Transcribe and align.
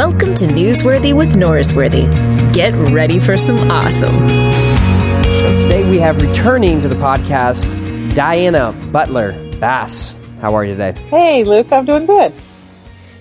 Welcome 0.00 0.34
to 0.36 0.46
Newsworthy 0.46 1.14
with 1.14 1.34
Norsworthy. 1.34 2.54
Get 2.54 2.72
ready 2.90 3.18
for 3.18 3.36
some 3.36 3.70
awesome. 3.70 4.28
So 4.50 5.58
today 5.58 5.86
we 5.90 5.98
have 5.98 6.22
returning 6.22 6.80
to 6.80 6.88
the 6.88 6.94
podcast 6.94 8.14
Diana 8.14 8.72
Butler 8.90 9.32
Bass. 9.58 10.14
How 10.40 10.54
are 10.54 10.64
you 10.64 10.72
today? 10.72 10.98
Hey, 11.08 11.44
Luke, 11.44 11.70
I'm 11.70 11.84
doing 11.84 12.06
good. 12.06 12.32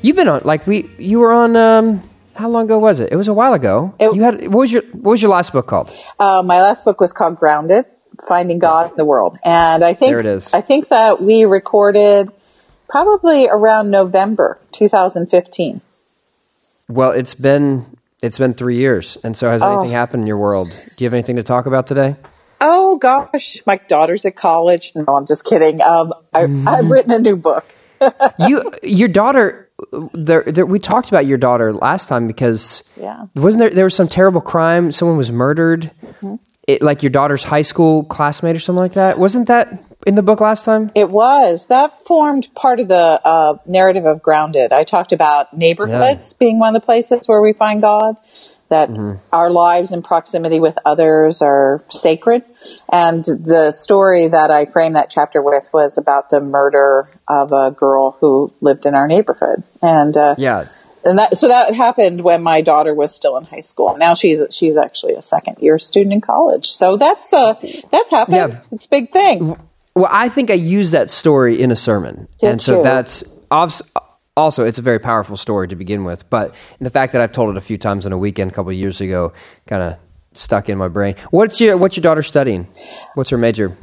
You've 0.01 0.15
been 0.15 0.29
on 0.29 0.43
like 0.45 0.65
we 0.65 0.89
you 0.97 1.19
were 1.19 1.33
on 1.33 1.57
um 1.57 2.09
how 2.37 2.47
long 2.47 2.63
ago 2.63 2.79
was 2.79 3.01
it? 3.01 3.11
It 3.11 3.17
was 3.17 3.27
a 3.27 3.33
while 3.33 3.53
ago. 3.53 3.93
It- 3.99 4.15
you 4.15 4.23
had 4.23 4.35
what 4.47 4.59
was 4.59 4.71
your 4.71 4.83
what 4.93 5.11
was 5.11 5.21
your 5.21 5.31
last 5.31 5.51
book 5.51 5.67
called? 5.67 5.91
Uh, 6.17 6.41
my 6.45 6.61
last 6.61 6.85
book 6.85 7.01
was 7.01 7.11
called 7.11 7.35
Grounded: 7.35 7.87
Finding 8.25 8.57
God 8.57 8.91
in 8.91 8.95
the 8.95 9.03
World, 9.03 9.37
and 9.43 9.83
I 9.83 9.93
think 9.93 10.11
There 10.11 10.19
it 10.21 10.25
is. 10.25 10.53
I 10.53 10.61
think 10.61 10.87
that 10.87 11.21
we 11.21 11.43
recorded 11.43 12.31
probably 12.87 13.49
around 13.49 13.91
November 13.91 14.57
2015. 14.71 15.81
Well, 16.89 17.11
it's 17.11 17.35
been 17.35 17.85
it's 18.21 18.37
been 18.37 18.53
three 18.53 18.77
years, 18.77 19.17
and 19.23 19.37
so 19.37 19.49
has 19.49 19.63
anything 19.63 19.91
happened 19.91 20.23
in 20.23 20.27
your 20.27 20.37
world? 20.37 20.67
Do 20.69 21.03
you 21.03 21.05
have 21.05 21.13
anything 21.13 21.37
to 21.37 21.43
talk 21.43 21.65
about 21.67 21.87
today? 21.87 22.15
Oh 22.59 22.97
gosh, 22.97 23.57
my 23.65 23.77
daughter's 23.77 24.25
at 24.25 24.35
college. 24.35 24.91
No, 24.95 25.05
I'm 25.15 25.25
just 25.25 25.45
kidding. 25.45 25.81
Um, 25.81 26.13
I, 26.33 26.41
Mm-hmm. 26.43 26.67
I've 26.67 26.89
written 26.89 27.11
a 27.11 27.19
new 27.19 27.35
book. 27.37 27.63
you 28.39 28.71
your 28.83 29.07
daughter 29.07 29.69
there, 30.13 30.43
there 30.43 30.65
we 30.65 30.79
talked 30.79 31.09
about 31.09 31.25
your 31.25 31.37
daughter 31.37 31.71
last 31.73 32.07
time 32.09 32.27
because 32.27 32.83
Yeah. 32.97 33.25
wasn't 33.35 33.59
there 33.59 33.69
there 33.69 33.83
was 33.85 33.95
some 33.95 34.07
terrible 34.09 34.41
crime 34.41 34.91
someone 34.91 35.15
was 35.17 35.31
murdered 35.31 35.91
it, 36.67 36.81
like 36.81 37.01
your 37.03 37.09
daughter's 37.09 37.43
high 37.43 37.61
school 37.61 38.03
classmate 38.05 38.55
or 38.55 38.59
something 38.59 38.81
like 38.81 38.93
that 38.93 39.17
wasn't 39.19 39.47
that 39.47 39.83
in 40.05 40.15
the 40.15 40.23
book 40.23 40.39
last 40.39 40.65
time 40.65 40.91
It 40.95 41.09
was 41.09 41.67
that 41.67 41.91
formed 42.05 42.53
part 42.55 42.79
of 42.79 42.87
the 42.87 42.95
uh, 43.23 43.57
narrative 43.65 44.05
of 44.05 44.21
Grounded. 44.21 44.71
I 44.71 44.83
talked 44.83 45.11
about 45.11 45.55
neighborhoods 45.55 46.33
being 46.33 46.59
one 46.59 46.75
of 46.75 46.81
the 46.81 46.85
places 46.85 47.27
where 47.27 47.41
we 47.41 47.53
find 47.53 47.81
God, 47.81 48.15
that 48.69 48.89
our 49.33 49.49
lives 49.49 49.91
in 49.91 50.03
proximity 50.03 50.59
with 50.59 50.77
others 50.85 51.41
are 51.41 51.83
sacred. 51.89 52.43
And 52.91 53.25
the 53.25 53.71
story 53.71 54.27
that 54.27 54.51
I 54.51 54.65
framed 54.65 54.95
that 54.95 55.09
chapter 55.09 55.41
with 55.41 55.67
was 55.73 55.97
about 55.97 56.29
the 56.29 56.39
murder 56.39 57.09
of 57.27 57.51
a 57.51 57.71
girl 57.71 58.11
who 58.19 58.53
lived 58.61 58.85
in 58.85 58.93
our 58.93 59.07
neighborhood. 59.07 59.63
And 59.81 60.15
uh, 60.15 60.35
yeah 60.37 60.67
and 61.03 61.17
that 61.17 61.37
so 61.37 61.47
that 61.47 61.73
happened 61.73 62.21
when 62.21 62.43
my 62.43 62.61
daughter 62.61 62.93
was 62.93 63.15
still 63.15 63.37
in 63.37 63.45
high 63.45 63.61
school. 63.61 63.97
Now 63.97 64.13
she's 64.13 64.43
she's 64.51 64.75
actually 64.75 65.13
a 65.15 65.21
second 65.21 65.57
year 65.59 65.79
student 65.79 66.13
in 66.13 66.21
college. 66.21 66.67
So 66.67 66.97
that's 66.97 67.31
uh 67.33 67.53
that's 67.89 68.11
happened. 68.11 68.53
Yeah. 68.53 68.61
It's 68.71 68.85
a 68.85 68.89
big 68.89 69.11
thing. 69.11 69.57
Well 69.95 70.07
i 70.11 70.29
think 70.29 70.49
i 70.49 70.53
used 70.53 70.91
that 70.93 71.09
story 71.09 71.61
in 71.61 71.71
a 71.71 71.75
sermon 71.75 72.27
Did 72.39 72.49
and 72.49 72.61
so 72.61 72.77
you? 72.77 72.83
that's 72.83 73.23
also 74.37 74.65
it's 74.65 74.77
a 74.77 74.81
very 74.81 74.99
powerful 74.99 75.37
story 75.37 75.67
to 75.67 75.75
begin 75.75 76.03
with 76.03 76.29
but 76.29 76.55
the 76.79 76.89
fact 76.89 77.13
that 77.13 77.21
i've 77.21 77.31
told 77.31 77.49
it 77.49 77.57
a 77.57 77.61
few 77.61 77.77
times 77.77 78.05
in 78.05 78.13
a 78.13 78.17
weekend 78.17 78.51
a 78.51 78.53
couple 78.53 78.71
of 78.71 78.77
years 78.77 79.01
ago 79.01 79.33
kind 79.67 79.83
of 79.83 79.97
stuck 80.33 80.69
in 80.69 80.77
my 80.77 80.87
brain 80.87 81.15
what's 81.31 81.59
your 81.59 81.75
what's 81.77 81.97
your 81.97 82.01
daughter 82.03 82.23
studying 82.23 82.67
what's 83.15 83.29
her 83.31 83.37
major 83.37 83.75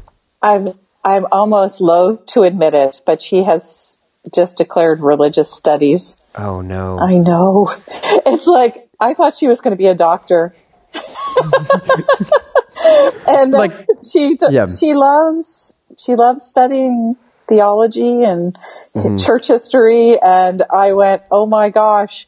I'm 0.42 0.78
I'm 1.04 1.26
almost 1.32 1.80
loath 1.80 2.26
to 2.26 2.42
admit 2.42 2.74
it, 2.74 3.00
but 3.06 3.22
she 3.22 3.42
has 3.44 3.96
just 4.34 4.58
declared 4.58 5.00
religious 5.00 5.50
studies. 5.50 6.16
oh 6.34 6.60
no 6.60 6.98
I 6.98 7.14
know. 7.18 7.74
It's 8.26 8.46
like 8.46 8.88
I 9.00 9.14
thought 9.14 9.34
she 9.36 9.48
was 9.48 9.60
going 9.60 9.72
to 9.72 9.76
be 9.76 9.86
a 9.86 9.94
doctor. 9.94 10.54
and 13.28 13.52
Like- 13.52 13.86
she 14.08 14.36
Yeah. 14.50 14.66
she 14.66 14.94
loves 14.94 15.72
she 15.98 16.14
loves 16.16 16.44
studying 16.46 17.16
theology 17.48 18.22
and 18.24 18.58
Mm-hmm. 18.94 19.16
church 19.18 19.48
history 19.48 20.18
and 20.18 20.62
I 20.70 20.94
went, 20.94 21.22
"Oh 21.30 21.44
my 21.44 21.68
gosh. 21.68 22.26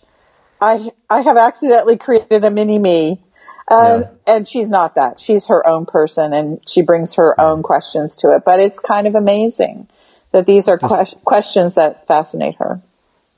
I 0.60 0.90
I 1.08 1.22
have 1.22 1.38
accidentally 1.38 1.96
created 1.96 2.44
a 2.44 2.50
mini 2.50 2.78
me." 2.78 3.22
Uh, 3.70 4.00
Yeah. 4.02 4.08
And 4.26 4.46
she's 4.46 4.68
not 4.70 4.94
that. 4.96 5.18
She's 5.18 5.46
her 5.48 5.66
own 5.66 5.86
person 5.86 6.32
and 6.34 6.60
she 6.68 6.82
brings 6.82 7.14
her 7.14 7.38
own 7.40 7.62
questions 7.62 8.16
to 8.18 8.32
it. 8.34 8.42
But 8.44 8.60
it's 8.60 8.80
kind 8.80 9.06
of 9.06 9.14
amazing 9.14 9.88
that 10.32 10.44
these 10.46 10.68
are 10.68 10.76
ques- 10.78 11.14
questions 11.24 11.74
that 11.76 12.06
fascinate 12.06 12.56
her. 12.56 12.80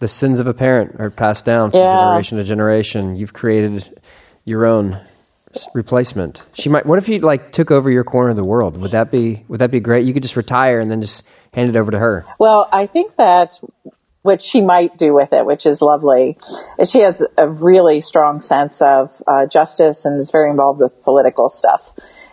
the 0.00 0.08
sins 0.08 0.40
of 0.40 0.46
a 0.46 0.54
parent 0.54 0.96
are 0.98 1.10
passed 1.10 1.44
down 1.44 1.70
from 1.70 1.80
Yeah. 1.80 1.92
generation 1.92 2.38
to 2.38 2.42
generation. 2.44 3.14
You've 3.16 3.32
created 3.34 4.00
your 4.44 4.64
own 4.66 4.98
replacement. 5.74 6.42
She 6.54 6.68
might. 6.68 6.86
What 6.86 6.98
if 6.98 7.06
he 7.06 7.18
like 7.18 7.52
took 7.52 7.70
over 7.70 7.90
your 7.90 8.04
corner 8.04 8.30
of 8.30 8.36
the 8.36 8.44
world? 8.44 8.76
Would 8.76 8.92
that 8.92 9.10
be 9.10 9.44
Would 9.48 9.60
that 9.60 9.70
be 9.70 9.80
great? 9.80 10.06
You 10.06 10.12
could 10.12 10.22
just 10.22 10.36
retire 10.36 10.80
and 10.80 10.90
then 10.90 11.00
just 11.00 11.22
hand 11.52 11.68
it 11.68 11.76
over 11.76 11.90
to 11.90 11.98
her. 11.98 12.24
Well, 12.38 12.68
I 12.72 12.86
think 12.86 13.16
that 13.16 13.58
what 14.22 14.42
she 14.42 14.60
might 14.60 14.96
do 14.98 15.14
with 15.14 15.32
it, 15.32 15.46
which 15.46 15.66
is 15.66 15.80
lovely, 15.80 16.36
is 16.78 16.90
she 16.90 17.00
has 17.00 17.26
a 17.38 17.48
really 17.48 18.00
strong 18.00 18.40
sense 18.40 18.82
of 18.82 19.22
uh, 19.26 19.46
justice 19.46 20.04
and 20.04 20.20
is 20.20 20.30
very 20.30 20.50
involved 20.50 20.80
with 20.80 21.02
political 21.02 21.48
stuff. 21.48 21.92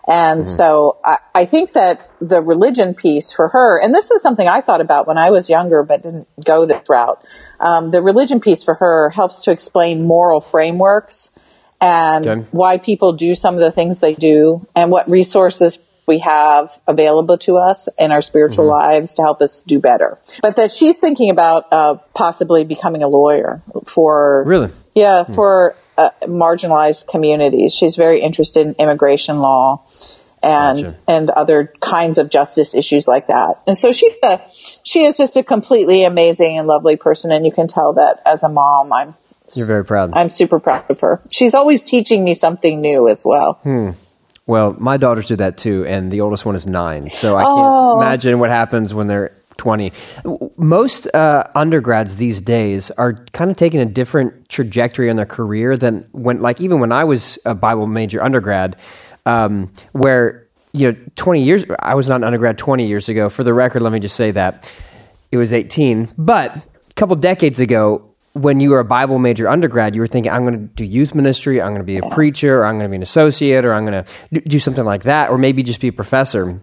And 0.10 0.46
so 0.46 0.98
I, 1.04 1.18
I 1.36 1.46
think 1.46 1.74
that 1.74 2.10
the 2.22 2.42
religion 2.42 2.94
piece 2.94 3.34
for 3.34 3.50
her, 3.50 3.78
and 3.82 3.94
this 3.94 4.10
is 4.10 4.22
something 4.22 4.48
I 4.48 4.62
thought 4.62 4.80
about 4.80 5.06
when 5.06 5.18
I 5.18 5.32
was 5.32 5.50
younger 5.50 5.84
but 5.84 6.04
didn't 6.04 6.28
go 6.46 6.66
this 6.66 6.88
route. 6.88 7.22
Um, 7.60 7.92
the 7.92 8.02
religion 8.02 8.40
piece 8.40 8.64
for 8.64 8.76
her 8.76 9.10
helps 9.10 9.44
to 9.44 9.52
explain 9.52 10.06
moral 10.06 10.40
frameworks 10.40 11.32
and 11.82 12.28
Okay. 12.28 12.48
why 12.52 12.78
people 12.78 13.14
do 13.14 13.36
some 13.36 13.54
of 13.54 13.60
the 13.60 13.72
things 13.72 14.00
they 14.00 14.16
do 14.16 14.66
and 14.76 14.92
what 14.92 15.10
resources 15.10 15.80
we 16.08 16.20
have 16.20 16.80
available 16.88 17.38
to 17.38 17.58
us 17.58 17.90
in 18.00 18.12
our 18.12 18.22
spiritual 18.22 18.66
lives 18.66 19.16
to 19.16 19.22
help 19.22 19.42
us 19.42 19.62
do 19.62 19.78
better. 19.80 20.18
But 20.42 20.56
that 20.56 20.72
she's 20.72 21.00
thinking 21.00 21.30
about 21.30 21.72
uh, 21.72 21.96
possibly 22.14 22.64
becoming 22.64 23.04
a 23.04 23.08
lawyer 23.10 23.62
for 23.86 24.44
Really? 24.46 24.72
yeah 24.96 25.24
for 25.26 25.76
uh, 25.98 26.12
marginalized 26.24 27.08
communities. 27.08 27.74
She's 27.76 27.96
very 27.96 28.22
interested 28.22 28.66
in 28.68 28.74
immigration 28.80 29.40
law 29.40 29.84
and 30.42 30.82
Gotcha. 30.84 30.98
and 31.08 31.30
other 31.32 31.74
kinds 31.82 32.18
of 32.20 32.30
justice 32.30 32.74
issues 32.76 33.08
like 33.08 33.28
that. 33.28 33.62
And 33.68 33.76
so 33.76 33.92
she 33.92 34.16
uh, 34.24 34.38
she 34.84 35.04
is 35.04 35.18
just 35.18 35.36
a 35.36 35.44
completely 35.44 36.04
amazing 36.06 36.58
and 36.58 36.68
lovely 36.68 36.96
person, 36.96 37.32
and 37.32 37.46
you 37.46 37.52
can 37.52 37.68
tell 37.68 37.94
that 37.94 38.22
as 38.26 38.44
a 38.44 38.50
mom, 38.50 38.94
I'm 38.94 39.16
You're 39.56 39.68
very 39.68 39.86
proud. 39.86 40.12
I'm 40.14 40.30
super 40.30 40.60
proud 40.60 40.90
of 40.90 41.00
her. 41.00 41.22
She's 41.32 41.54
always 41.56 41.84
teaching 41.84 42.24
me 42.24 42.34
something 42.34 42.82
new 42.82 43.08
as 43.10 43.24
well. 43.26 43.60
well, 44.46 44.76
my 44.80 44.98
daughters 44.98 45.26
do 45.28 45.36
that 45.38 45.58
too, 45.58 45.86
and 45.86 46.12
the 46.12 46.22
oldest 46.22 46.46
one 46.46 46.56
is 46.56 46.68
nine. 46.68 47.10
So 47.14 47.36
I 47.38 47.44
can't 47.44 47.56
Oh. 47.58 47.98
imagine 48.02 48.40
what 48.40 48.50
happens 48.50 48.94
when 48.94 49.08
they're. 49.08 49.32
20. 49.58 49.92
Most 50.58 51.08
uh, 51.16 51.44
undergrads 51.56 52.18
these 52.18 52.42
days 52.42 52.92
are 52.92 53.14
kind 53.34 53.50
of 53.50 53.58
taking 53.58 53.80
a 53.80 53.86
different 53.86 54.50
trajectory 54.50 55.10
in 55.10 55.18
their 55.18 55.26
career 55.26 55.76
than 55.76 56.06
when, 56.12 56.44
like, 56.44 56.62
even 56.62 56.80
when 56.80 56.92
I 56.92 57.04
was 57.06 57.40
a 57.44 57.56
Bible 57.56 57.88
major 57.88 58.22
undergrad, 58.22 58.76
um, 59.26 59.72
where, 59.94 60.46
you 60.74 60.92
know, 60.92 60.98
20 61.16 61.42
years, 61.42 61.66
I 61.80 61.96
was 61.96 62.08
not 62.08 62.18
an 62.18 62.24
undergrad 62.24 62.60
20 62.60 62.86
years 62.86 63.10
ago. 63.10 63.30
For 63.30 63.44
the 63.44 63.52
record, 63.52 63.82
let 63.82 63.92
me 63.92 64.00
just 64.00 64.16
say 64.16 64.30
that 64.30 64.72
it 65.32 65.38
was 65.38 65.52
18. 65.54 66.10
But 66.20 66.56
a 66.56 66.62
couple 66.96 67.16
decades 67.16 67.60
ago, 67.60 68.07
when 68.42 68.60
you 68.60 68.70
were 68.72 68.80
a 68.80 68.86
Bible 68.86 69.20
major 69.20 69.50
undergrad, 69.50 69.96
you 69.96 70.02
were 70.02 70.08
thinking, 70.08 70.32
I'm 70.32 70.44
going 70.44 70.54
to 70.54 70.74
do 70.76 70.86
youth 70.86 71.16
ministry, 71.16 71.62
I'm 71.62 71.70
going 71.70 71.82
to 71.82 71.86
be 71.86 71.98
a 71.98 72.10
preacher, 72.10 72.60
or 72.62 72.66
I'm 72.66 72.76
going 72.76 72.86
to 72.86 72.90
be 72.90 72.96
an 72.98 73.02
associate, 73.04 73.66
or 73.66 73.74
I'm 73.74 73.86
going 73.86 74.04
to 74.04 74.42
do 74.42 74.60
something 74.60 74.86
like 74.86 75.04
that, 75.04 75.30
or 75.30 75.38
maybe 75.38 75.64
just 75.64 75.82
be 75.82 75.88
a 75.90 75.94
professor. 75.94 76.60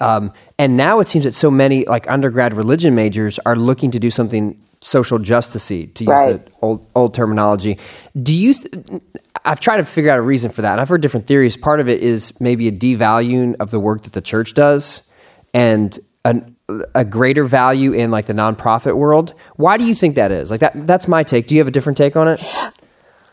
Um, 0.00 0.32
and 0.58 0.76
now 0.76 1.00
it 1.00 1.08
seems 1.08 1.24
that 1.24 1.34
so 1.34 1.50
many 1.50 1.84
like 1.84 2.10
undergrad 2.10 2.54
religion 2.54 2.94
majors 2.94 3.38
are 3.44 3.54
looking 3.56 3.90
to 3.92 3.98
do 3.98 4.10
something 4.10 4.60
social 4.80 5.18
justicey, 5.18 5.92
to 5.94 6.04
use 6.04 6.08
Right. 6.08 6.44
the 6.46 6.52
old 6.62 6.86
old 6.94 7.12
terminology. 7.14 7.78
Do 8.20 8.34
you? 8.34 8.54
Th- 8.54 9.02
I've 9.44 9.60
tried 9.60 9.76
to 9.78 9.84
figure 9.84 10.10
out 10.10 10.18
a 10.18 10.22
reason 10.22 10.50
for 10.50 10.62
that, 10.62 10.72
and 10.72 10.80
I've 10.80 10.88
heard 10.88 11.02
different 11.02 11.26
theories. 11.26 11.56
Part 11.56 11.80
of 11.80 11.88
it 11.88 12.02
is 12.02 12.38
maybe 12.40 12.66
a 12.68 12.72
devaluing 12.72 13.56
of 13.60 13.70
the 13.70 13.78
work 13.80 14.02
that 14.04 14.12
the 14.14 14.20
church 14.22 14.54
does, 14.54 15.08
and 15.52 15.98
an, 16.24 16.56
a 16.94 17.04
greater 17.04 17.44
value 17.44 17.92
in 17.92 18.10
like 18.10 18.26
the 18.26 18.32
nonprofit 18.32 18.96
world. 18.96 19.34
Why 19.56 19.76
do 19.76 19.84
you 19.84 19.94
think 19.94 20.14
that 20.16 20.32
is? 20.32 20.50
Like 20.50 20.60
that. 20.60 20.86
That's 20.86 21.08
my 21.08 21.22
take. 21.22 21.48
Do 21.48 21.54
you 21.54 21.60
have 21.60 21.68
a 21.68 21.72
different 21.72 21.98
take 21.98 22.16
on 22.16 22.28
it? 22.28 22.40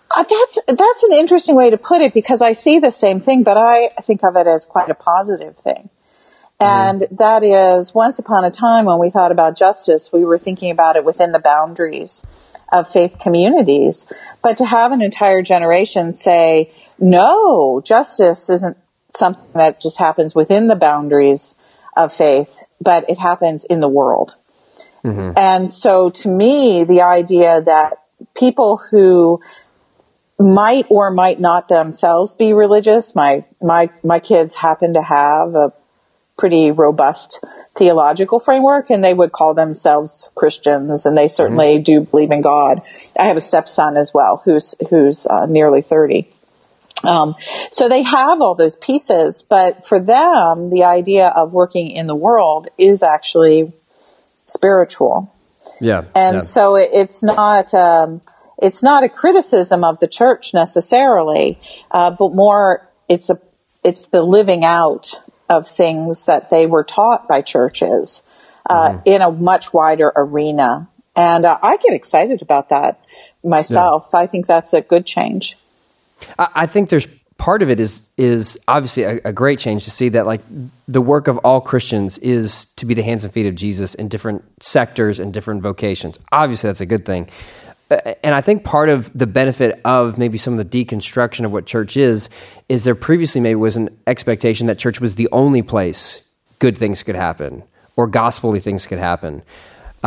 Uh, 0.10 0.24
that's 0.24 0.60
that's 0.68 1.04
an 1.04 1.14
interesting 1.14 1.56
way 1.56 1.70
to 1.70 1.78
put 1.78 2.02
it 2.02 2.14
because 2.14 2.42
I 2.42 2.54
see 2.54 2.80
the 2.80 2.92
same 2.92 3.20
thing, 3.20 3.44
but 3.44 3.58
I 3.58 3.90
think 4.04 4.24
of 4.24 4.36
it 4.38 4.48
as 4.48 4.66
quite 4.66 4.90
a 4.90 4.96
positive 4.96 5.58
thing. 5.58 5.90
And 6.60 7.06
that 7.12 7.44
is, 7.44 7.94
once 7.94 8.18
upon 8.18 8.44
a 8.44 8.52
time 8.52 8.86
when 8.86 8.98
we 8.98 9.12
thought 9.12 9.32
about 9.32 9.56
justice, 9.56 10.12
we 10.12 10.26
were 10.26 10.40
thinking 10.40 10.72
about 10.72 10.96
it 10.96 11.06
within 11.06 11.32
the 11.32 11.40
boundaries 11.40 12.26
of 12.72 12.90
faith 12.90 13.18
communities. 13.20 14.08
But 14.42 14.58
to 14.58 14.66
have 14.66 14.92
an 14.92 15.02
entire 15.02 15.44
generation 15.44 16.14
say, 16.14 16.72
no, 17.00 17.82
justice 17.82 18.50
isn't 18.50 18.78
something 19.14 19.54
that 19.54 19.80
just 19.80 20.00
happens 20.00 20.34
within 20.34 20.68
the 20.68 20.76
boundaries 20.76 21.56
of 21.98 22.14
faith, 22.14 22.64
but 22.80 23.10
it 23.10 23.18
happens 23.18 23.66
in 23.66 23.80
the 23.80 23.90
world. 23.90 24.36
And 25.38 25.70
so 25.70 26.10
to 26.10 26.30
me, 26.30 26.84
the 26.84 27.02
idea 27.02 27.62
that 27.62 28.04
people 28.36 28.78
who 28.78 29.42
might 30.40 30.86
or 30.90 31.12
might 31.12 31.40
not 31.40 31.68
themselves 31.68 32.36
be 32.36 32.54
religious, 32.54 33.16
my, 33.16 33.46
my, 33.62 33.90
my 34.04 34.20
kids 34.20 34.56
happen 34.56 34.94
to 34.94 35.02
have 35.02 35.56
a 35.56 35.74
pretty 36.38 36.72
robust 36.72 37.44
theological 37.76 38.40
framework 38.40 38.90
and 38.90 39.04
they 39.04 39.14
would 39.14 39.32
call 39.32 39.54
themselves 39.54 40.30
Christians 40.36 41.06
and 41.06 41.18
they 41.18 41.28
certainly 41.28 41.76
mm-hmm. 41.76 41.84
do 41.84 42.02
believe 42.02 42.32
in 42.32 42.42
God. 42.42 42.82
I 43.18 43.26
have 43.26 43.38
a 43.38 43.42
stepson 43.42 43.98
as 43.98 44.14
well 44.14 44.42
who's 44.46 44.76
who's 44.90 45.26
uh, 45.26 45.46
nearly 45.46 45.82
30. 45.82 46.28
Um, 47.04 47.36
so 47.70 47.88
they 47.88 48.02
have 48.02 48.42
all 48.42 48.56
those 48.56 48.76
pieces, 48.76 49.44
but 49.48 49.86
for 49.86 50.00
them, 50.00 50.72
the 50.72 50.86
idea 50.86 51.28
of 51.28 51.54
working 51.54 51.92
in 51.92 52.08
the 52.08 52.16
world 52.16 52.70
is 52.78 53.04
actually 53.04 53.72
spiritual. 54.46 55.32
Yeah. 55.80 56.06
And 56.16 56.36
yeah. 56.36 56.40
so 56.40 56.76
it, 56.76 56.90
it's 56.94 57.22
not, 57.22 57.74
um, 57.74 58.22
it's 58.58 58.82
not 58.82 59.04
a 59.04 59.10
criticism 59.10 59.84
of 59.84 60.00
the 60.00 60.08
church 60.08 60.54
necessarily, 60.56 61.60
uh, 61.92 62.12
but 62.12 62.34
more 62.34 62.90
it's 63.08 63.30
a, 63.30 63.40
it's 63.84 64.08
the 64.08 64.24
living 64.24 64.66
out 64.66 65.20
of 65.50 65.68
things 65.68 66.26
that 66.26 66.50
they 66.50 66.66
were 66.66 66.84
taught 66.84 67.28
by 67.28 67.42
churches, 67.42 68.24
uh, 68.68 68.90
mm-hmm. 68.90 69.00
in 69.06 69.22
a 69.22 69.32
much 69.32 69.72
wider 69.72 70.12
arena. 70.16 70.90
And 71.16 71.46
uh, 71.46 71.60
I 71.62 71.78
get 71.78 71.94
excited 71.94 72.42
about 72.42 72.70
that 72.70 73.00
myself. 73.44 74.10
Yeah. 74.12 74.22
I 74.22 74.28
think 74.28 74.48
that's 74.48 74.74
a 74.74 74.82
good 74.82 75.06
change. 75.06 75.58
I, 76.40 76.66
think 76.66 76.90
there's 76.90 77.08
part 77.38 77.62
of 77.62 77.70
it 77.70 77.80
is 77.80 78.04
is 78.18 78.58
obviously 78.68 79.04
a, 79.04 79.20
a, 79.26 79.34
great 79.34 79.60
change 79.60 79.84
to 79.86 79.92
see 79.92 80.10
that 80.10 80.26
like 80.26 80.42
the 80.88 81.02
work 81.02 81.28
of 81.28 81.38
all 81.40 81.62
Christians 81.62 82.18
is 82.20 82.66
to 82.78 82.86
be 82.86 82.94
the 82.94 83.04
hands 83.04 83.24
and 83.24 83.34
feet 83.34 83.46
of 83.46 83.56
Jesus 83.56 83.94
in 83.96 84.08
different 84.08 84.44
sectors 84.62 85.20
and 85.20 85.34
different 85.34 85.62
vocations. 85.62 86.18
Obviously, 86.32 86.70
that's 86.70 86.82
a 86.82 86.86
good 86.86 87.06
thing. 87.06 87.30
And 87.90 88.36
I 88.36 88.42
think 88.42 88.66
part 88.66 88.90
of 88.90 89.18
the 89.18 89.28
benefit 89.28 89.80
of 89.86 90.18
maybe 90.18 90.38
some 90.38 90.60
of 90.60 90.70
the 90.70 90.86
deconstruction 90.86 91.46
of 91.46 91.52
what 91.52 91.66
church 91.66 91.96
is 91.96 92.30
is 92.68 92.84
there 92.84 92.96
previously 92.96 93.40
maybe 93.40 93.56
was 93.56 93.78
an 93.78 93.98
expectation 94.08 94.68
that 94.68 94.78
church 94.78 95.00
was 95.00 95.16
the 95.16 95.30
only 95.32 95.62
place 95.62 96.22
good 96.60 96.78
things 96.78 97.02
could 97.04 97.16
happen 97.16 97.64
or 97.96 98.10
gospelly 98.10 98.62
things 98.62 98.86
could 98.86 99.00
happen. 99.00 99.42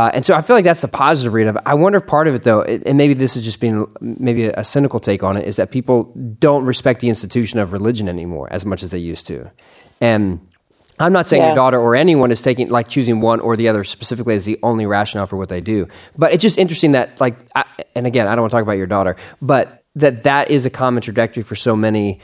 Uh, 0.00 0.10
and 0.14 0.24
so 0.24 0.34
I 0.34 0.40
feel 0.40 0.56
like 0.56 0.64
that's 0.64 0.80
the 0.80 0.88
positive 0.88 1.34
read 1.34 1.46
of 1.46 1.56
it. 1.56 1.62
I 1.66 1.74
wonder 1.74 1.98
if 1.98 2.06
part 2.06 2.26
of 2.26 2.34
it, 2.34 2.42
though, 2.42 2.62
and 2.62 2.96
maybe 2.96 3.12
this 3.12 3.36
is 3.36 3.44
just 3.44 3.60
being 3.60 3.86
maybe 4.00 4.46
a 4.46 4.64
cynical 4.64 4.98
take 4.98 5.22
on 5.22 5.36
it, 5.36 5.46
is 5.46 5.56
that 5.56 5.70
people 5.70 6.04
don't 6.38 6.64
respect 6.64 7.00
the 7.00 7.10
institution 7.10 7.58
of 7.58 7.74
religion 7.74 8.08
anymore 8.08 8.48
as 8.50 8.64
much 8.64 8.82
as 8.82 8.92
they 8.92 8.98
used 8.98 9.26
to. 9.26 9.50
And 10.00 10.40
I'm 10.98 11.12
not 11.12 11.28
saying 11.28 11.42
yeah. 11.42 11.48
your 11.48 11.54
daughter 11.54 11.78
or 11.78 11.94
anyone 11.94 12.30
is 12.30 12.40
taking 12.40 12.70
like 12.70 12.88
choosing 12.88 13.20
one 13.20 13.40
or 13.40 13.56
the 13.56 13.68
other 13.68 13.84
specifically 13.84 14.34
as 14.34 14.46
the 14.46 14.58
only 14.62 14.86
rationale 14.86 15.26
for 15.26 15.36
what 15.36 15.50
they 15.50 15.60
do. 15.60 15.86
But 16.16 16.32
it's 16.32 16.40
just 16.40 16.56
interesting 16.56 16.92
that 16.92 17.20
like, 17.20 17.36
I, 17.54 17.66
and 17.94 18.06
again, 18.06 18.26
I 18.26 18.34
don't 18.34 18.44
want 18.44 18.52
to 18.52 18.56
talk 18.56 18.62
about 18.62 18.78
your 18.78 18.86
daughter, 18.86 19.16
but 19.42 19.84
that 19.96 20.22
that 20.22 20.50
is 20.50 20.64
a 20.64 20.70
common 20.70 21.02
trajectory 21.02 21.42
for 21.42 21.56
so 21.56 21.76
many 21.76 22.20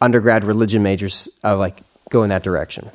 undergrad 0.00 0.44
religion 0.44 0.84
majors 0.84 1.28
of 1.42 1.58
like 1.58 1.80
go 2.08 2.22
in 2.22 2.28
that 2.28 2.44
direction. 2.44 2.88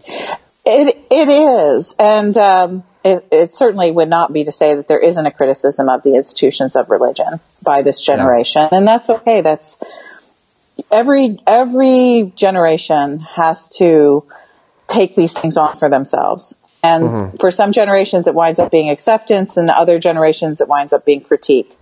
It 0.66 1.06
it 1.12 1.28
is, 1.28 1.96
and 2.00 2.38
um, 2.38 2.84
it, 3.04 3.28
it, 3.32 3.52
certainly 3.52 3.92
would 3.92 4.10
not 4.10 4.32
be 4.32 4.44
to 4.44 4.52
say 4.52 4.76
that 4.76 4.88
there 4.88 5.00
isn't 5.00 5.26
a 5.26 5.32
criticism 5.32 5.90
of 5.90 6.04
the 6.04 6.16
institutions 6.16 6.76
of 6.76 6.90
religion 6.90 7.40
by 7.62 7.82
this 7.82 8.02
generation, 8.02 8.68
yeah. 8.72 8.78
and 8.78 8.88
that's 8.88 9.10
okay. 9.10 9.42
That's 9.42 9.78
every 10.92 11.40
every 11.48 12.32
generation 12.36 13.20
has 13.20 13.70
to 13.78 14.26
take 14.88 15.16
these 15.16 15.34
things 15.34 15.58
on 15.58 15.78
for 15.78 15.90
themselves. 15.90 16.56
And 16.84 17.04
mm-hmm. 17.04 17.38
for 17.38 17.52
some 17.52 17.72
generations, 17.72 18.28
it 18.28 18.34
winds 18.34 18.60
up 18.60 18.72
being 18.72 18.90
acceptance, 18.90 19.58
and 19.58 19.70
other 19.70 20.00
generations, 20.00 20.62
it 20.62 20.68
winds 20.68 20.94
up 20.94 21.06
being 21.06 21.22
critique. 21.22 21.78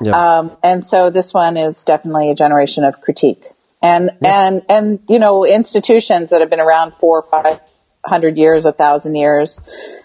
Yeah. 0.00 0.38
Um, 0.38 0.56
and 0.62 0.84
so 0.84 1.10
this 1.10 1.32
one 1.32 1.56
is 1.56 1.84
definitely 1.84 2.30
a 2.30 2.34
generation 2.34 2.84
of 2.84 3.00
critique. 3.00 3.44
And 3.82 4.10
yeah. 4.20 4.46
and 4.46 4.62
and 4.68 4.98
you 5.08 5.18
know 5.18 5.46
institutions 5.46 6.30
that 6.30 6.40
have 6.40 6.50
been 6.50 6.60
around 6.60 6.94
four, 6.94 7.20
or 7.20 7.22
five 7.22 7.60
hundred 8.06 8.36
years, 8.36 8.66
a 8.66 8.72
thousand 8.72 9.14
years, 9.14 9.60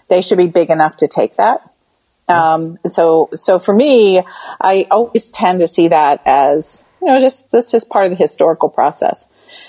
they 0.08 0.22
should 0.22 0.38
be 0.38 0.46
big 0.46 0.70
enough 0.70 0.98
to 0.98 1.08
take 1.08 1.36
that. 1.36 1.60
Um, 2.28 2.78
so, 2.86 3.28
so 3.34 3.58
for 3.58 3.74
me, 3.74 4.22
I 4.60 4.86
always 4.90 5.30
tend 5.30 5.60
to 5.60 5.66
see 5.66 5.88
that 5.88 6.22
as, 6.24 6.84
you 7.00 7.08
know, 7.08 7.20
just, 7.20 7.50
that's 7.50 7.70
just 7.70 7.88
part 7.88 8.04
of 8.06 8.10
the 8.10 8.16
historical 8.16 8.68
process. 8.68 9.26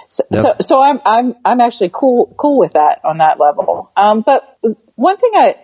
So, 0.07 0.23
yep. 0.31 0.41
so, 0.41 0.55
so, 0.61 0.83
I'm, 0.83 1.01
I'm, 1.05 1.33
I'm 1.43 1.59
actually 1.59 1.89
cool, 1.91 2.33
cool 2.37 2.59
with 2.59 2.73
that 2.73 3.01
on 3.03 3.17
that 3.17 3.39
level. 3.39 3.91
Um, 3.97 4.21
but 4.21 4.59
one 4.95 5.17
thing 5.17 5.31
I, 5.33 5.55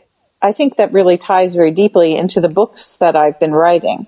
I 0.41 0.51
think 0.51 0.77
that 0.77 0.91
really 0.91 1.17
ties 1.17 1.55
very 1.55 1.71
deeply 1.71 2.15
into 2.15 2.41
the 2.41 2.49
books 2.49 2.97
that 2.97 3.15
I've 3.15 3.39
been 3.39 3.53
writing 3.53 4.07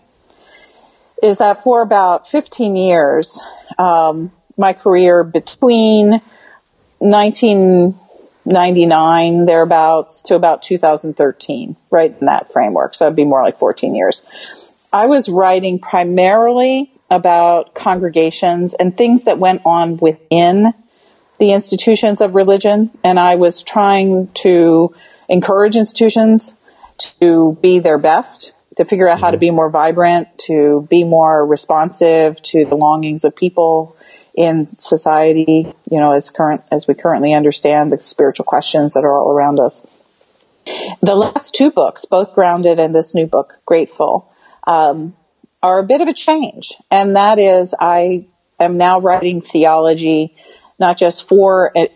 is 1.21 1.37
that 1.37 1.63
for 1.63 1.81
about 1.81 2.27
15 2.27 2.75
years, 2.75 3.39
um, 3.77 4.31
my 4.57 4.73
career 4.73 5.23
between 5.23 6.21
19, 6.99 7.97
99 8.45 9.45
thereabouts 9.45 10.23
to 10.23 10.35
about 10.35 10.61
2013, 10.61 11.75
right 11.89 12.15
in 12.19 12.25
that 12.25 12.51
framework. 12.51 12.95
So 12.95 13.05
it'd 13.05 13.15
be 13.15 13.25
more 13.25 13.43
like 13.43 13.57
14 13.57 13.95
years. 13.95 14.23
I 14.91 15.07
was 15.07 15.29
writing 15.29 15.79
primarily 15.79 16.91
about 17.09 17.73
congregations 17.73 18.73
and 18.73 18.95
things 18.95 19.25
that 19.25 19.37
went 19.37 19.61
on 19.65 19.97
within 19.97 20.73
the 21.39 21.51
institutions 21.51 22.21
of 22.21 22.35
religion. 22.35 22.91
And 23.03 23.19
I 23.19 23.35
was 23.35 23.63
trying 23.63 24.27
to 24.35 24.95
encourage 25.27 25.75
institutions 25.75 26.55
to 27.19 27.57
be 27.61 27.79
their 27.79 27.97
best, 27.97 28.53
to 28.77 28.85
figure 28.85 29.09
out 29.09 29.19
how 29.19 29.31
to 29.31 29.37
mm-hmm. 29.37 29.41
be 29.41 29.51
more 29.51 29.69
vibrant, 29.69 30.27
to 30.45 30.87
be 30.89 31.03
more 31.03 31.45
responsive 31.45 32.41
to 32.43 32.65
the 32.65 32.75
longings 32.75 33.23
of 33.23 33.35
people 33.35 33.95
in 34.35 34.67
society, 34.79 35.73
you 35.89 35.99
know, 35.99 36.13
as 36.13 36.29
current 36.29 36.63
as 36.71 36.87
we 36.87 36.93
currently 36.93 37.33
understand 37.33 37.91
the 37.91 38.01
spiritual 38.01 38.45
questions 38.45 38.93
that 38.93 39.03
are 39.03 39.17
all 39.17 39.31
around 39.31 39.59
us. 39.59 39.85
The 41.01 41.15
last 41.15 41.55
two 41.55 41.71
books, 41.71 42.05
both 42.05 42.33
grounded 42.33 42.79
in 42.79 42.91
this 42.91 43.15
new 43.15 43.25
book, 43.25 43.59
Grateful, 43.65 44.31
um, 44.67 45.15
are 45.63 45.79
a 45.79 45.83
bit 45.83 46.01
of 46.01 46.07
a 46.07 46.13
change, 46.13 46.73
and 46.89 47.15
that 47.15 47.39
is 47.39 47.75
I 47.77 48.27
am 48.59 48.77
now 48.77 48.99
writing 48.99 49.41
theology, 49.41 50.35
not 50.79 50.97
just 50.97 51.27
for 51.27 51.71
it, 51.75 51.91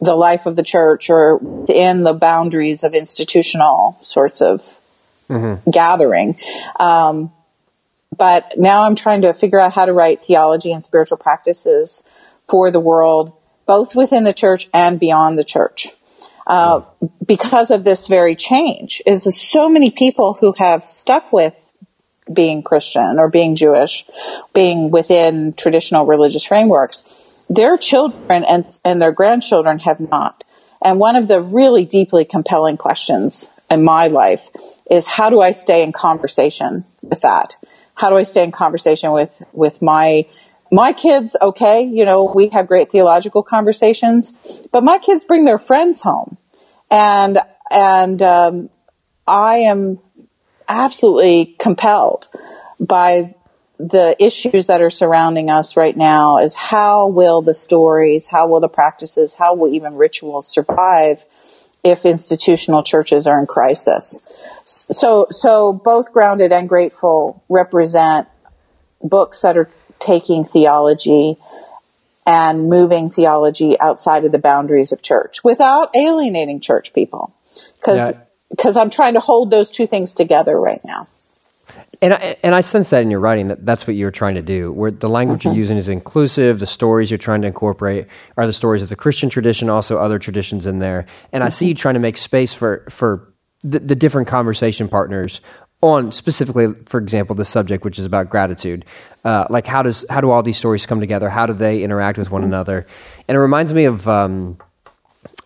the 0.00 0.14
life 0.14 0.46
of 0.46 0.56
the 0.56 0.62
church 0.62 1.10
or 1.10 1.36
within 1.36 2.04
the 2.04 2.14
boundaries 2.14 2.84
of 2.84 2.94
institutional 2.94 3.98
sorts 4.02 4.40
of 4.40 4.62
mm-hmm. 5.28 5.70
gathering. 5.70 6.38
Um, 6.78 7.32
but 8.16 8.54
now 8.56 8.84
I'm 8.84 8.94
trying 8.94 9.22
to 9.22 9.34
figure 9.34 9.58
out 9.58 9.72
how 9.72 9.86
to 9.86 9.92
write 9.92 10.24
theology 10.24 10.72
and 10.72 10.82
spiritual 10.82 11.18
practices 11.18 12.04
for 12.48 12.70
the 12.70 12.80
world, 12.80 13.32
both 13.66 13.94
within 13.94 14.24
the 14.24 14.32
church 14.32 14.68
and 14.72 14.98
beyond 15.00 15.38
the 15.38 15.44
church. 15.44 15.88
Uh, 16.46 16.82
because 17.26 17.72
of 17.72 17.82
this 17.82 18.06
very 18.06 18.36
change 18.36 19.02
is 19.04 19.24
so 19.36 19.68
many 19.68 19.90
people 19.90 20.34
who 20.34 20.54
have 20.56 20.84
stuck 20.84 21.32
with 21.32 21.54
being 22.32 22.62
Christian 22.62 23.18
or 23.18 23.28
being 23.28 23.56
Jewish, 23.56 24.04
being 24.54 24.90
within 24.90 25.52
traditional 25.54 26.06
religious 26.06 26.44
frameworks, 26.44 27.06
their 27.48 27.76
children 27.76 28.44
and, 28.44 28.64
and 28.84 29.00
their 29.00 29.12
grandchildren 29.12 29.80
have 29.80 30.00
not. 30.00 30.44
And 30.82 30.98
one 31.00 31.16
of 31.16 31.28
the 31.28 31.40
really 31.40 31.84
deeply 31.84 32.24
compelling 32.24 32.76
questions 32.76 33.50
in 33.70 33.82
my 33.82 34.08
life 34.08 34.48
is 34.90 35.06
how 35.06 35.30
do 35.30 35.40
I 35.40 35.52
stay 35.52 35.82
in 35.82 35.92
conversation 35.92 36.84
with 37.02 37.22
that? 37.22 37.56
How 37.96 38.10
do 38.10 38.16
I 38.16 38.22
stay 38.22 38.44
in 38.44 38.52
conversation 38.52 39.10
with, 39.10 39.42
with 39.52 39.82
my, 39.82 40.26
my 40.70 40.92
kids, 40.92 41.34
okay, 41.40 41.82
you 41.82 42.04
know, 42.04 42.32
we 42.32 42.48
have 42.50 42.68
great 42.68 42.92
theological 42.92 43.42
conversations, 43.42 44.36
but 44.70 44.84
my 44.84 44.98
kids 44.98 45.24
bring 45.24 45.44
their 45.44 45.58
friends 45.58 46.02
home. 46.02 46.36
And, 46.90 47.38
and, 47.70 48.22
um, 48.22 48.70
I 49.26 49.56
am 49.58 49.98
absolutely 50.68 51.56
compelled 51.58 52.28
by 52.78 53.34
the 53.78 54.16
issues 54.18 54.68
that 54.68 54.80
are 54.80 54.90
surrounding 54.90 55.50
us 55.50 55.76
right 55.76 55.96
now 55.96 56.38
is 56.38 56.54
how 56.54 57.08
will 57.08 57.42
the 57.42 57.54
stories, 57.54 58.26
how 58.26 58.48
will 58.48 58.60
the 58.60 58.68
practices, 58.68 59.34
how 59.34 59.54
will 59.54 59.72
even 59.74 59.94
rituals 59.96 60.48
survive 60.48 61.24
if 61.84 62.06
institutional 62.06 62.82
churches 62.82 63.26
are 63.26 63.38
in 63.38 63.46
crisis? 63.46 64.25
So, 64.64 65.26
so 65.30 65.72
both 65.72 66.12
grounded 66.12 66.52
and 66.52 66.68
grateful 66.68 67.42
represent 67.48 68.28
books 69.02 69.42
that 69.42 69.56
are 69.56 69.70
taking 69.98 70.44
theology 70.44 71.36
and 72.26 72.68
moving 72.68 73.08
theology 73.08 73.78
outside 73.78 74.24
of 74.24 74.32
the 74.32 74.38
boundaries 74.38 74.90
of 74.92 75.00
church 75.00 75.44
without 75.44 75.94
alienating 75.94 76.60
church 76.60 76.92
people. 76.92 77.32
Cause, 77.82 78.14
because 78.50 78.76
yeah. 78.76 78.82
I'm 78.82 78.90
trying 78.90 79.14
to 79.14 79.20
hold 79.20 79.50
those 79.50 79.70
two 79.70 79.86
things 79.86 80.12
together 80.12 80.58
right 80.58 80.84
now. 80.84 81.06
And 82.02 82.12
I, 82.12 82.36
and 82.42 82.54
I 82.54 82.60
sense 82.60 82.90
that 82.90 83.02
in 83.02 83.10
your 83.10 83.20
writing 83.20 83.48
that 83.48 83.64
that's 83.64 83.86
what 83.86 83.96
you're 83.96 84.10
trying 84.10 84.34
to 84.34 84.42
do. 84.42 84.70
Where 84.72 84.90
the 84.90 85.08
language 85.08 85.40
mm-hmm. 85.40 85.50
you're 85.50 85.56
using 85.56 85.76
is 85.76 85.88
inclusive. 85.88 86.60
The 86.60 86.66
stories 86.66 87.10
you're 87.10 87.18
trying 87.18 87.42
to 87.42 87.48
incorporate 87.48 88.06
are 88.36 88.46
the 88.46 88.52
stories 88.52 88.82
of 88.82 88.88
the 88.88 88.96
Christian 88.96 89.30
tradition, 89.30 89.70
also 89.70 89.98
other 89.98 90.18
traditions 90.18 90.66
in 90.66 90.78
there. 90.78 91.06
And 91.32 91.40
mm-hmm. 91.40 91.46
I 91.46 91.48
see 91.48 91.68
you 91.68 91.74
trying 91.74 91.94
to 91.94 92.00
make 92.00 92.16
space 92.16 92.52
for 92.52 92.84
for 92.90 93.32
the, 93.70 93.80
the 93.80 93.94
different 93.94 94.28
conversation 94.28 94.88
partners 94.88 95.40
on 95.82 96.10
specifically, 96.10 96.68
for 96.86 96.98
example, 96.98 97.36
the 97.36 97.44
subject 97.44 97.84
which 97.84 97.98
is 97.98 98.04
about 98.04 98.30
gratitude. 98.30 98.84
Uh, 99.24 99.46
like 99.50 99.66
how 99.66 99.82
does 99.82 100.04
how 100.08 100.20
do 100.20 100.30
all 100.30 100.42
these 100.42 100.56
stories 100.56 100.86
come 100.86 101.00
together? 101.00 101.28
How 101.28 101.46
do 101.46 101.52
they 101.52 101.82
interact 101.82 102.18
with 102.18 102.30
one 102.30 102.44
another? 102.44 102.86
And 103.28 103.36
it 103.36 103.40
reminds 103.40 103.74
me 103.74 103.84
of 103.84 104.08
um, 104.08 104.58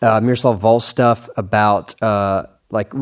uh, 0.02 0.20
Miroslav 0.20 0.60
Volf 0.60 0.82
stuff 0.82 1.28
about 1.36 2.00
uh, 2.02 2.46
like 2.70 2.92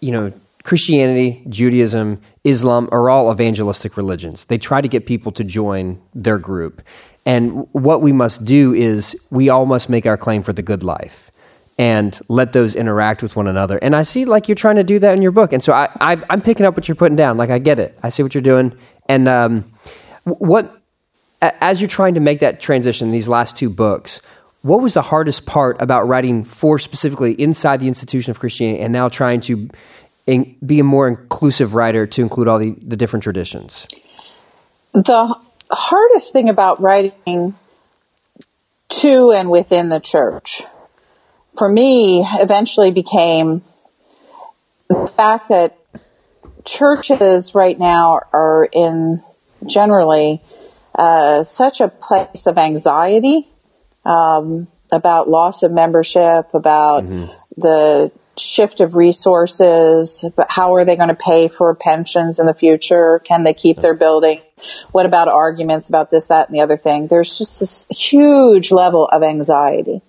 you 0.00 0.12
know 0.12 0.32
Christianity, 0.62 1.44
Judaism, 1.48 2.20
Islam 2.44 2.88
are 2.92 3.10
all 3.10 3.32
evangelistic 3.32 3.96
religions. 3.96 4.44
They 4.44 4.58
try 4.58 4.80
to 4.80 4.88
get 4.88 5.06
people 5.06 5.32
to 5.32 5.44
join 5.44 6.00
their 6.14 6.38
group. 6.38 6.82
And 7.26 7.66
what 7.72 8.00
we 8.00 8.12
must 8.12 8.44
do 8.44 8.72
is 8.72 9.16
we 9.30 9.48
all 9.48 9.66
must 9.66 9.88
make 9.88 10.06
our 10.06 10.16
claim 10.16 10.42
for 10.42 10.52
the 10.52 10.62
good 10.62 10.82
life 10.82 11.31
and 11.78 12.18
let 12.28 12.52
those 12.52 12.74
interact 12.74 13.22
with 13.22 13.36
one 13.36 13.46
another. 13.46 13.78
And 13.78 13.96
I 13.96 14.02
see 14.02 14.24
like 14.24 14.48
you're 14.48 14.54
trying 14.54 14.76
to 14.76 14.84
do 14.84 14.98
that 14.98 15.14
in 15.14 15.22
your 15.22 15.32
book. 15.32 15.52
And 15.52 15.62
so 15.62 15.72
I, 15.72 15.88
I, 16.00 16.22
am 16.30 16.42
picking 16.42 16.66
up 16.66 16.76
what 16.76 16.86
you're 16.88 16.94
putting 16.94 17.16
down. 17.16 17.36
Like 17.36 17.50
I 17.50 17.58
get 17.58 17.78
it. 17.78 17.98
I 18.02 18.10
see 18.10 18.22
what 18.22 18.34
you're 18.34 18.42
doing. 18.42 18.76
And 19.08 19.26
um, 19.26 19.72
what, 20.24 20.80
as 21.40 21.80
you're 21.80 21.88
trying 21.88 22.14
to 22.14 22.20
make 22.20 22.40
that 22.40 22.60
transition, 22.60 23.10
these 23.10 23.28
last 23.28 23.56
two 23.56 23.70
books, 23.70 24.20
what 24.62 24.80
was 24.80 24.94
the 24.94 25.02
hardest 25.02 25.46
part 25.46 25.80
about 25.80 26.06
writing 26.06 26.44
for 26.44 26.78
specifically 26.78 27.32
inside 27.32 27.80
the 27.80 27.88
institution 27.88 28.30
of 28.30 28.38
Christianity 28.38 28.82
and 28.82 28.92
now 28.92 29.08
trying 29.08 29.40
to 29.42 29.68
in, 30.26 30.54
be 30.64 30.78
a 30.78 30.84
more 30.84 31.08
inclusive 31.08 31.74
writer 31.74 32.06
to 32.06 32.22
include 32.22 32.48
all 32.48 32.58
the, 32.58 32.76
the 32.80 32.96
different 32.96 33.24
traditions? 33.24 33.86
The 34.92 35.34
hardest 35.70 36.32
thing 36.32 36.48
about 36.48 36.80
writing 36.80 37.56
to 38.88 39.32
and 39.32 39.50
within 39.50 39.88
the 39.88 40.00
church 40.00 40.62
for 41.56 41.68
me 41.68 42.26
eventually 42.40 42.90
became 42.90 43.62
the 44.88 45.06
fact 45.06 45.48
that 45.48 45.76
churches 46.64 47.54
right 47.54 47.78
now 47.78 48.20
are 48.32 48.68
in 48.72 49.22
generally 49.66 50.40
uh, 50.94 51.42
such 51.42 51.80
a 51.80 51.88
place 51.88 52.46
of 52.46 52.58
anxiety 52.58 53.48
um, 54.04 54.68
about 54.90 55.28
loss 55.28 55.62
of 55.62 55.72
membership, 55.72 56.52
about 56.54 57.04
mm-hmm. 57.04 57.32
the 57.56 58.12
shift 58.36 58.80
of 58.80 58.96
resources, 58.96 60.24
but 60.36 60.50
how 60.50 60.74
are 60.74 60.84
they 60.84 60.96
going 60.96 61.08
to 61.08 61.14
pay 61.14 61.48
for 61.48 61.74
pensions 61.74 62.40
in 62.40 62.46
the 62.46 62.54
future? 62.54 63.20
Can 63.20 63.44
they 63.44 63.54
keep 63.54 63.78
their 63.78 63.94
building? 63.94 64.40
What 64.90 65.06
about 65.06 65.28
arguments 65.28 65.88
about 65.88 66.10
this, 66.10 66.28
that, 66.28 66.48
and 66.48 66.56
the 66.56 66.62
other 66.62 66.76
thing? 66.76 67.08
There's 67.08 67.38
just 67.38 67.60
this 67.60 67.86
huge 67.90 68.72
level 68.72 69.06
of 69.06 69.22
anxiety 69.22 70.02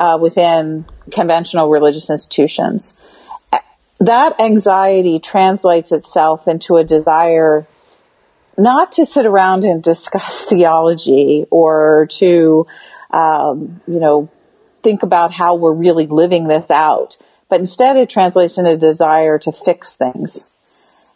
uh, 0.00 0.18
within 0.20 0.84
conventional 1.12 1.68
religious 1.70 2.10
institutions. 2.10 2.94
That 4.00 4.40
anxiety 4.40 5.20
translates 5.20 5.92
itself 5.92 6.48
into 6.48 6.76
a 6.76 6.84
desire 6.84 7.66
not 8.58 8.92
to 8.92 9.06
sit 9.06 9.26
around 9.26 9.64
and 9.64 9.82
discuss 9.82 10.44
theology 10.48 11.46
or 11.50 12.08
to, 12.18 12.66
um, 13.10 13.80
you 13.86 14.00
know, 14.00 14.28
think 14.82 15.04
about 15.04 15.32
how 15.32 15.54
we're 15.54 15.74
really 15.74 16.06
living 16.08 16.48
this 16.48 16.70
out 16.70 17.16
but 17.50 17.58
instead 17.58 17.96
it 17.96 18.08
translates 18.08 18.56
into 18.56 18.70
a 18.70 18.76
desire 18.76 19.38
to 19.40 19.52
fix 19.52 19.94
things. 19.94 20.46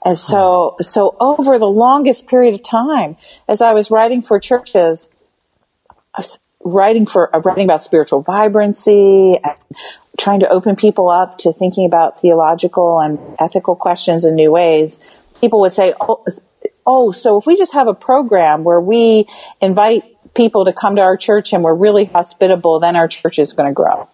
And 0.04 0.18
so, 0.18 0.76
so 0.82 1.16
over 1.18 1.58
the 1.58 1.68
longest 1.68 2.26
period 2.26 2.54
of 2.54 2.62
time, 2.62 3.16
as 3.48 3.62
I 3.62 3.72
was 3.72 3.90
writing 3.90 4.20
for 4.20 4.38
churches, 4.38 5.08
I 6.14 6.20
was 6.20 6.38
writing 6.64 7.06
for, 7.06 7.34
uh, 7.34 7.40
writing 7.40 7.64
about 7.64 7.82
spiritual 7.82 8.22
vibrancy 8.22 9.38
and 9.42 9.54
trying 10.18 10.40
to 10.40 10.48
open 10.48 10.76
people 10.76 11.08
up 11.08 11.38
to 11.38 11.52
thinking 11.52 11.86
about 11.86 12.20
theological 12.20 13.00
and 13.00 13.18
ethical 13.38 13.76
questions 13.76 14.24
in 14.24 14.34
new 14.34 14.50
ways. 14.50 15.00
People 15.40 15.60
would 15.60 15.74
say, 15.74 15.92
oh, 16.00 16.24
oh, 16.86 17.12
so 17.12 17.38
if 17.38 17.46
we 17.46 17.56
just 17.56 17.74
have 17.74 17.88
a 17.88 17.94
program 17.94 18.64
where 18.64 18.80
we 18.80 19.26
invite 19.60 20.04
people 20.34 20.64
to 20.64 20.72
come 20.72 20.96
to 20.96 21.02
our 21.02 21.16
church 21.16 21.52
and 21.52 21.62
we're 21.62 21.74
really 21.74 22.04
hospitable, 22.04 22.80
then 22.80 22.96
our 22.96 23.08
church 23.08 23.38
is 23.38 23.52
going 23.52 23.68
to 23.68 23.74
grow. 23.74 24.08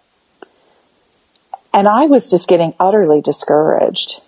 And 1.73 1.87
I 1.87 2.07
was 2.07 2.31
just 2.31 2.49
getting 2.49 2.75
utterly 2.81 3.21
discouraged 3.21 4.21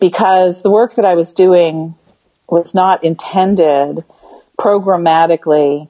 because 0.00 0.62
the 0.62 0.70
work 0.70 0.96
that 0.96 1.04
I 1.04 1.14
was 1.14 1.32
doing 1.32 1.94
was 2.48 2.74
not 2.74 3.04
intended 3.04 4.04
programmatically 4.58 5.88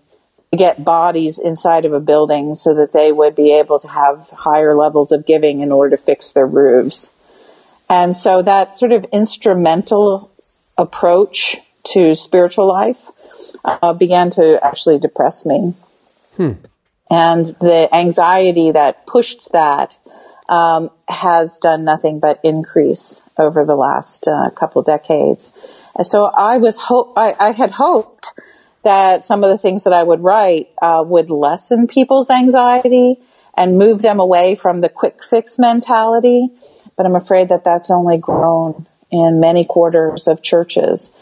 get 0.57 0.85
bodies 0.85 1.39
inside 1.39 1.85
of 1.85 1.93
a 1.93 2.01
building 2.01 2.55
so 2.55 2.75
that 2.75 2.93
they 2.93 3.11
would 3.11 3.35
be 3.35 3.53
able 3.59 3.79
to 3.79 3.89
have 3.89 4.29
higher 4.31 4.75
levels 4.75 5.11
of 5.11 5.27
giving 5.27 5.61
in 5.61 5.73
order 5.73 5.97
to 5.97 6.03
fix 6.03 6.33
their 6.33 6.47
roofs. 6.47 7.15
And 7.89 8.15
so 8.17 8.43
that 8.43 8.77
sort 8.77 8.93
of 8.93 9.05
instrumental 9.13 10.31
approach 10.77 11.57
to 11.85 12.15
spiritual 12.15 12.67
life 12.67 13.01
uh, 13.65 13.93
began 13.95 14.31
to 14.31 14.59
actually 14.63 14.99
depress 14.99 15.47
me. 15.47 15.75
Hmm. 16.37 16.53
And 17.11 17.47
the 17.47 17.89
anxiety 17.93 18.73
that 18.73 19.07
pushed 19.07 19.53
that 19.53 19.99
um, 20.49 20.91
has 21.09 21.59
done 21.59 21.85
nothing 21.85 22.21
but 22.21 22.41
increase 22.43 23.23
over 23.39 23.65
the 23.65 23.77
last 23.77 24.29
uh, 24.29 24.51
couple 24.51 24.83
decades. 24.83 25.57
And 25.95 26.07
so 26.07 26.25
I 26.25 26.59
was 26.59 26.79
hope 26.79 27.15
I, 27.17 27.35
I, 27.39 27.51
had 27.53 27.71
hoped 27.71 28.33
that 28.83 29.25
some 29.25 29.45
of 29.45 29.51
the 29.51 29.59
things 29.59 29.85
that 29.85 29.93
I 29.93 30.03
would 30.03 30.21
write 30.21 30.71
uh, 30.81 31.03
would 31.07 31.31
lessen 31.31 31.87
people's 31.87 32.31
anxiety 32.31 33.17
and 33.55 33.79
move 33.79 34.03
them 34.03 34.19
away 34.19 34.55
from 34.55 34.81
the 34.81 34.89
quick 34.89 35.23
fix 35.23 35.59
mentality. 35.59 36.49
But 36.97 37.07
I'm 37.07 37.17
afraid 37.17 37.51
that 37.51 37.65
that's 37.65 37.91
only 37.91 38.19
grown 38.19 38.87
in 39.11 39.41
many 39.41 39.65
quarters 39.65 40.29
of 40.29 40.43
churches. 40.43 41.13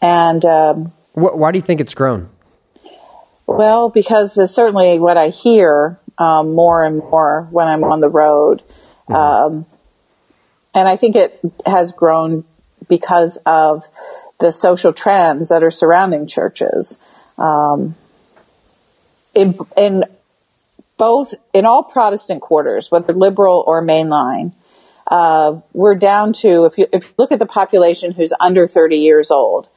And 0.00 0.44
um, 0.44 0.92
why 1.12 1.52
do 1.52 1.58
you 1.58 1.62
think 1.62 1.80
it's 1.80 1.94
grown? 1.94 2.28
Well, 3.46 3.88
because 3.88 4.34
certainly 4.52 4.98
what 4.98 5.16
I 5.16 5.28
hear 5.28 5.98
um, 6.18 6.54
more 6.54 6.84
and 6.84 6.98
more 6.98 7.48
when 7.50 7.66
I'm 7.66 7.84
on 7.84 8.00
the 8.00 8.08
road 8.08 8.62
Mm-hmm. 9.10 9.56
Um, 9.56 9.66
and 10.72 10.88
I 10.88 10.96
think 10.96 11.16
it 11.16 11.40
has 11.66 11.92
grown 11.92 12.44
because 12.88 13.38
of 13.38 13.84
the 14.40 14.50
social 14.50 14.92
trends 14.92 15.50
that 15.50 15.62
are 15.62 15.70
surrounding 15.70 16.26
churches. 16.26 16.98
Um, 17.38 17.94
in, 19.34 19.58
in 19.76 20.04
both, 20.96 21.34
in 21.52 21.64
all 21.64 21.82
Protestant 21.82 22.42
quarters, 22.42 22.90
whether 22.90 23.12
liberal 23.12 23.62
or 23.66 23.82
mainline, 23.82 24.52
uh, 25.06 25.60
we're 25.72 25.94
down 25.94 26.32
to, 26.32 26.66
if 26.66 26.78
you, 26.78 26.86
if 26.92 27.04
you 27.04 27.14
look 27.18 27.32
at 27.32 27.38
the 27.38 27.46
population 27.46 28.12
who's 28.12 28.32
under 28.38 28.66
30 28.66 28.96
years 28.96 29.30
old, 29.30 29.68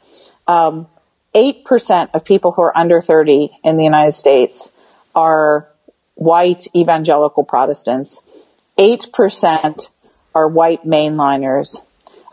um, 0.48 0.88
8% 1.34 2.10
of 2.13 2.24
people 2.24 2.51
who 2.51 2.62
are 2.62 2.77
under 2.77 3.01
30 3.01 3.58
in 3.63 3.77
the 3.77 3.84
United 3.84 4.12
States 4.12 4.72
are 5.15 5.67
white 6.15 6.67
evangelical 6.75 7.43
Protestants. 7.43 8.22
8% 8.77 9.89
are 10.36 10.48
white 10.48 10.86
mainliners. 10.86 11.77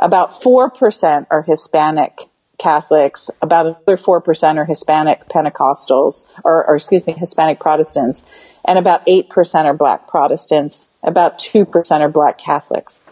About 0.01 0.31
4% 0.31 1.27
are 1.31 1.43
Hispanic 1.43 2.29
Catholics. 2.59 3.31
About 3.43 3.67
another 3.67 3.97
4% 3.97 4.57
are 4.57 4.65
Hispanic 4.65 5.29
Pentecostals, 5.29 6.27
or, 6.43 6.67
or 6.67 6.77
excuse 6.77 7.07
me, 7.07 7.13
Hispanic 7.13 7.61
Protestants. 7.61 8.25
And 8.65 8.79
about 8.79 9.07
8% 9.07 9.65
are 9.65 9.75
black 9.75 10.09
Protestants. 10.09 10.89
About 11.03 11.39
2% 11.39 12.01
are 12.01 12.09
black 12.09 12.39
Catholics. 12.39 13.03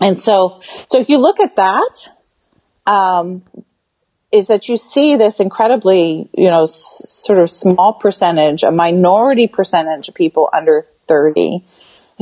And 0.00 0.18
so, 0.18 0.60
so 0.86 0.98
if 0.98 1.08
you 1.08 1.18
look 1.18 1.40
at 1.40 1.56
that, 1.56 2.08
um, 2.86 3.42
is 4.32 4.48
that 4.48 4.68
you 4.68 4.76
see 4.76 5.16
this 5.16 5.40
incredibly, 5.40 6.30
you 6.36 6.48
know, 6.48 6.62
s- 6.62 7.04
sort 7.08 7.38
of 7.38 7.50
small 7.50 7.94
percentage, 7.94 8.62
a 8.62 8.70
minority 8.70 9.48
percentage 9.48 10.08
of 10.08 10.14
people 10.14 10.48
under 10.52 10.86
30 11.08 11.64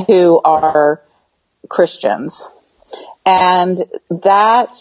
who 0.07 0.40
are 0.45 1.02
Christians. 1.69 2.49
And 3.28 3.85
that 4.23 4.75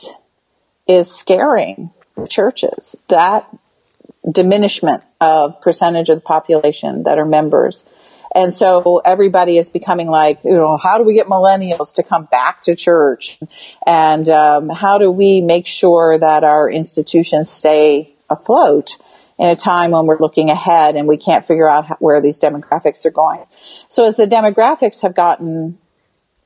is 0.88 1.13
scaring 1.13 1.92
the 2.16 2.30
churches. 2.30 2.96
That 3.10 3.46
diminishment 4.32 5.04
of 5.20 5.62
percentage 5.62 6.08
of 6.08 6.18
the 6.18 6.22
population 6.22 7.04
that 7.04 7.20
are 7.20 7.25
members. 7.25 7.86
And 8.34 8.54
so 8.54 9.01
everybody 9.04 9.58
is 9.58 9.70
becoming 9.70 10.08
like, 10.08 10.46
you 10.46 10.54
know, 10.54 10.77
how 10.77 10.98
do 10.98 11.04
we 11.04 11.13
get 11.13 11.27
millennials 11.27 11.96
to 11.96 12.04
come 12.04 12.24
back 12.24 12.62
to 12.63 12.75
church? 12.75 13.38
And 13.86 14.30
um, 14.30 14.70
how 14.70 14.98
do 14.98 15.12
we 15.12 15.42
make 15.42 15.68
sure 15.68 16.18
that 16.18 16.46
our 16.46 16.70
institutions 16.70 17.50
stay 17.50 18.16
afloat 18.30 18.98
in 19.38 19.50
a 19.50 19.56
time 19.58 19.92
when 19.92 20.06
we're 20.06 20.20
looking 20.20 20.50
ahead 20.50 20.96
and 20.96 21.08
we 21.08 21.18
can't 21.18 21.46
figure 21.46 21.68
out 21.68 21.86
how, 21.86 21.98
where 22.00 22.22
these 22.22 22.39
demographics 22.39 23.06
are 23.06 23.12
going? 23.12 23.44
So 23.89 24.06
as 24.06 24.16
the 24.16 24.25
demographics 24.25 25.01
have 25.01 25.16
gotten 25.16 25.80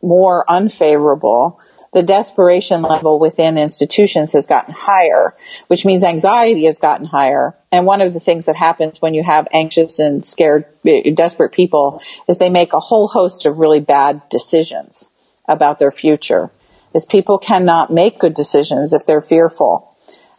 more 0.02 0.50
unfavorable, 0.50 1.60
the 1.94 2.04
desperation 2.04 2.82
level 2.82 3.20
within 3.20 3.58
institutions 3.58 4.32
has 4.32 4.46
gotten 4.46 4.74
higher, 4.74 5.36
which 5.68 5.86
means 5.86 6.04
anxiety 6.04 6.66
has 6.66 6.80
gotten 6.80 7.06
higher. 7.06 7.54
And 7.72 7.86
one 7.86 8.00
of 8.02 8.14
the 8.14 8.20
things 8.20 8.46
that 8.46 8.56
happens 8.56 9.02
when 9.02 9.14
you 9.14 9.24
have 9.24 9.48
anxious 9.52 10.00
and 10.00 10.26
scared, 10.26 10.66
desperate 11.14 11.52
people 11.52 12.02
is 12.28 12.38
they 12.38 12.50
make 12.50 12.74
a 12.74 12.80
whole 12.80 13.08
host 13.08 13.46
of 13.46 13.58
really 13.58 13.82
bad 13.82 14.22
decisions 14.30 15.10
about 15.48 15.80
their 15.80 15.92
future. 15.92 16.50
Is 16.94 17.06
people 17.06 17.38
cannot 17.38 17.92
make 17.92 18.20
good 18.20 18.34
decisions 18.34 18.94
if 18.94 19.06
they're 19.06 19.22
fearful. 19.22 19.96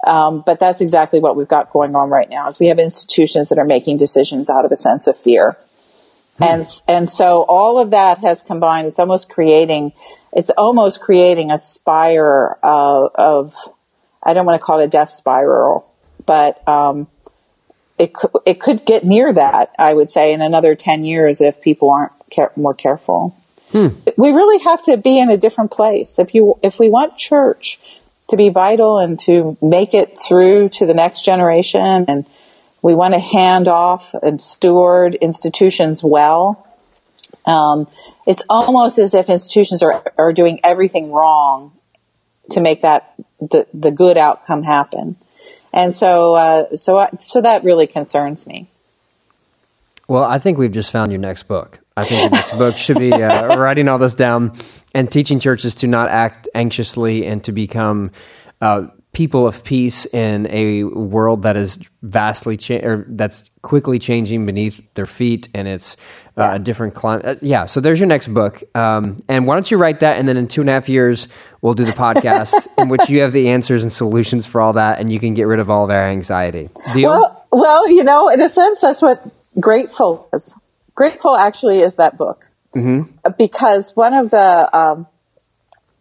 Um, 0.06 0.42
but 0.44 0.58
that's 0.58 0.80
exactly 0.80 1.20
what 1.20 1.36
we've 1.36 1.48
got 1.48 1.70
going 1.70 1.94
on 1.94 2.10
right 2.10 2.28
now. 2.28 2.48
Is 2.48 2.58
we 2.58 2.68
have 2.68 2.78
institutions 2.78 3.50
that 3.50 3.58
are 3.58 3.64
making 3.64 3.98
decisions 3.98 4.50
out 4.50 4.64
of 4.64 4.72
a 4.72 4.76
sense 4.76 5.06
of 5.06 5.16
fear. 5.16 5.56
And, 6.40 6.64
and 6.88 7.08
so 7.08 7.44
all 7.48 7.78
of 7.78 7.90
that 7.90 8.18
has 8.18 8.42
combined. 8.42 8.88
It's 8.88 8.98
almost 8.98 9.30
creating, 9.30 9.92
it's 10.32 10.50
almost 10.50 11.00
creating 11.00 11.50
a 11.50 11.58
spire 11.58 12.56
of, 12.62 13.10
of 13.14 13.54
I 14.22 14.34
don't 14.34 14.46
want 14.46 14.60
to 14.60 14.64
call 14.64 14.80
it 14.80 14.84
a 14.84 14.88
death 14.88 15.10
spiral, 15.10 15.90
but, 16.24 16.66
um, 16.68 17.08
it 17.98 18.14
could, 18.14 18.30
it 18.46 18.60
could 18.60 18.84
get 18.84 19.04
near 19.04 19.32
that, 19.32 19.74
I 19.78 19.92
would 19.92 20.10
say, 20.10 20.32
in 20.32 20.40
another 20.40 20.74
10 20.74 21.04
years 21.04 21.40
if 21.40 21.60
people 21.60 21.90
aren't 21.90 22.12
care- 22.30 22.52
more 22.56 22.74
careful. 22.74 23.36
Hmm. 23.70 23.88
We 24.16 24.30
really 24.30 24.62
have 24.64 24.82
to 24.84 24.96
be 24.96 25.18
in 25.18 25.30
a 25.30 25.36
different 25.36 25.70
place. 25.70 26.18
If 26.18 26.34
you, 26.34 26.58
if 26.62 26.78
we 26.78 26.90
want 26.90 27.16
church 27.16 27.78
to 28.28 28.36
be 28.36 28.48
vital 28.48 28.98
and 28.98 29.18
to 29.20 29.56
make 29.60 29.94
it 29.94 30.18
through 30.18 30.70
to 30.70 30.86
the 30.86 30.94
next 30.94 31.24
generation 31.24 32.06
and 32.08 32.26
we 32.80 32.94
want 32.94 33.14
to 33.14 33.20
hand 33.20 33.68
off 33.68 34.14
and 34.14 34.40
steward 34.40 35.14
institutions 35.14 36.02
well. 36.02 36.66
Um, 37.44 37.88
it's 38.26 38.42
almost 38.48 38.98
as 38.98 39.14
if 39.14 39.28
institutions 39.28 39.82
are, 39.82 40.02
are 40.16 40.32
doing 40.32 40.60
everything 40.62 41.10
wrong 41.10 41.72
to 42.50 42.60
make 42.60 42.82
that 42.82 43.14
the, 43.40 43.66
the 43.74 43.90
good 43.90 44.16
outcome 44.16 44.62
happen. 44.62 45.16
And 45.72 45.94
so, 45.94 46.34
uh, 46.34 46.76
so, 46.76 46.98
I, 46.98 47.10
so 47.18 47.40
that 47.40 47.64
really 47.64 47.86
concerns 47.86 48.46
me. 48.46 48.68
Well, 50.08 50.24
I 50.24 50.38
think 50.38 50.58
we've 50.58 50.72
just 50.72 50.90
found 50.90 51.10
your 51.10 51.20
next 51.20 51.44
book. 51.44 51.78
I 51.96 52.04
think 52.04 52.22
your 52.22 52.30
next 52.30 52.58
book 52.58 52.76
should 52.76 52.98
be 52.98 53.12
uh, 53.12 53.56
writing 53.58 53.88
all 53.88 53.98
this 53.98 54.14
down 54.14 54.56
and 54.94 55.10
teaching 55.10 55.38
churches 55.38 55.74
to 55.76 55.86
not 55.86 56.08
act 56.08 56.48
anxiously 56.54 57.26
and 57.26 57.42
to 57.44 57.52
become 57.52 58.10
uh, 58.60 58.88
people 59.12 59.46
of 59.46 59.64
peace 59.64 60.06
in 60.06 60.46
a 60.50 60.84
world 60.84 61.42
that 61.42 61.56
is 61.56 61.76
vastly 62.02 62.56
cha- 62.56 62.82
or 62.82 63.04
that's 63.08 63.50
quickly 63.62 63.98
changing 63.98 64.44
beneath 64.44 64.80
their 64.94 65.06
feet 65.06 65.48
and 65.54 65.68
it's 65.68 65.96
uh, 66.36 66.50
a 66.54 66.58
different 66.58 66.94
climate 66.94 67.24
uh, 67.24 67.34
yeah 67.40 67.64
so 67.64 67.80
there's 67.80 68.00
your 68.00 68.08
next 68.08 68.28
book 68.28 68.62
um, 68.76 69.16
and 69.28 69.46
why 69.46 69.54
don't 69.54 69.70
you 69.70 69.76
write 69.76 70.00
that 70.00 70.18
and 70.18 70.26
then 70.26 70.36
in 70.36 70.48
two 70.48 70.60
and 70.60 70.68
a 70.68 70.72
half 70.72 70.88
years 70.88 71.28
we'll 71.60 71.74
do 71.74 71.84
the 71.84 71.92
podcast 71.92 72.66
in 72.78 72.88
which 72.88 73.08
you 73.08 73.20
have 73.20 73.32
the 73.32 73.48
answers 73.48 73.82
and 73.82 73.92
solutions 73.92 74.46
for 74.46 74.60
all 74.60 74.72
that 74.72 74.98
and 74.98 75.12
you 75.12 75.20
can 75.20 75.34
get 75.34 75.44
rid 75.44 75.60
of 75.60 75.70
all 75.70 75.84
of 75.84 75.90
our 75.90 76.08
anxiety 76.08 76.68
Deal? 76.92 77.10
well 77.10 77.46
well 77.52 77.88
you 77.88 78.02
know 78.02 78.28
in 78.28 78.40
a 78.40 78.48
sense 78.48 78.80
that's 78.80 79.00
what 79.00 79.24
grateful 79.60 80.28
is 80.32 80.56
grateful 80.94 81.36
actually 81.36 81.78
is 81.78 81.96
that 81.96 82.16
book 82.16 82.48
mm-hmm. 82.74 83.30
because 83.38 83.94
one 83.94 84.14
of 84.14 84.30
the 84.30 84.76
um, 84.76 85.06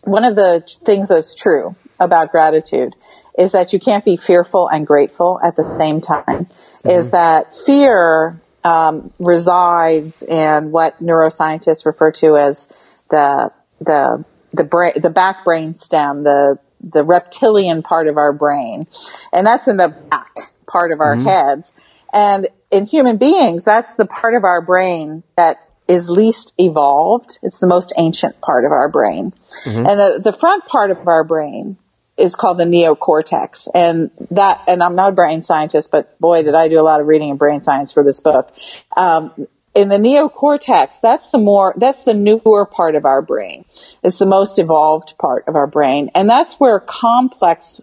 one 0.04 0.26
of 0.26 0.36
the 0.36 0.64
things 0.84 1.10
that's 1.10 1.36
true 1.36 1.76
about 2.00 2.32
gratitude 2.32 2.96
is 3.38 3.54
that 3.54 3.74
you 3.74 3.80
can't 3.80 4.04
be 4.04 4.18
fearful 4.18 4.68
and 4.68 4.86
grateful 4.86 5.40
at 5.44 5.56
the 5.56 5.78
same 5.78 6.02
time. 6.02 6.48
Mm-hmm. 6.84 6.98
Is 6.98 7.12
that 7.12 7.54
fear 7.54 8.42
um, 8.64 9.12
resides 9.20 10.24
in 10.24 10.72
what 10.72 11.02
neuroscientists 11.02 11.86
refer 11.86 12.12
to 12.12 12.38
as 12.38 12.72
the 13.10 13.52
the 13.80 14.26
the 14.54 14.64
brain, 14.64 14.94
the 14.96 15.10
back 15.10 15.44
brain 15.44 15.74
stem, 15.74 16.24
the 16.24 16.60
the 16.82 17.04
reptilian 17.04 17.84
part 17.84 18.08
of 18.08 18.18
our 18.18 18.34
brain, 18.34 18.88
and 19.32 19.46
that's 19.46 19.68
in 19.68 19.78
the 19.78 19.90
back 19.90 20.52
part 20.68 20.92
of 20.92 21.00
our 21.00 21.16
mm-hmm. 21.16 21.28
heads. 21.28 21.74
And 22.14 22.48
in 22.72 22.88
human 22.88 23.18
beings, 23.18 23.64
that's 23.64 23.96
the 23.96 24.06
part 24.06 24.34
of 24.34 24.44
our 24.44 24.62
brain 24.62 25.24
that 25.38 25.58
is 25.88 26.10
least 26.10 26.54
evolved. 26.58 27.40
It's 27.44 27.60
the 27.60 27.68
most 27.68 27.94
ancient 27.98 28.42
part 28.42 28.66
of 28.66 28.72
our 28.72 28.90
brain. 28.90 29.34
Mm-hmm. 29.66 29.86
And 29.86 30.00
the, 30.00 30.22
the 30.24 30.34
front 30.34 30.66
part 30.66 30.92
of 30.92 31.08
our 31.08 31.24
brain 31.24 31.78
is 32.18 32.36
called 32.36 32.58
the 32.58 32.66
neocortex. 32.66 33.68
And 33.74 34.12
that, 34.32 34.64
and 34.68 34.84
I'm 34.84 34.96
not 34.96 35.10
a 35.10 35.16
brain 35.16 35.42
scientist, 35.42 35.92
but 35.92 36.18
boy, 36.20 36.44
did 36.44 36.56
I 36.56 36.68
do 36.68 36.80
a 36.80 36.84
lot 36.84 37.02
of 37.02 37.08
reading 37.08 37.30
in 37.30 37.38
brain 37.38 37.62
science 37.62 37.92
for 37.92 38.04
this 38.04 38.20
book. 38.20 38.54
Um, 38.96 39.48
in 39.74 39.88
the 39.88 39.98
neocortex, 39.98 41.00
that's 41.02 41.32
the 41.32 41.38
more, 41.38 41.74
that's 41.78 42.04
the 42.04 42.14
newer 42.14 42.66
part 42.66 42.96
of 42.96 43.06
our 43.06 43.22
brain. 43.22 43.66
It's 44.04 44.20
the 44.20 44.26
most 44.26 44.60
evolved 44.60 45.18
part 45.18 45.48
of 45.48 45.56
our 45.56 45.68
brain. 45.68 46.12
And 46.14 46.30
that's 46.30 46.60
where 46.60 46.80
complex 46.80 47.80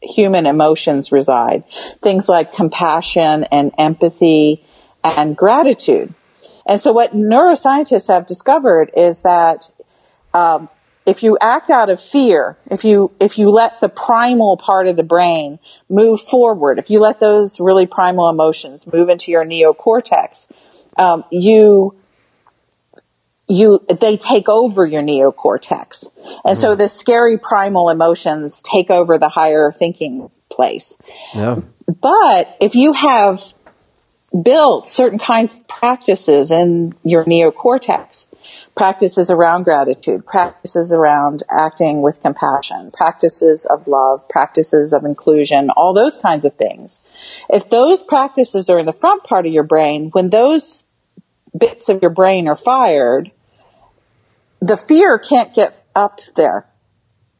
human 0.00 0.46
emotions 0.46 1.10
reside. 1.10 1.64
Things 2.02 2.28
like 2.28 2.52
compassion 2.52 3.44
and 3.50 3.72
empathy 3.78 4.64
and 5.02 5.36
gratitude. 5.36 6.14
And 6.66 6.80
so 6.80 6.92
what 6.92 7.14
neuroscientists 7.14 8.08
have 8.08 8.26
discovered 8.26 8.90
is 8.96 9.22
that 9.22 9.70
um, 10.32 10.68
if 11.06 11.22
you 11.22 11.36
act 11.40 11.70
out 11.70 11.90
of 11.90 12.00
fear, 12.00 12.56
if 12.70 12.84
you, 12.84 13.12
if 13.20 13.38
you 13.38 13.50
let 13.50 13.80
the 13.80 13.88
primal 13.88 14.56
part 14.56 14.86
of 14.86 14.96
the 14.96 15.02
brain 15.02 15.58
move 15.88 16.20
forward, 16.20 16.78
if 16.78 16.88
you 16.88 16.98
let 16.98 17.20
those 17.20 17.60
really 17.60 17.86
primal 17.86 18.30
emotions 18.30 18.86
move 18.90 19.10
into 19.10 19.30
your 19.30 19.44
neocortex, 19.44 20.50
um, 20.96 21.24
you, 21.30 21.94
you, 23.46 23.80
they 24.00 24.16
take 24.16 24.48
over 24.48 24.86
your 24.86 25.02
neocortex. 25.02 26.08
And 26.44 26.56
mm. 26.56 26.60
so 26.60 26.74
the 26.74 26.88
scary 26.88 27.36
primal 27.36 27.90
emotions 27.90 28.62
take 28.62 28.90
over 28.90 29.18
the 29.18 29.28
higher 29.28 29.70
thinking 29.72 30.30
place. 30.50 30.96
Yeah. 31.34 31.60
But 32.00 32.56
if 32.60 32.74
you 32.74 32.94
have 32.94 33.42
built 34.42 34.88
certain 34.88 35.18
kinds 35.18 35.60
of 35.60 35.68
practices 35.68 36.50
in 36.50 36.94
your 37.04 37.24
neocortex, 37.24 38.33
practices 38.76 39.30
around 39.30 39.64
gratitude, 39.64 40.26
practices 40.26 40.92
around 40.92 41.42
acting 41.50 42.02
with 42.02 42.20
compassion, 42.20 42.90
practices 42.90 43.66
of 43.66 43.86
love, 43.86 44.28
practices 44.28 44.92
of 44.92 45.04
inclusion, 45.04 45.70
all 45.70 45.94
those 45.94 46.16
kinds 46.16 46.44
of 46.44 46.54
things. 46.54 47.08
If 47.48 47.70
those 47.70 48.02
practices 48.02 48.68
are 48.70 48.78
in 48.78 48.86
the 48.86 48.92
front 48.92 49.24
part 49.24 49.46
of 49.46 49.52
your 49.52 49.62
brain, 49.62 50.10
when 50.12 50.30
those 50.30 50.84
bits 51.56 51.88
of 51.88 52.02
your 52.02 52.10
brain 52.10 52.48
are 52.48 52.56
fired, 52.56 53.30
the 54.60 54.76
fear 54.76 55.18
can't 55.18 55.54
get 55.54 55.80
up 55.94 56.20
there. 56.34 56.66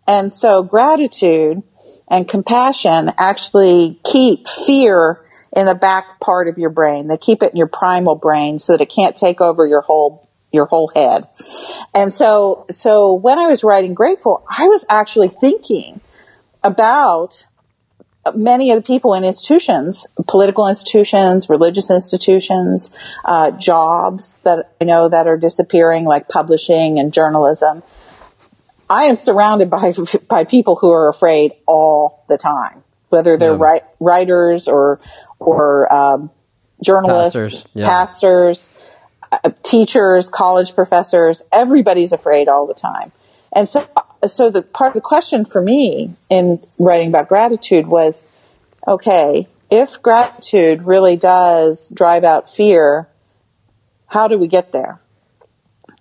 And 0.06 0.32
so 0.32 0.62
gratitude 0.62 1.62
and 2.08 2.28
compassion 2.28 3.12
actually 3.16 3.98
keep 4.04 4.46
fear 4.48 5.20
in 5.56 5.66
the 5.66 5.74
back 5.74 6.20
part 6.20 6.48
of 6.48 6.58
your 6.58 6.70
brain. 6.70 7.08
They 7.08 7.16
keep 7.16 7.42
it 7.42 7.52
in 7.52 7.56
your 7.56 7.68
primal 7.68 8.16
brain 8.16 8.58
so 8.58 8.74
that 8.74 8.82
it 8.82 8.90
can't 8.90 9.16
take 9.16 9.40
over 9.40 9.66
your 9.66 9.80
whole 9.80 10.28
your 10.54 10.66
whole 10.66 10.90
head. 10.94 11.28
And 11.94 12.12
so, 12.12 12.66
so 12.70 13.12
when 13.12 13.38
I 13.38 13.46
was 13.48 13.64
writing 13.64 13.92
Grateful, 13.94 14.44
I 14.48 14.68
was 14.68 14.86
actually 14.88 15.28
thinking 15.28 16.00
about 16.62 17.46
many 18.34 18.70
of 18.70 18.76
the 18.76 18.82
people 18.82 19.14
in 19.14 19.24
institutions, 19.24 20.06
political 20.26 20.66
institutions, 20.68 21.48
religious 21.48 21.90
institutions, 21.90 22.90
uh, 23.24 23.50
jobs 23.50 24.38
that 24.44 24.72
I 24.80 24.84
know 24.84 25.08
that 25.08 25.26
are 25.26 25.36
disappearing, 25.36 26.04
like 26.04 26.28
publishing 26.28 26.98
and 26.98 27.12
journalism. 27.12 27.82
I 28.88 29.04
am 29.04 29.16
surrounded 29.16 29.68
by 29.70 29.92
by 30.28 30.44
people 30.44 30.76
who 30.76 30.90
are 30.92 31.08
afraid 31.08 31.52
all 31.66 32.24
the 32.28 32.38
time, 32.38 32.82
whether 33.08 33.36
they're 33.36 33.58
yeah. 33.58 33.80
writers 34.00 34.68
or 34.68 35.00
or 35.38 35.92
um, 35.92 36.30
journalists, 36.82 37.34
pastors, 37.34 37.66
yeah. 37.74 37.88
pastors 37.88 38.70
Uh, 39.42 39.50
teachers, 39.62 40.30
college 40.30 40.74
professors, 40.74 41.42
everybody's 41.50 42.12
afraid 42.12 42.48
all 42.48 42.66
the 42.66 42.74
time. 42.74 43.10
And 43.52 43.68
so, 43.68 43.86
so 44.26 44.50
the 44.50 44.62
part 44.62 44.90
of 44.90 44.94
the 44.94 45.00
question 45.00 45.44
for 45.44 45.60
me 45.60 46.14
in 46.28 46.62
writing 46.78 47.08
about 47.08 47.28
gratitude 47.28 47.86
was, 47.86 48.22
okay, 48.86 49.48
if 49.70 50.02
gratitude 50.02 50.82
really 50.84 51.16
does 51.16 51.90
drive 51.90 52.22
out 52.22 52.50
fear, 52.50 53.08
how 54.06 54.28
do 54.28 54.38
we 54.38 54.46
get 54.46 54.72
there? 54.72 55.00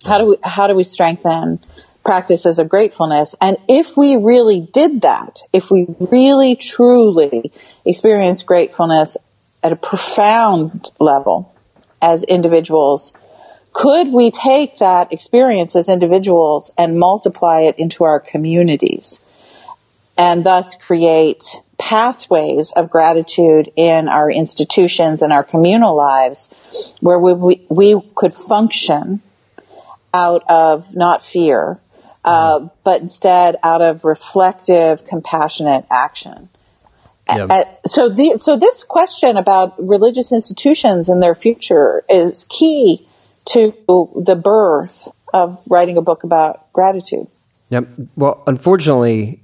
How 0.04 0.18
do 0.18 0.26
we, 0.26 0.36
how 0.44 0.66
do 0.66 0.74
we 0.74 0.84
strengthen 0.84 1.58
practices 2.04 2.58
of 2.58 2.68
gratefulness? 2.68 3.34
And 3.40 3.56
if 3.68 3.96
we 3.96 4.16
really 4.16 4.60
did 4.60 5.00
that, 5.00 5.40
if 5.52 5.70
we 5.70 5.86
really 5.98 6.54
truly 6.54 7.52
experienced 7.84 8.46
gratefulness 8.46 9.16
at 9.62 9.72
a 9.72 9.76
profound 9.76 10.90
level 11.00 11.54
as 12.02 12.22
individuals, 12.22 13.14
could 13.74 14.12
we 14.12 14.30
take 14.30 14.78
that 14.78 15.12
experience 15.12 15.74
as 15.76 15.88
individuals 15.88 16.70
and 16.78 16.98
multiply 16.98 17.62
it 17.62 17.78
into 17.78 18.04
our 18.04 18.20
communities 18.20 19.20
and 20.16 20.46
thus 20.46 20.76
create 20.76 21.56
pathways 21.76 22.70
of 22.72 22.88
gratitude 22.88 23.70
in 23.74 24.08
our 24.08 24.30
institutions 24.30 25.22
and 25.22 25.32
our 25.32 25.42
communal 25.42 25.96
lives 25.96 26.54
where 27.00 27.18
we, 27.18 27.34
we, 27.34 27.66
we 27.68 28.00
could 28.14 28.32
function 28.32 29.20
out 30.14 30.48
of 30.48 30.94
not 30.94 31.24
fear, 31.24 31.80
uh, 32.24 32.60
mm-hmm. 32.60 32.66
but 32.84 33.00
instead 33.00 33.56
out 33.64 33.82
of 33.82 34.04
reflective, 34.04 35.04
compassionate 35.04 35.84
action. 35.90 36.48
Yeah. 37.28 37.46
Uh, 37.46 37.64
so, 37.86 38.08
the, 38.08 38.38
so 38.38 38.56
this 38.56 38.84
question 38.84 39.36
about 39.36 39.74
religious 39.84 40.30
institutions 40.30 41.08
and 41.08 41.20
their 41.20 41.34
future 41.34 42.04
is 42.08 42.46
key 42.48 43.08
to 43.46 43.74
the 43.86 44.40
birth 44.42 45.08
of 45.32 45.62
writing 45.70 45.96
a 45.96 46.02
book 46.02 46.24
about 46.24 46.72
gratitude. 46.72 47.26
Yep. 47.70 47.88
Well, 48.16 48.42
unfortunately, 48.46 49.42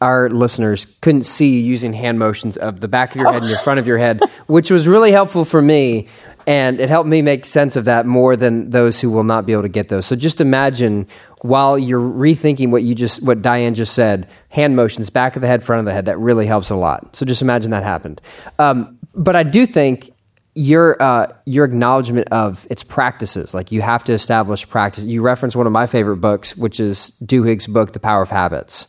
our 0.00 0.30
listeners 0.30 0.86
couldn't 1.00 1.24
see 1.24 1.60
using 1.60 1.92
hand 1.92 2.18
motions 2.18 2.56
of 2.56 2.80
the 2.80 2.88
back 2.88 3.10
of 3.10 3.16
your 3.16 3.32
head 3.32 3.42
and 3.42 3.50
the 3.50 3.58
front 3.58 3.80
of 3.80 3.86
your 3.86 3.98
head, 3.98 4.20
which 4.46 4.70
was 4.70 4.86
really 4.86 5.10
helpful 5.10 5.44
for 5.44 5.60
me 5.60 6.08
And 6.46 6.80
it 6.80 6.88
helped 6.88 7.08
me 7.08 7.22
make 7.22 7.46
sense 7.46 7.76
of 7.76 7.84
that 7.84 8.06
more 8.06 8.36
than 8.36 8.70
those 8.70 9.00
who 9.00 9.10
will 9.10 9.24
not 9.24 9.46
be 9.46 9.52
able 9.52 9.62
to 9.62 9.68
get 9.68 9.88
those. 9.88 10.06
So 10.06 10.16
just 10.16 10.40
imagine 10.40 11.06
while 11.42 11.78
you're 11.78 12.00
rethinking 12.00 12.70
what 12.70 12.82
you 12.82 12.94
just 12.94 13.22
what 13.22 13.42
Diane 13.42 13.74
just 13.74 13.94
said, 13.94 14.28
hand 14.48 14.74
motions, 14.76 15.10
back 15.10 15.36
of 15.36 15.42
the 15.42 15.48
head, 15.48 15.62
front 15.62 15.80
of 15.80 15.86
the 15.86 15.92
head, 15.92 16.06
that 16.06 16.18
really 16.18 16.46
helps 16.46 16.70
a 16.70 16.76
lot. 16.76 17.14
So 17.14 17.24
just 17.24 17.42
imagine 17.42 17.70
that 17.70 17.84
happened. 17.84 18.20
Um, 18.58 18.98
but 19.14 19.36
I 19.36 19.42
do 19.42 19.66
think 19.66 20.12
your 20.54 21.00
uh, 21.02 21.32
your 21.46 21.64
acknowledgement 21.64 22.28
of 22.30 22.66
its 22.70 22.84
practices, 22.84 23.54
like 23.54 23.72
you 23.72 23.80
have 23.80 24.04
to 24.04 24.12
establish 24.12 24.68
practice. 24.68 25.04
You 25.04 25.22
reference 25.22 25.56
one 25.56 25.66
of 25.66 25.72
my 25.72 25.86
favorite 25.86 26.18
books, 26.18 26.56
which 26.56 26.78
is 26.78 27.12
Duhigg's 27.24 27.66
book, 27.66 27.92
The 27.92 28.00
Power 28.00 28.22
of 28.22 28.28
Habits, 28.28 28.86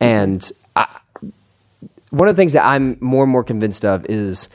and 0.00 0.50
I, 0.74 0.86
one 2.10 2.28
of 2.28 2.36
the 2.36 2.40
things 2.40 2.54
that 2.54 2.64
I'm 2.64 2.96
more 3.00 3.24
and 3.24 3.32
more 3.32 3.44
convinced 3.44 3.84
of 3.84 4.06
is 4.06 4.48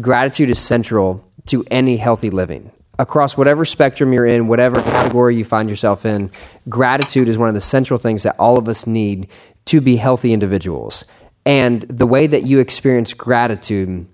gratitude 0.00 0.50
is 0.50 0.58
central 0.58 1.24
to 1.46 1.64
any 1.70 1.96
healthy 1.96 2.30
living 2.30 2.70
across 2.98 3.36
whatever 3.36 3.64
spectrum 3.64 4.12
you're 4.12 4.26
in, 4.26 4.46
whatever 4.46 4.80
category 4.82 5.36
you 5.36 5.44
find 5.44 5.68
yourself 5.68 6.06
in. 6.06 6.30
Gratitude 6.68 7.28
is 7.28 7.38
one 7.38 7.48
of 7.48 7.54
the 7.54 7.60
central 7.60 7.98
things 7.98 8.22
that 8.22 8.36
all 8.38 8.58
of 8.58 8.68
us 8.68 8.86
need 8.86 9.28
to 9.64 9.80
be 9.80 9.96
healthy 9.96 10.32
individuals. 10.32 11.04
And 11.44 11.82
the 11.82 12.06
way 12.06 12.26
that 12.26 12.44
you 12.44 12.60
experience 12.60 13.14
gratitude 13.14 14.06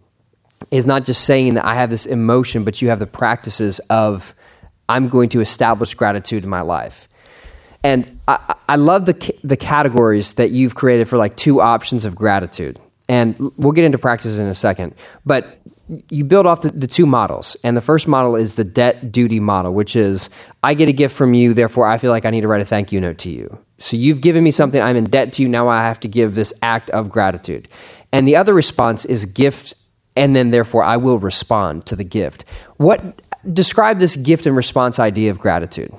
is 0.71 0.87
not 0.87 1.05
just 1.05 1.25
saying 1.25 1.55
that 1.55 1.65
I 1.65 1.75
have 1.75 1.91
this 1.91 2.07
emotion, 2.07 2.65
but 2.65 2.83
you 2.83 2.89
have 2.89 2.99
the 2.99 3.07
practices 3.07 3.79
of 3.91 4.35
I'm 4.89 5.09
going 5.09 5.29
to 5.31 5.41
establish 5.41 5.95
gratitude 5.95 6.45
in 6.45 6.51
my 6.51 6.63
life. 6.63 7.09
And 7.85 8.21
I, 8.27 8.55
I 8.69 8.77
love 8.77 9.07
the, 9.07 9.35
the 9.45 9.57
categories 9.57 10.35
that 10.35 10.51
you've 10.51 10.75
created 10.75 11.09
for 11.09 11.17
like 11.17 11.37
two 11.37 11.61
options 11.61 12.05
of 12.05 12.15
gratitude. 12.15 12.81
And 13.09 13.39
we'll 13.57 13.73
get 13.73 13.85
into 13.85 13.99
practices 13.99 14.39
in 14.39 14.47
a 14.47 14.55
second. 14.55 14.95
But 15.25 15.61
you 16.11 16.25
build 16.25 16.47
off 16.47 16.61
the, 16.63 16.71
the, 16.71 16.87
two 16.87 17.07
models. 17.07 17.57
And 17.65 17.77
the 17.77 17.81
first 17.81 18.07
model 18.07 18.37
is 18.37 18.57
the 18.57 18.65
debt 18.65 19.11
duty 19.11 19.41
model, 19.41 19.73
which 19.73 19.97
is 19.97 20.29
I 20.63 20.75
get 20.75 20.89
a 20.89 20.93
gift 20.93 21.17
from 21.17 21.35
you, 21.35 21.55
therefore 21.55 21.87
I 21.87 21.97
feel 21.99 22.11
like 22.11 22.27
I 22.27 22.31
need 22.31 22.43
to 22.43 22.49
write 22.49 22.61
a 22.61 22.67
thank 22.67 22.93
you 22.93 23.01
note 23.01 23.19
to 23.19 23.31
you. 23.31 23.59
So 23.79 23.97
you've 23.97 24.21
given 24.21 24.45
me 24.45 24.51
something, 24.51 24.83
I'm 24.83 24.97
in 24.97 25.05
debt 25.05 25.33
to 25.35 25.43
you, 25.43 25.49
now 25.49 25.69
I 25.69 25.83
have 25.83 26.01
to 26.01 26.09
give 26.09 26.35
this 26.35 26.53
act 26.63 26.91
of 26.91 27.09
gratitude. 27.09 27.69
And 28.13 28.27
the 28.27 28.37
other 28.37 28.53
response 28.53 29.05
is 29.05 29.25
gift, 29.25 29.75
and 30.19 30.35
then 30.35 30.51
therefore 30.51 30.83
I 30.83 30.97
will 30.97 31.19
respond 31.19 31.87
to 31.87 31.97
the 31.97 32.05
gift. 32.05 32.45
What 32.77 33.23
describe 33.51 33.99
this 33.99 34.17
gift 34.17 34.47
and 34.47 34.57
response 34.57 34.99
idea 34.99 35.31
of 35.31 35.39
gratitude? 35.39 35.95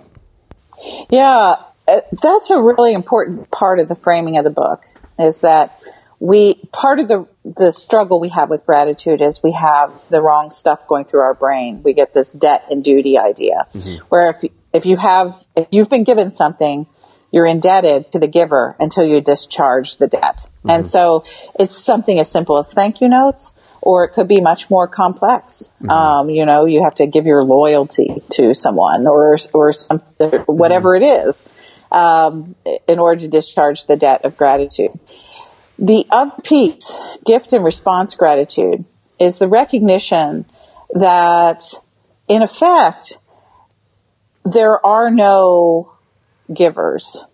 Yeah, 1.09 1.55
uh, 1.87 2.01
that's 2.21 2.51
a 2.51 2.61
really 2.61 2.93
important 2.93 3.49
part 3.49 3.79
of 3.79 3.87
the 3.87 3.95
framing 3.95 4.37
of 4.37 4.43
the 4.43 4.49
book 4.51 4.85
is 5.17 5.41
that 5.41 5.79
we 6.19 6.55
part 6.71 6.99
of 6.99 7.07
the 7.07 7.27
the 7.45 7.71
struggle 7.71 8.19
we 8.19 8.29
have 8.29 8.49
with 8.49 8.65
gratitude 8.65 9.21
is 9.21 9.41
we 9.41 9.53
have 9.53 9.91
the 10.09 10.21
wrong 10.21 10.51
stuff 10.51 10.85
going 10.87 11.05
through 11.05 11.21
our 11.21 11.33
brain. 11.33 11.81
We 11.81 11.93
get 11.93 12.13
this 12.13 12.31
debt 12.31 12.65
and 12.69 12.83
duty 12.83 13.17
idea, 13.17 13.67
mm-hmm. 13.73 14.05
where 14.09 14.29
if 14.29 14.43
if 14.73 14.85
you 14.85 14.97
have 14.97 15.41
if 15.55 15.67
you've 15.71 15.89
been 15.89 16.03
given 16.03 16.31
something, 16.31 16.87
you're 17.31 17.45
indebted 17.45 18.11
to 18.11 18.19
the 18.19 18.27
giver 18.27 18.75
until 18.79 19.05
you 19.05 19.21
discharge 19.21 19.97
the 19.97 20.07
debt. 20.07 20.47
Mm-hmm. 20.59 20.69
And 20.71 20.87
so 20.87 21.23
it's 21.57 21.77
something 21.77 22.19
as 22.19 22.29
simple 22.29 22.57
as 22.57 22.73
thank 22.73 22.99
you 23.01 23.07
notes, 23.07 23.53
or 23.81 24.03
it 24.03 24.09
could 24.09 24.27
be 24.27 24.41
much 24.41 24.69
more 24.69 24.87
complex. 24.87 25.71
Mm-hmm. 25.81 25.89
Um, 25.89 26.29
you 26.29 26.45
know, 26.45 26.65
you 26.65 26.83
have 26.83 26.95
to 26.95 27.07
give 27.07 27.25
your 27.25 27.43
loyalty 27.43 28.21
to 28.31 28.53
someone, 28.53 29.07
or 29.07 29.37
or 29.53 29.73
something, 29.73 30.31
whatever 30.47 30.97
mm-hmm. 30.97 31.03
it 31.03 31.27
is, 31.27 31.45
um, 31.91 32.55
in 32.87 32.99
order 32.99 33.21
to 33.21 33.27
discharge 33.27 33.85
the 33.85 33.95
debt 33.95 34.25
of 34.25 34.37
gratitude. 34.37 34.91
The 35.77 36.05
other 36.09 36.41
piece, 36.43 36.93
gift 37.25 37.53
and 37.53 37.63
response 37.63 38.15
gratitude, 38.15 38.83
is 39.17 39.39
the 39.39 39.47
recognition 39.47 40.45
that, 40.93 41.63
in 42.27 42.41
effect, 42.41 43.17
there 44.43 44.85
are 44.85 45.09
no 45.09 45.93
givers 46.53 47.25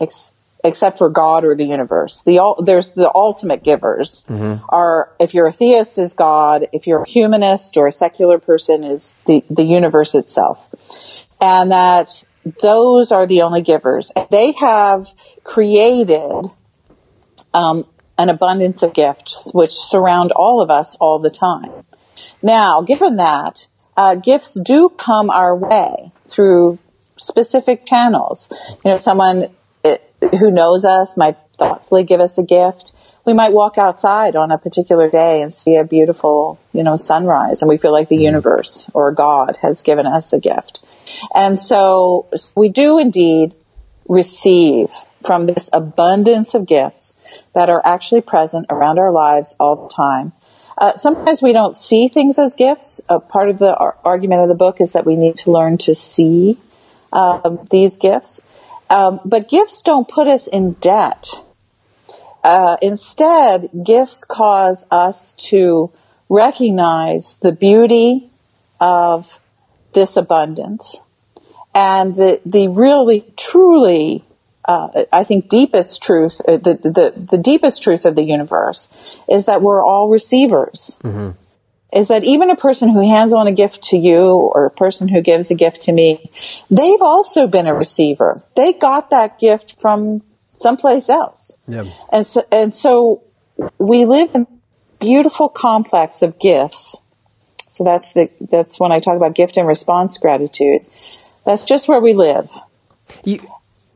ex- 0.00 0.32
except 0.64 0.98
for 0.98 1.08
God 1.08 1.44
or 1.44 1.54
the 1.54 1.64
universe. 1.64 2.22
The 2.22 2.54
there's 2.64 2.90
the 2.90 3.10
ultimate 3.14 3.62
givers 3.62 4.24
mm-hmm. 4.28 4.64
are 4.68 5.10
if 5.18 5.34
you're 5.34 5.46
a 5.46 5.52
theist 5.52 5.98
is 5.98 6.14
God, 6.14 6.68
if 6.72 6.86
you're 6.86 7.02
a 7.02 7.08
humanist 7.08 7.76
or 7.76 7.88
a 7.88 7.92
secular 7.92 8.38
person 8.38 8.84
is 8.84 9.14
the 9.26 9.44
the 9.50 9.64
universe 9.64 10.14
itself, 10.14 10.72
and 11.40 11.72
that 11.72 12.24
those 12.60 13.12
are 13.12 13.26
the 13.26 13.42
only 13.42 13.62
givers. 13.62 14.10
And 14.14 14.26
they 14.30 14.52
have 14.52 15.12
created 15.44 16.50
um, 17.54 17.86
an 18.18 18.28
abundance 18.28 18.82
of 18.82 18.94
gifts 18.94 19.50
which 19.52 19.72
surround 19.72 20.32
all 20.32 20.62
of 20.62 20.70
us 20.70 20.96
all 20.96 21.18
the 21.18 21.30
time. 21.30 21.70
Now, 22.42 22.82
given 22.82 23.16
that, 23.16 23.66
uh, 23.96 24.14
gifts 24.16 24.54
do 24.54 24.88
come 24.88 25.30
our 25.30 25.54
way 25.54 26.12
through 26.26 26.78
specific 27.16 27.86
channels. 27.86 28.48
You 28.84 28.92
know, 28.92 28.98
someone 28.98 29.48
who 30.30 30.50
knows 30.50 30.84
us 30.84 31.16
might 31.16 31.36
thoughtfully 31.58 32.04
give 32.04 32.20
us 32.20 32.38
a 32.38 32.42
gift. 32.42 32.92
We 33.24 33.32
might 33.32 33.52
walk 33.52 33.78
outside 33.78 34.34
on 34.34 34.50
a 34.50 34.58
particular 34.58 35.08
day 35.08 35.42
and 35.42 35.52
see 35.52 35.76
a 35.76 35.84
beautiful, 35.84 36.58
you 36.72 36.82
know, 36.82 36.96
sunrise 36.96 37.62
and 37.62 37.68
we 37.68 37.78
feel 37.78 37.92
like 37.92 38.08
the 38.08 38.16
mm-hmm. 38.16 38.24
universe 38.24 38.90
or 38.94 39.12
God 39.12 39.58
has 39.62 39.82
given 39.82 40.06
us 40.06 40.32
a 40.32 40.40
gift. 40.40 40.84
And 41.34 41.58
so 41.58 42.28
we 42.56 42.68
do 42.68 42.98
indeed 42.98 43.54
receive 44.08 44.90
from 45.24 45.46
this 45.46 45.70
abundance 45.72 46.54
of 46.54 46.66
gifts 46.66 47.14
that 47.54 47.70
are 47.70 47.82
actually 47.84 48.20
present 48.22 48.66
around 48.70 48.98
our 48.98 49.12
lives 49.12 49.54
all 49.60 49.84
the 49.84 49.94
time. 49.94 50.32
Uh, 50.76 50.94
sometimes 50.94 51.42
we 51.42 51.52
don't 51.52 51.76
see 51.76 52.08
things 52.08 52.38
as 52.38 52.54
gifts. 52.54 53.00
Uh, 53.08 53.18
part 53.18 53.48
of 53.48 53.58
the 53.58 53.76
ar- 53.76 53.96
argument 54.04 54.42
of 54.42 54.48
the 54.48 54.54
book 54.54 54.80
is 54.80 54.94
that 54.94 55.06
we 55.06 55.16
need 55.16 55.36
to 55.36 55.50
learn 55.50 55.78
to 55.78 55.94
see 55.94 56.58
um, 57.12 57.60
these 57.70 57.98
gifts. 57.98 58.40
Um, 58.92 59.20
but 59.24 59.48
gifts 59.48 59.80
don't 59.80 60.06
put 60.06 60.28
us 60.28 60.48
in 60.48 60.72
debt. 60.74 61.28
Uh, 62.44 62.76
instead, 62.82 63.70
gifts 63.82 64.24
cause 64.24 64.84
us 64.90 65.32
to 65.50 65.90
recognize 66.28 67.36
the 67.40 67.52
beauty 67.52 68.28
of 68.80 69.38
this 69.94 70.18
abundance 70.18 71.00
and 71.74 72.16
the, 72.16 72.40
the 72.44 72.68
really, 72.68 73.24
truly 73.36 74.24
uh, 74.64 75.04
I 75.12 75.24
think 75.24 75.48
deepest 75.48 76.02
truth, 76.02 76.40
uh, 76.46 76.56
the, 76.56 76.74
the, 76.74 77.20
the 77.20 77.38
deepest 77.38 77.82
truth 77.82 78.04
of 78.04 78.14
the 78.14 78.22
universe 78.22 78.92
is 79.28 79.46
that 79.46 79.62
we're 79.62 79.84
all 79.84 80.08
receivers. 80.08 80.98
Mm-hmm. 81.02 81.30
Is 81.92 82.08
that 82.08 82.24
even 82.24 82.50
a 82.50 82.56
person 82.56 82.88
who 82.88 83.00
hands 83.00 83.34
on 83.34 83.46
a 83.46 83.52
gift 83.52 83.82
to 83.90 83.98
you 83.98 84.22
or 84.22 84.66
a 84.66 84.70
person 84.70 85.08
who 85.08 85.20
gives 85.20 85.50
a 85.50 85.54
gift 85.54 85.82
to 85.82 85.92
me, 85.92 86.30
they've 86.70 87.02
also 87.02 87.46
been 87.46 87.66
a 87.66 87.74
receiver. 87.74 88.42
They 88.56 88.72
got 88.72 89.10
that 89.10 89.38
gift 89.38 89.80
from 89.80 90.22
someplace 90.54 91.08
else. 91.08 91.58
Yeah. 91.68 91.92
And 92.10 92.26
so, 92.26 92.46
and 92.50 92.72
so 92.72 93.22
we 93.78 94.06
live 94.06 94.34
in 94.34 94.42
a 94.42 94.46
beautiful 95.00 95.48
complex 95.50 96.22
of 96.22 96.38
gifts. 96.38 96.96
So 97.68 97.84
that's 97.84 98.12
the, 98.12 98.30
that's 98.40 98.80
when 98.80 98.90
I 98.92 99.00
talk 99.00 99.16
about 99.16 99.34
gift 99.34 99.56
and 99.58 99.66
response 99.68 100.16
gratitude. 100.18 100.86
That's 101.44 101.64
just 101.66 101.88
where 101.88 102.00
we 102.00 102.14
live. 102.14 102.50
You, 103.24 103.40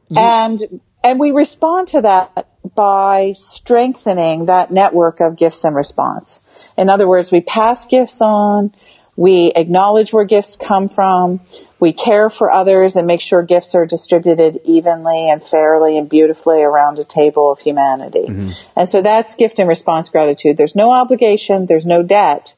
you- 0.08 0.18
and 0.18 0.60
and 1.02 1.20
we 1.20 1.30
respond 1.30 1.88
to 1.88 2.00
that 2.00 2.48
by 2.74 3.32
strengthening 3.32 4.46
that 4.46 4.72
network 4.72 5.20
of 5.20 5.36
gifts 5.36 5.62
and 5.62 5.76
response. 5.76 6.40
In 6.76 6.88
other 6.88 7.08
words, 7.08 7.32
we 7.32 7.40
pass 7.40 7.86
gifts 7.86 8.20
on, 8.20 8.74
we 9.16 9.50
acknowledge 9.56 10.12
where 10.12 10.24
gifts 10.24 10.56
come 10.56 10.88
from, 10.88 11.40
we 11.80 11.92
care 11.92 12.28
for 12.30 12.50
others 12.50 12.96
and 12.96 13.06
make 13.06 13.20
sure 13.20 13.42
gifts 13.42 13.74
are 13.74 13.86
distributed 13.86 14.60
evenly 14.64 15.30
and 15.30 15.42
fairly 15.42 15.98
and 15.98 16.08
beautifully 16.08 16.62
around 16.62 16.98
a 16.98 17.04
table 17.04 17.50
of 17.50 17.58
humanity. 17.58 18.26
Mm-hmm. 18.26 18.50
And 18.76 18.88
so 18.88 19.02
that's 19.02 19.34
gift 19.34 19.58
and 19.58 19.68
response 19.68 20.08
gratitude. 20.10 20.56
There's 20.56 20.76
no 20.76 20.92
obligation, 20.92 21.66
there's 21.66 21.86
no 21.86 22.02
debt. 22.02 22.54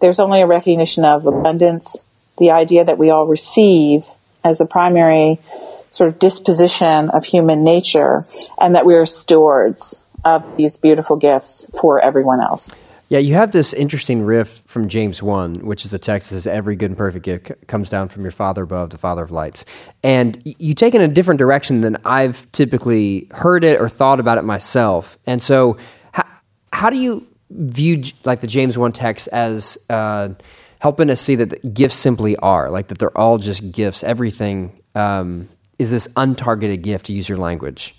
There's 0.00 0.20
only 0.20 0.40
a 0.42 0.46
recognition 0.46 1.04
of 1.04 1.26
abundance, 1.26 2.02
the 2.38 2.52
idea 2.52 2.84
that 2.84 2.98
we 2.98 3.10
all 3.10 3.26
receive 3.26 4.06
as 4.44 4.60
a 4.60 4.66
primary 4.66 5.38
sort 5.90 6.08
of 6.08 6.18
disposition 6.18 7.10
of 7.10 7.24
human 7.24 7.64
nature 7.64 8.26
and 8.60 8.74
that 8.74 8.86
we 8.86 8.94
are 8.94 9.06
stewards 9.06 10.04
of 10.24 10.56
these 10.56 10.76
beautiful 10.76 11.16
gifts 11.16 11.70
for 11.80 12.00
everyone 12.00 12.40
else. 12.40 12.74
Yeah, 13.10 13.20
you 13.20 13.34
have 13.34 13.52
this 13.52 13.72
interesting 13.72 14.22
riff 14.22 14.60
from 14.66 14.86
James 14.86 15.22
1, 15.22 15.64
which 15.64 15.86
is 15.86 15.90
the 15.90 15.98
text 15.98 16.28
that 16.28 16.36
says, 16.36 16.46
Every 16.46 16.76
good 16.76 16.90
and 16.90 16.98
perfect 16.98 17.24
gift 17.24 17.66
comes 17.66 17.88
down 17.88 18.08
from 18.08 18.22
your 18.22 18.32
Father 18.32 18.62
above, 18.62 18.90
the 18.90 18.98
Father 18.98 19.22
of 19.22 19.30
lights. 19.30 19.64
And 20.02 20.42
you 20.44 20.74
take 20.74 20.94
it 20.94 21.00
in 21.00 21.10
a 21.10 21.14
different 21.14 21.38
direction 21.38 21.80
than 21.80 21.96
I've 22.04 22.50
typically 22.52 23.28
heard 23.30 23.64
it 23.64 23.80
or 23.80 23.88
thought 23.88 24.20
about 24.20 24.36
it 24.36 24.42
myself. 24.42 25.18
And 25.26 25.42
so, 25.42 25.78
how, 26.12 26.24
how 26.70 26.90
do 26.90 26.98
you 26.98 27.26
view 27.50 28.02
like 28.24 28.40
the 28.40 28.46
James 28.46 28.76
1 28.76 28.92
text 28.92 29.28
as 29.28 29.78
uh, 29.88 30.28
helping 30.80 31.08
us 31.08 31.20
see 31.20 31.34
that 31.36 31.72
gifts 31.72 31.96
simply 31.96 32.36
are, 32.36 32.70
like 32.70 32.88
that 32.88 32.98
they're 32.98 33.16
all 33.16 33.38
just 33.38 33.72
gifts, 33.72 34.04
everything 34.04 34.82
um, 34.94 35.48
is 35.78 35.90
this 35.90 36.08
untargeted 36.08 36.82
gift, 36.82 37.06
to 37.06 37.14
use 37.14 37.26
your 37.26 37.38
language? 37.38 37.94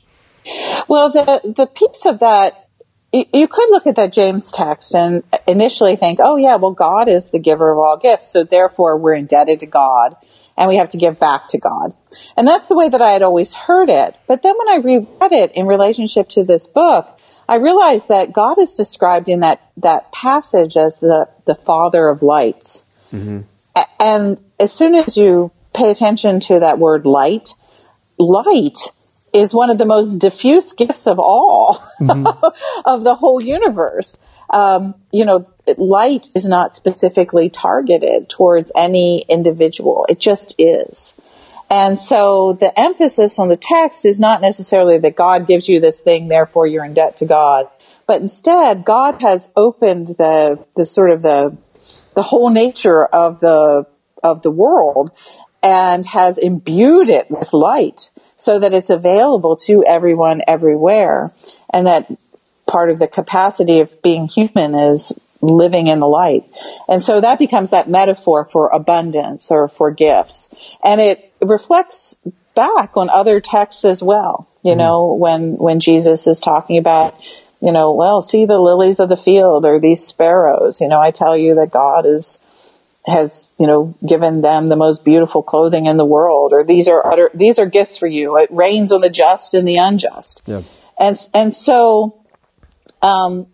Well, 0.88 1.12
the, 1.12 1.54
the 1.56 1.66
piece 1.66 2.06
of 2.06 2.20
that 2.20 2.69
you 3.12 3.48
could 3.48 3.70
look 3.72 3.88
at 3.88 3.96
that 3.96 4.14
James 4.14 4.52
text 4.52 4.94
and 4.94 5.24
initially 5.48 5.96
think, 5.96 6.20
oh, 6.22 6.36
yeah, 6.36 6.56
well, 6.56 6.72
God 6.72 7.08
is 7.08 7.30
the 7.30 7.40
giver 7.40 7.72
of 7.72 7.80
all 7.80 7.98
gifts. 7.98 8.32
So 8.32 8.44
therefore, 8.44 8.98
we're 8.98 9.16
indebted 9.16 9.62
to 9.62 9.66
God 9.66 10.16
and 10.56 10.68
we 10.68 10.76
have 10.76 10.90
to 10.90 10.98
give 10.98 11.20
back 11.20 11.48
to 11.50 11.58
God. 11.58 11.94
And 12.38 12.48
that's 12.48 12.68
the 12.68 12.76
way 12.76 12.90
that 12.90 13.02
I 13.02 13.12
had 13.12 13.22
always 13.22 13.54
heard 13.54 13.90
it. 13.90 14.16
But 14.28 14.44
then 14.44 14.56
when 14.58 14.70
I 14.70 14.76
reread 14.84 15.32
it 15.32 15.52
in 15.54 15.66
relationship 15.66 16.30
to 16.30 16.44
this 16.44 16.68
book, 16.68 17.20
I 17.48 17.56
realized 17.56 18.10
that 18.10 18.34
God 18.34 18.60
is 18.60 18.76
described 18.76 19.28
in 19.28 19.40
that, 19.40 19.60
that 19.78 20.12
passage 20.12 20.78
as 20.78 20.98
the, 20.98 21.28
the 21.46 21.56
father 21.56 22.10
of 22.10 22.22
lights. 22.22 22.86
Mm-hmm. 23.12 23.40
And 24.00 24.40
as 24.60 24.72
soon 24.72 24.94
as 24.94 25.18
you 25.18 25.52
pay 25.74 25.90
attention 25.90 26.42
to 26.42 26.60
that 26.60 26.78
word 26.78 27.06
light, 27.06 27.56
light 28.20 28.78
is 29.34 29.54
one 29.54 29.70
of 29.70 29.78
the 29.78 29.86
most 29.86 30.16
diffuse 30.16 30.74
gifts 30.74 31.08
of 31.08 31.20
all 31.20 31.84
mm-hmm. 32.00 32.26
of 32.86 33.04
the 33.04 33.16
whole 33.16 33.42
universe. 33.42 34.18
Um, 34.50 34.96
you 35.12 35.26
know, 35.26 35.48
light 35.78 36.30
is 36.36 36.46
not 36.46 36.74
specifically 36.74 37.50
targeted 37.50 38.30
towards 38.30 38.72
any 38.76 39.26
individual. 39.30 40.06
It 40.10 40.20
just 40.20 40.56
is. 40.58 41.20
And 41.70 42.00
so 42.00 42.54
the 42.54 42.78
emphasis 42.80 43.38
on 43.38 43.48
the 43.48 43.58
text 43.58 44.06
is 44.06 44.20
not 44.20 44.42
necessarily 44.42 44.98
that 45.00 45.16
God 45.16 45.46
gives 45.46 45.70
you 45.70 45.80
this 45.80 46.00
thing, 46.00 46.28
therefore 46.28 46.66
you're 46.66 46.86
in 46.86 46.96
debt 46.96 47.18
to 47.18 47.26
God. 47.26 47.70
But 48.08 48.22
instead, 48.22 48.84
God 48.84 49.22
has 49.22 49.52
opened 49.56 50.08
the, 50.08 50.66
the 50.76 50.86
sort 50.88 51.12
of 51.12 51.22
the, 51.22 51.56
the 52.16 52.24
whole 52.24 52.50
nature 52.50 53.06
of 53.06 53.40
the, 53.40 53.86
of 54.24 54.42
the 54.42 54.50
world 54.50 55.12
and 55.62 56.06
has 56.08 56.40
imbued 56.40 57.12
it 57.12 57.30
with 57.30 57.54
light 57.54 58.10
so 58.40 58.58
that 58.58 58.74
it's 58.74 58.90
available 58.90 59.58
to 59.58 59.84
everyone 59.86 60.42
everywhere. 60.48 61.32
And 61.72 61.86
that 61.88 62.10
part 62.66 62.90
of 62.90 62.98
the 62.98 63.08
capacity 63.08 63.82
of 63.82 64.02
being 64.02 64.28
human 64.28 64.74
is 64.76 65.12
living 65.42 65.88
in 65.88 66.00
the 66.00 66.08
light. 66.08 66.46
And 66.88 67.02
so 67.02 67.20
that 67.20 67.38
becomes 67.38 67.72
that 67.72 67.90
metaphor 67.90 68.46
for 68.46 68.70
abundance 68.70 69.52
or 69.52 69.68
for 69.68 69.92
gifts. 69.92 70.50
And 70.82 71.02
it 71.02 71.34
reflects 71.42 72.18
back 72.56 72.96
on 72.96 73.10
other 73.10 73.42
texts 73.42 73.84
as 73.84 74.02
well. 74.02 74.48
You 74.64 74.72
mm-hmm. 74.72 74.80
know, 74.80 75.14
when, 75.14 75.58
when 75.58 75.82
Jesus 75.82 76.26
is 76.26 76.40
talking 76.40 76.78
about, 76.78 77.20
you 77.62 77.74
know, 77.74 77.92
well, 77.92 78.22
see 78.22 78.46
the 78.46 78.58
lilies 78.58 79.02
of 79.02 79.10
the 79.10 79.18
field 79.18 79.66
or 79.66 79.82
these 79.82 80.06
sparrows. 80.06 80.80
You 80.80 80.88
know, 80.88 81.02
I 81.02 81.12
tell 81.12 81.36
you 81.36 81.56
that 81.56 81.72
God 81.72 82.06
is 82.06 82.40
has 83.10 83.50
you 83.60 83.68
know 83.68 83.96
given 84.08 84.42
them 84.42 84.68
the 84.68 84.76
most 84.76 85.04
beautiful 85.04 85.44
clothing 85.44 85.86
in 85.86 85.98
the 85.98 86.06
world 86.06 86.54
or 86.54 86.64
these 86.64 86.88
are 86.88 87.06
utter 87.06 87.30
these 87.34 87.60
are 87.60 87.66
gifts 87.66 87.98
for 87.98 88.08
you 88.08 88.38
it 88.38 88.50
rains 88.52 88.92
on 88.92 89.02
the 89.02 89.10
just 89.10 89.54
and 89.54 89.68
the 89.68 89.78
unjust 89.78 90.42
yeah. 90.46 90.62
and 90.98 91.18
and 91.34 91.54
so 91.54 92.16
um, 93.02 93.48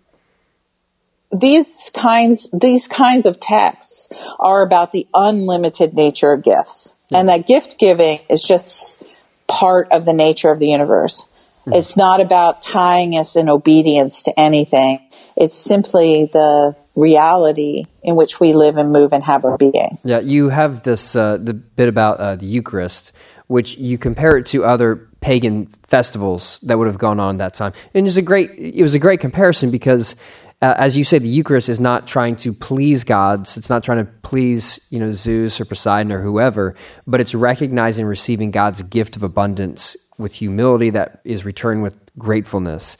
these 1.32 1.92
kinds 1.94 2.50
these 2.52 2.88
kinds 2.88 3.26
of 3.26 3.40
texts 3.40 4.10
are 4.40 4.62
about 4.62 4.92
the 4.92 5.08
unlimited 5.14 5.94
nature 5.94 6.32
of 6.32 6.44
gifts 6.44 6.96
yeah. 7.10 7.20
and 7.20 7.30
that 7.30 7.48
gift 7.48 7.78
giving 7.80 8.20
is 8.30 8.44
just 8.44 9.04
part 9.48 9.92
of 9.92 10.06
the 10.06 10.14
nature 10.14 10.50
of 10.50 10.60
the 10.60 10.68
universe 10.68 11.28
mm. 11.66 11.76
it's 11.76 11.98
not 11.98 12.22
about 12.22 12.62
tying 12.62 13.14
us 13.14 13.36
in 13.36 13.50
obedience 13.50 14.24
to 14.24 14.40
anything 14.40 15.00
it's 15.36 15.58
simply 15.58 16.26
the 16.32 16.76
reality 16.96 17.86
in 18.04 18.16
which 18.16 18.40
we 18.40 18.54
live 18.54 18.78
and 18.78 18.92
move 18.92 19.14
and 19.14 19.24
have 19.24 19.46
our 19.46 19.58
being. 19.58 19.98
Yeah, 20.04 20.20
you 20.20 20.50
have 20.50 20.84
this 20.84 21.16
uh, 21.16 21.38
the 21.38 21.54
bit 21.54 21.90
about 21.90 22.20
uh, 22.20 22.36
the 22.36 22.46
Eucharist, 22.46 23.12
which 23.48 23.78
you 23.78 23.98
compare 23.98 24.38
it 24.38 24.46
to 24.48 24.64
other 24.64 25.08
pagan 25.20 25.68
festivals 25.84 26.60
that 26.64 26.78
would 26.78 26.88
have 26.88 26.98
gone 26.98 27.20
on 27.20 27.38
that 27.38 27.54
time, 27.54 27.74
and 27.94 28.08
it's 28.08 28.18
a 28.18 28.22
great 28.22 28.52
it 28.52 28.82
was 28.82 28.96
a 28.96 29.00
great 29.00 29.20
comparison 29.20 29.72
because. 29.72 30.16
Uh, 30.62 30.74
as 30.78 30.96
you 30.96 31.04
say, 31.04 31.20
the 31.20 31.28
Eucharist 31.28 31.68
is 31.68 31.82
not 31.82 32.08
trying 32.08 32.34
to 32.38 32.54
please 32.54 33.04
gods. 33.04 33.58
It's 33.58 33.70
not 33.70 33.84
trying 33.84 34.04
to 34.04 34.12
please, 34.24 34.80
you 34.90 35.00
know, 35.00 35.12
Zeus 35.12 35.60
or 35.60 35.66
Poseidon 35.66 36.14
or 36.14 36.22
whoever, 36.22 36.76
but 37.06 37.20
it's 37.20 37.36
recognizing 37.36 38.06
receiving 38.06 38.52
God's 38.52 38.82
gift 38.82 39.18
of 39.18 39.22
abundance 39.22 39.98
with 40.18 40.34
humility 40.34 40.92
that 40.92 41.20
is 41.26 41.44
returned 41.44 41.84
with 41.84 41.98
gratefulness. 42.18 42.98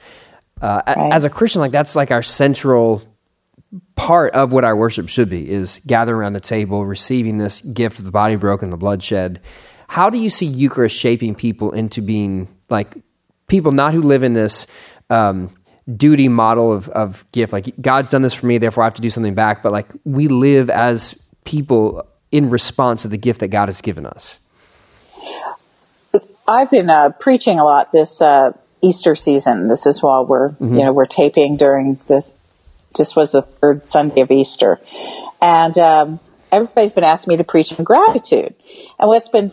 Uh, 0.60 0.82
right. 0.86 1.12
As 1.12 1.24
a 1.24 1.30
Christian, 1.30 1.60
like 1.60 1.72
that's 1.72 1.94
like 1.94 2.10
our 2.10 2.22
central 2.22 3.02
part 3.94 4.34
of 4.34 4.52
what 4.52 4.64
our 4.64 4.76
worship 4.76 5.08
should 5.08 5.28
be 5.28 5.48
is 5.48 5.80
gathering 5.86 6.18
around 6.18 6.32
the 6.32 6.40
table, 6.40 6.86
receiving 6.86 7.38
this 7.38 7.60
gift 7.60 7.98
of 7.98 8.04
the 8.04 8.10
body 8.10 8.36
broken, 8.36 8.70
the 8.70 8.76
bloodshed. 8.76 9.40
How 9.88 10.10
do 10.10 10.18
you 10.18 10.30
see 10.30 10.46
Eucharist 10.46 10.96
shaping 10.96 11.34
people 11.34 11.72
into 11.72 12.00
being 12.00 12.48
like 12.70 12.96
people 13.46 13.72
not 13.72 13.92
who 13.92 14.02
live 14.02 14.22
in 14.22 14.32
this 14.32 14.66
um, 15.10 15.50
duty 15.94 16.28
model 16.28 16.72
of, 16.72 16.88
of 16.90 17.30
gift, 17.32 17.52
like 17.52 17.72
God's 17.80 18.10
done 18.10 18.22
this 18.22 18.34
for 18.34 18.46
me, 18.46 18.58
therefore 18.58 18.84
I 18.84 18.86
have 18.86 18.94
to 18.94 19.02
do 19.02 19.10
something 19.10 19.34
back, 19.34 19.62
but 19.62 19.72
like 19.72 19.92
we 20.04 20.28
live 20.28 20.70
as 20.70 21.26
people 21.44 22.06
in 22.32 22.50
response 22.50 23.02
to 23.02 23.08
the 23.08 23.16
gift 23.16 23.40
that 23.40 23.48
God 23.48 23.68
has 23.68 23.80
given 23.80 24.06
us? 24.06 24.40
I've 26.48 26.70
been 26.70 26.90
uh, 26.90 27.10
preaching 27.10 27.58
a 27.58 27.64
lot 27.64 27.92
this 27.92 28.22
uh, 28.22 28.52
Easter 28.82 29.16
season. 29.16 29.68
This 29.68 29.86
is 29.86 30.02
while 30.02 30.26
we're, 30.26 30.50
mm-hmm. 30.50 30.76
you 30.76 30.84
know, 30.84 30.92
we're 30.92 31.06
taping 31.06 31.56
during 31.56 31.98
the 32.06 32.26
just 32.96 33.14
was 33.14 33.32
the 33.32 33.42
third 33.42 33.88
Sunday 33.88 34.22
of 34.22 34.30
Easter. 34.30 34.80
And 35.40 35.76
um, 35.78 36.20
everybody's 36.50 36.94
been 36.94 37.04
asking 37.04 37.32
me 37.32 37.36
to 37.38 37.44
preach 37.44 37.78
on 37.78 37.84
gratitude. 37.84 38.54
And 38.98 39.08
what's 39.08 39.28
been 39.28 39.52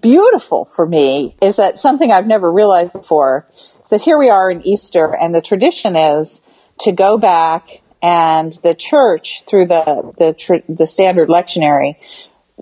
beautiful 0.00 0.64
for 0.64 0.86
me 0.86 1.36
is 1.42 1.56
that 1.56 1.78
something 1.78 2.10
I've 2.10 2.26
never 2.26 2.50
realized 2.50 2.92
before 2.92 3.46
is 3.82 3.90
that 3.90 4.00
here 4.00 4.18
we 4.18 4.30
are 4.30 4.50
in 4.50 4.66
Easter, 4.66 5.14
and 5.14 5.34
the 5.34 5.42
tradition 5.42 5.96
is 5.96 6.42
to 6.80 6.92
go 6.92 7.18
back 7.18 7.82
and 8.02 8.52
the 8.62 8.74
church 8.74 9.44
through 9.46 9.66
the 9.66 10.12
the, 10.18 10.32
tr- 10.34 10.64
the 10.68 10.86
standard 10.86 11.28
lectionary 11.28 11.96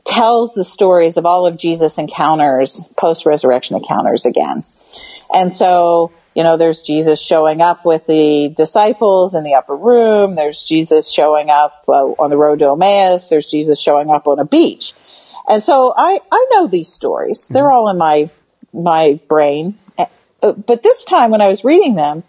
tells 0.04 0.54
the 0.54 0.64
stories 0.64 1.16
of 1.16 1.26
all 1.26 1.46
of 1.46 1.56
Jesus' 1.56 1.98
encounters, 1.98 2.80
post 2.96 3.26
resurrection 3.26 3.76
encounters 3.76 4.26
again. 4.26 4.64
And 5.32 5.52
so 5.52 6.12
you 6.34 6.42
know, 6.42 6.56
there's 6.56 6.82
Jesus 6.82 7.22
showing 7.22 7.60
up 7.60 7.84
with 7.84 8.06
the 8.06 8.52
disciples 8.56 9.34
in 9.34 9.44
the 9.44 9.54
upper 9.54 9.76
room. 9.76 10.34
There's 10.34 10.64
Jesus 10.64 11.10
showing 11.10 11.48
up 11.48 11.84
uh, 11.88 11.92
on 11.92 12.30
the 12.30 12.36
road 12.36 12.58
to 12.58 12.72
Emmaus. 12.72 13.28
There's 13.28 13.48
Jesus 13.48 13.80
showing 13.80 14.10
up 14.10 14.26
on 14.26 14.40
a 14.40 14.44
beach. 14.44 14.94
And 15.48 15.62
so 15.62 15.94
I, 15.96 16.18
I 16.32 16.46
know 16.50 16.66
these 16.66 16.92
stories. 16.92 17.48
They're 17.48 17.70
all 17.70 17.88
in 17.90 17.98
my, 17.98 18.30
my 18.72 19.20
brain. 19.28 19.78
Uh, 19.96 20.52
but 20.52 20.82
this 20.82 21.04
time 21.04 21.30
when 21.30 21.40
I 21.40 21.48
was 21.48 21.64
reading 21.64 21.94
them, 21.94 22.24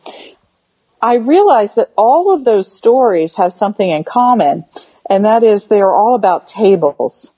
I 1.01 1.15
realized 1.15 1.75
that 1.77 1.91
all 1.97 2.33
of 2.33 2.45
those 2.45 2.71
stories 2.71 3.35
have 3.37 3.53
something 3.53 3.89
in 3.89 4.03
common, 4.03 4.65
and 5.09 5.25
that 5.25 5.43
is 5.43 5.67
they 5.67 5.81
are 5.81 5.93
all 5.93 6.15
about 6.15 6.47
tables. 6.47 7.33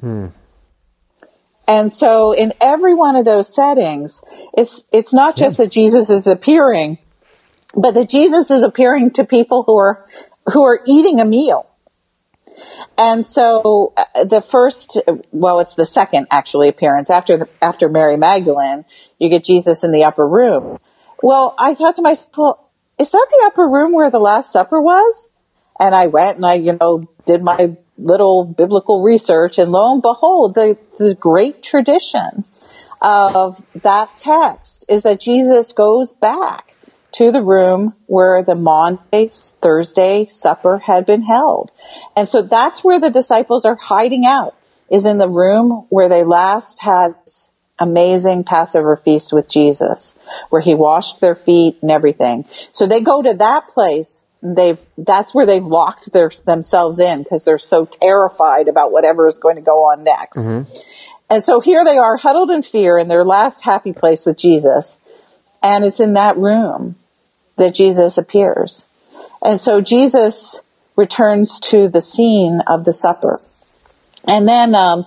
Hmm. 0.00 0.26
And 1.68 1.92
so 1.92 2.32
in 2.32 2.54
every 2.62 2.94
one 2.94 3.14
of 3.14 3.26
those 3.26 3.54
settings, 3.54 4.24
it's, 4.56 4.82
it's 4.90 5.12
not 5.12 5.36
just 5.36 5.58
that 5.58 5.70
Jesus 5.70 6.08
is 6.08 6.26
appearing, 6.26 6.96
but 7.74 7.92
that 7.94 8.08
Jesus 8.08 8.50
is 8.50 8.62
appearing 8.62 9.10
to 9.12 9.24
people 9.24 9.64
who 9.64 9.76
are, 9.76 10.06
who 10.50 10.64
are 10.64 10.80
eating 10.88 11.20
a 11.20 11.26
meal. 11.26 11.68
And 12.96 13.24
so 13.24 13.92
uh, 13.96 14.24
the 14.24 14.40
first, 14.40 15.00
well, 15.30 15.60
it's 15.60 15.74
the 15.74 15.84
second 15.84 16.28
actually 16.30 16.68
appearance 16.68 17.10
after 17.10 17.36
the, 17.36 17.48
after 17.60 17.90
Mary 17.90 18.16
Magdalene, 18.16 18.86
you 19.18 19.28
get 19.28 19.44
Jesus 19.44 19.84
in 19.84 19.92
the 19.92 20.04
upper 20.04 20.26
room. 20.26 20.78
Well, 21.22 21.54
I 21.58 21.74
thought 21.74 21.96
to 21.96 22.02
myself, 22.02 22.30
well, 22.36 22.70
is 22.98 23.10
that 23.10 23.26
the 23.30 23.44
upper 23.46 23.68
room 23.68 23.92
where 23.92 24.10
the 24.10 24.18
Last 24.18 24.52
Supper 24.52 24.80
was? 24.80 25.28
And 25.78 25.94
I 25.94 26.06
went 26.06 26.36
and 26.36 26.46
I, 26.46 26.54
you 26.54 26.76
know, 26.80 27.08
did 27.26 27.42
my 27.42 27.76
little 27.98 28.44
biblical 28.44 29.02
research, 29.02 29.58
and 29.58 29.72
lo 29.72 29.92
and 29.92 30.02
behold, 30.02 30.54
the, 30.54 30.78
the 30.98 31.14
great 31.14 31.62
tradition 31.62 32.44
of 33.00 33.62
that 33.82 34.16
text 34.16 34.86
is 34.88 35.02
that 35.02 35.20
Jesus 35.20 35.72
goes 35.72 36.12
back 36.12 36.74
to 37.12 37.32
the 37.32 37.42
room 37.42 37.94
where 38.06 38.42
the 38.42 38.54
Maundy, 38.54 39.28
Thursday 39.30 40.26
supper 40.26 40.78
had 40.78 41.06
been 41.06 41.22
held. 41.22 41.70
And 42.16 42.28
so 42.28 42.42
that's 42.42 42.84
where 42.84 43.00
the 43.00 43.10
disciples 43.10 43.64
are 43.64 43.76
hiding 43.76 44.26
out, 44.26 44.54
is 44.90 45.06
in 45.06 45.18
the 45.18 45.28
room 45.28 45.86
where 45.88 46.08
they 46.08 46.24
last 46.24 46.80
had 46.80 47.14
amazing 47.78 48.44
Passover 48.44 48.96
feast 48.96 49.32
with 49.32 49.48
Jesus, 49.48 50.18
where 50.50 50.60
he 50.60 50.74
washed 50.74 51.20
their 51.20 51.36
feet 51.36 51.78
and 51.80 51.90
everything. 51.90 52.44
So 52.72 52.86
they 52.86 53.00
go 53.00 53.22
to 53.22 53.34
that 53.34 53.68
place 53.68 54.20
they've 54.42 54.80
that's 54.96 55.34
where 55.34 55.46
they've 55.46 55.64
locked 55.64 56.12
their 56.12 56.30
themselves 56.44 57.00
in 57.00 57.22
because 57.22 57.44
they're 57.44 57.58
so 57.58 57.84
terrified 57.84 58.68
about 58.68 58.92
whatever 58.92 59.26
is 59.26 59.38
going 59.38 59.56
to 59.56 59.62
go 59.62 59.84
on 59.84 60.04
next. 60.04 60.38
Mm-hmm. 60.38 60.78
And 61.30 61.44
so 61.44 61.60
here 61.60 61.84
they 61.84 61.98
are 61.98 62.16
huddled 62.16 62.50
in 62.50 62.62
fear 62.62 62.98
in 62.98 63.08
their 63.08 63.24
last 63.24 63.62
happy 63.62 63.92
place 63.92 64.24
with 64.24 64.38
Jesus. 64.38 64.98
And 65.62 65.84
it's 65.84 66.00
in 66.00 66.14
that 66.14 66.36
room 66.36 66.96
that 67.56 67.74
Jesus 67.74 68.16
appears. 68.16 68.86
And 69.42 69.60
so 69.60 69.80
Jesus 69.80 70.60
returns 70.96 71.60
to 71.60 71.88
the 71.88 72.00
scene 72.00 72.60
of 72.66 72.84
the 72.84 72.92
supper. 72.92 73.40
And 74.24 74.48
then 74.48 74.74
um, 74.74 75.06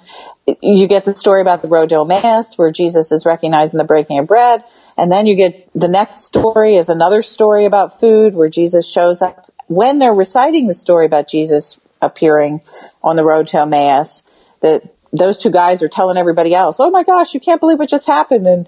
you 0.62 0.88
get 0.88 1.06
the 1.06 1.15
story 1.15 1.41
about 1.41 1.62
the 1.62 1.67
road 1.67 1.89
to 1.89 2.02
Emmaus, 2.02 2.58
where 2.58 2.72
Jesus 2.72 3.12
is 3.12 3.26
recognizing 3.26 3.78
the 3.78 3.84
breaking 3.84 4.20
of 4.20 4.28
bread. 4.28 4.63
And 4.97 5.12
then 5.12 5.25
you 5.25 5.36
get 5.36 5.69
the 5.73 5.88
next 5.88 6.25
story 6.25 6.75
is 6.75 6.89
another 6.89 7.21
story 7.21 7.65
about 7.65 7.99
food 7.99 8.34
where 8.36 8.49
Jesus 8.49 8.89
shows 8.89 9.21
up 9.21 9.51
when 9.67 9.99
they're 9.99 10.13
reciting 10.13 10.67
the 10.67 10.73
story 10.73 11.06
about 11.06 11.27
Jesus 11.27 11.80
appearing 12.01 12.62
on 13.04 13.15
the 13.15 13.23
road 13.23 13.47
to 13.47 13.60
Emmaus. 13.60 14.23
That 14.62 14.84
those 15.13 15.38
two 15.38 15.49
guys 15.49 15.82
are 15.82 15.89
telling 15.89 16.17
everybody 16.17 16.54
else, 16.54 16.80
"Oh 16.80 16.89
my 16.89 17.04
gosh, 17.04 17.34
you 17.34 17.39
can't 17.39 17.60
believe 17.60 17.80
what 17.80 17.89
just 17.89 18.08
happened!" 18.08 18.47
And 18.47 18.67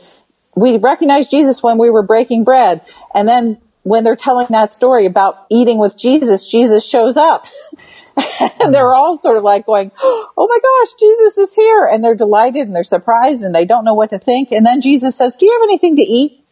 we 0.55 0.77
recognized 0.77 1.31
Jesus 1.31 1.63
when 1.63 1.77
we 1.77 1.89
were 1.89 2.03
breaking 2.03 2.43
bread. 2.43 2.81
And 3.13 3.27
then 3.27 3.59
when 3.83 4.03
they're 4.03 4.15
telling 4.15 4.47
that 4.49 4.73
story 4.73 5.05
about 5.05 5.45
eating 5.49 5.77
with 5.77 5.97
Jesus, 5.97 6.45
Jesus 6.49 6.87
shows 6.87 7.17
up. 7.17 7.45
and 8.17 8.25
they're 8.73 8.85
mm. 8.85 8.95
all 8.95 9.17
sort 9.17 9.37
of 9.37 9.43
like 9.43 9.65
going, 9.65 9.91
Oh 10.01 10.47
my 10.49 10.59
gosh, 10.59 10.93
Jesus 10.99 11.37
is 11.37 11.55
here. 11.55 11.85
And 11.85 12.03
they're 12.03 12.15
delighted 12.15 12.67
and 12.67 12.75
they're 12.75 12.83
surprised 12.83 13.43
and 13.43 13.53
they 13.53 13.65
don't 13.65 13.85
know 13.85 13.93
what 13.93 14.11
to 14.11 14.19
think. 14.19 14.51
And 14.51 14.65
then 14.65 14.81
Jesus 14.81 15.15
says, 15.17 15.35
Do 15.35 15.45
you 15.45 15.51
have 15.59 15.67
anything 15.67 15.95
to 15.97 16.01
eat? 16.01 16.43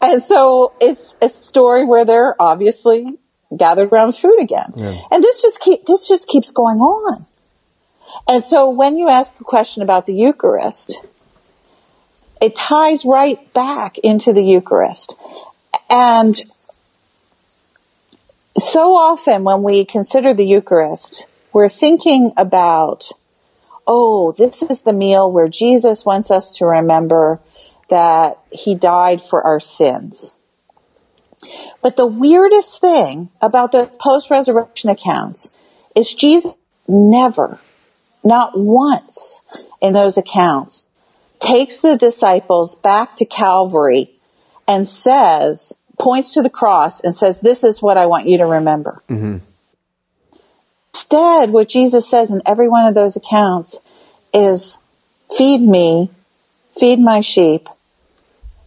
And 0.00 0.20
so 0.20 0.72
it's 0.80 1.14
a 1.22 1.28
story 1.28 1.84
where 1.84 2.04
they're 2.04 2.40
obviously 2.40 3.18
gathered 3.56 3.92
around 3.92 4.16
food 4.16 4.40
again. 4.40 4.72
Yeah. 4.74 5.00
And 5.10 5.22
this 5.22 5.42
just 5.42 5.60
keep, 5.60 5.86
this 5.86 6.08
just 6.08 6.26
keeps 6.26 6.50
going 6.50 6.80
on. 6.80 7.26
And 8.28 8.42
so 8.42 8.70
when 8.70 8.98
you 8.98 9.08
ask 9.08 9.32
a 9.40 9.44
question 9.44 9.82
about 9.82 10.06
the 10.06 10.14
Eucharist, 10.14 11.04
it 12.40 12.56
ties 12.56 13.04
right 13.04 13.52
back 13.52 13.98
into 13.98 14.32
the 14.32 14.42
Eucharist. 14.42 15.14
And 15.88 16.34
so 18.62 18.94
often 18.94 19.44
when 19.44 19.62
we 19.62 19.84
consider 19.84 20.34
the 20.34 20.46
Eucharist, 20.46 21.26
we're 21.52 21.68
thinking 21.68 22.32
about, 22.36 23.08
oh, 23.86 24.32
this 24.32 24.62
is 24.62 24.82
the 24.82 24.92
meal 24.92 25.30
where 25.30 25.48
Jesus 25.48 26.06
wants 26.06 26.30
us 26.30 26.50
to 26.52 26.66
remember 26.66 27.40
that 27.88 28.38
he 28.50 28.74
died 28.74 29.20
for 29.20 29.42
our 29.42 29.60
sins. 29.60 30.34
But 31.82 31.96
the 31.96 32.06
weirdest 32.06 32.80
thing 32.80 33.30
about 33.40 33.72
the 33.72 33.90
post 33.98 34.30
resurrection 34.30 34.90
accounts 34.90 35.50
is 35.94 36.14
Jesus 36.14 36.56
never, 36.86 37.58
not 38.24 38.56
once 38.56 39.42
in 39.80 39.92
those 39.92 40.16
accounts, 40.16 40.88
takes 41.40 41.80
the 41.80 41.96
disciples 41.96 42.76
back 42.76 43.16
to 43.16 43.24
Calvary 43.24 44.10
and 44.68 44.86
says, 44.86 45.72
points 46.02 46.34
to 46.34 46.42
the 46.42 46.50
cross 46.50 47.00
and 47.00 47.14
says, 47.14 47.40
This 47.40 47.64
is 47.64 47.80
what 47.80 47.96
I 47.96 48.06
want 48.06 48.26
you 48.26 48.38
to 48.38 48.46
remember. 48.46 49.02
Mm-hmm. 49.08 49.38
Instead, 50.94 51.50
what 51.50 51.68
Jesus 51.68 52.08
says 52.08 52.30
in 52.30 52.42
every 52.44 52.68
one 52.68 52.86
of 52.86 52.94
those 52.94 53.16
accounts 53.16 53.80
is, 54.34 54.78
Feed 55.36 55.60
me, 55.60 56.10
feed 56.78 56.98
my 56.98 57.20
sheep. 57.20 57.68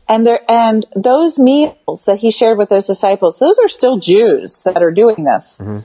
And 0.07 0.25
there, 0.25 0.39
and 0.49 0.85
those 0.95 1.37
meals 1.37 2.05
that 2.05 2.19
he 2.19 2.31
shared 2.31 2.57
with 2.57 2.69
those 2.69 2.87
disciples, 2.87 3.39
those 3.39 3.59
are 3.59 3.67
still 3.67 3.97
Jews 3.97 4.61
that 4.61 4.81
are 4.81 4.91
doing 4.91 5.23
this. 5.23 5.61
Mm-hmm. 5.61 5.79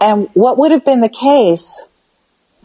And 0.00 0.28
what 0.34 0.58
would 0.58 0.72
have 0.72 0.84
been 0.84 1.00
the 1.00 1.08
case 1.08 1.82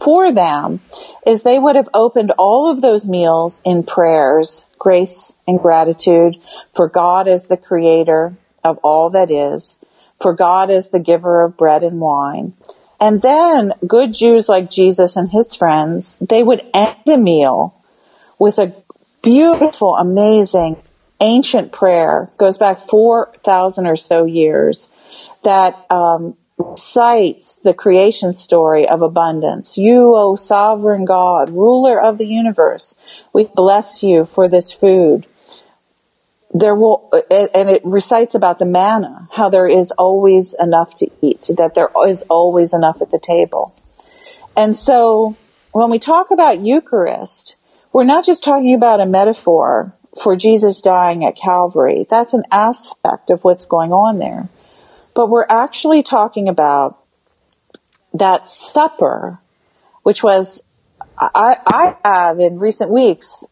for 0.04 0.32
them 0.32 0.80
is 1.26 1.42
they 1.42 1.58
would 1.58 1.76
have 1.76 1.88
opened 1.94 2.32
all 2.38 2.70
of 2.70 2.80
those 2.80 3.06
meals 3.06 3.62
in 3.64 3.82
prayers, 3.84 4.66
grace 4.78 5.32
and 5.46 5.58
gratitude 5.60 6.36
for 6.72 6.88
God 6.88 7.28
as 7.28 7.46
the 7.46 7.56
creator 7.56 8.34
of 8.64 8.78
all 8.78 9.10
that 9.10 9.30
is, 9.30 9.76
for 10.20 10.32
God 10.32 10.70
as 10.70 10.90
the 10.90 10.98
giver 10.98 11.42
of 11.42 11.56
bread 11.56 11.82
and 11.82 12.00
wine. 12.00 12.54
And 13.00 13.20
then 13.20 13.72
good 13.86 14.12
Jews 14.12 14.48
like 14.48 14.70
Jesus 14.70 15.16
and 15.16 15.28
his 15.28 15.56
friends, 15.56 16.16
they 16.16 16.42
would 16.42 16.64
end 16.72 16.96
a 17.08 17.16
meal 17.16 17.74
with 18.38 18.58
a 18.58 18.74
beautiful, 19.22 19.96
amazing, 19.96 20.80
ancient 21.20 21.72
prayer, 21.72 22.30
goes 22.38 22.58
back 22.58 22.78
4,000 22.78 23.86
or 23.86 23.96
so 23.96 24.24
years, 24.24 24.88
that 25.42 25.84
um, 25.90 26.36
cites 26.76 27.56
the 27.56 27.74
creation 27.74 28.32
story 28.32 28.88
of 28.88 29.02
abundance. 29.02 29.78
You, 29.78 30.14
O 30.16 30.36
sovereign 30.36 31.04
God, 31.04 31.50
ruler 31.50 32.00
of 32.00 32.18
the 32.18 32.26
universe, 32.26 32.94
we 33.32 33.44
bless 33.44 34.02
you 34.02 34.24
for 34.24 34.48
this 34.48 34.72
food. 34.72 35.26
There 36.54 36.74
will, 36.74 37.10
and 37.30 37.70
it 37.70 37.82
recites 37.84 38.34
about 38.34 38.58
the 38.58 38.66
manna, 38.66 39.28
how 39.32 39.48
there 39.48 39.68
is 39.68 39.90
always 39.92 40.54
enough 40.58 40.94
to 40.94 41.10
eat, 41.22 41.48
that 41.56 41.74
there 41.74 41.88
is 42.06 42.22
always 42.28 42.74
enough 42.74 43.00
at 43.00 43.10
the 43.10 43.18
table. 43.18 43.74
And 44.56 44.76
so 44.76 45.36
when 45.72 45.90
we 45.90 45.98
talk 45.98 46.30
about 46.30 46.60
Eucharist, 46.60 47.56
we're 47.92 48.04
not 48.04 48.24
just 48.24 48.44
talking 48.44 48.74
about 48.74 49.00
a 49.00 49.06
metaphor 49.06 49.94
for 50.22 50.36
Jesus 50.36 50.82
dying 50.82 51.24
at 51.24 51.36
Calvary. 51.36 52.06
That's 52.08 52.34
an 52.34 52.44
aspect 52.50 53.30
of 53.30 53.44
what's 53.44 53.64
going 53.64 53.92
on 53.92 54.18
there. 54.18 54.48
But 55.14 55.28
we're 55.28 55.46
actually 55.48 56.02
talking 56.02 56.48
about 56.48 56.98
that 58.14 58.46
supper, 58.46 59.38
which 60.02 60.22
was, 60.22 60.62
I, 61.18 61.56
I 61.66 61.96
have 62.04 62.40
in 62.40 62.58
recent 62.58 62.90
weeks, 62.90 63.44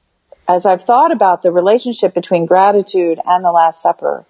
as 0.49 0.67
I've 0.67 0.83
thought 0.83 1.13
about 1.13 1.43
the 1.43 1.53
relationship 1.53 2.15
between 2.15 2.47
gratitude 2.47 3.21
and 3.25 3.45
the 3.45 3.53
Last 3.53 3.83
Supper, 3.83 4.25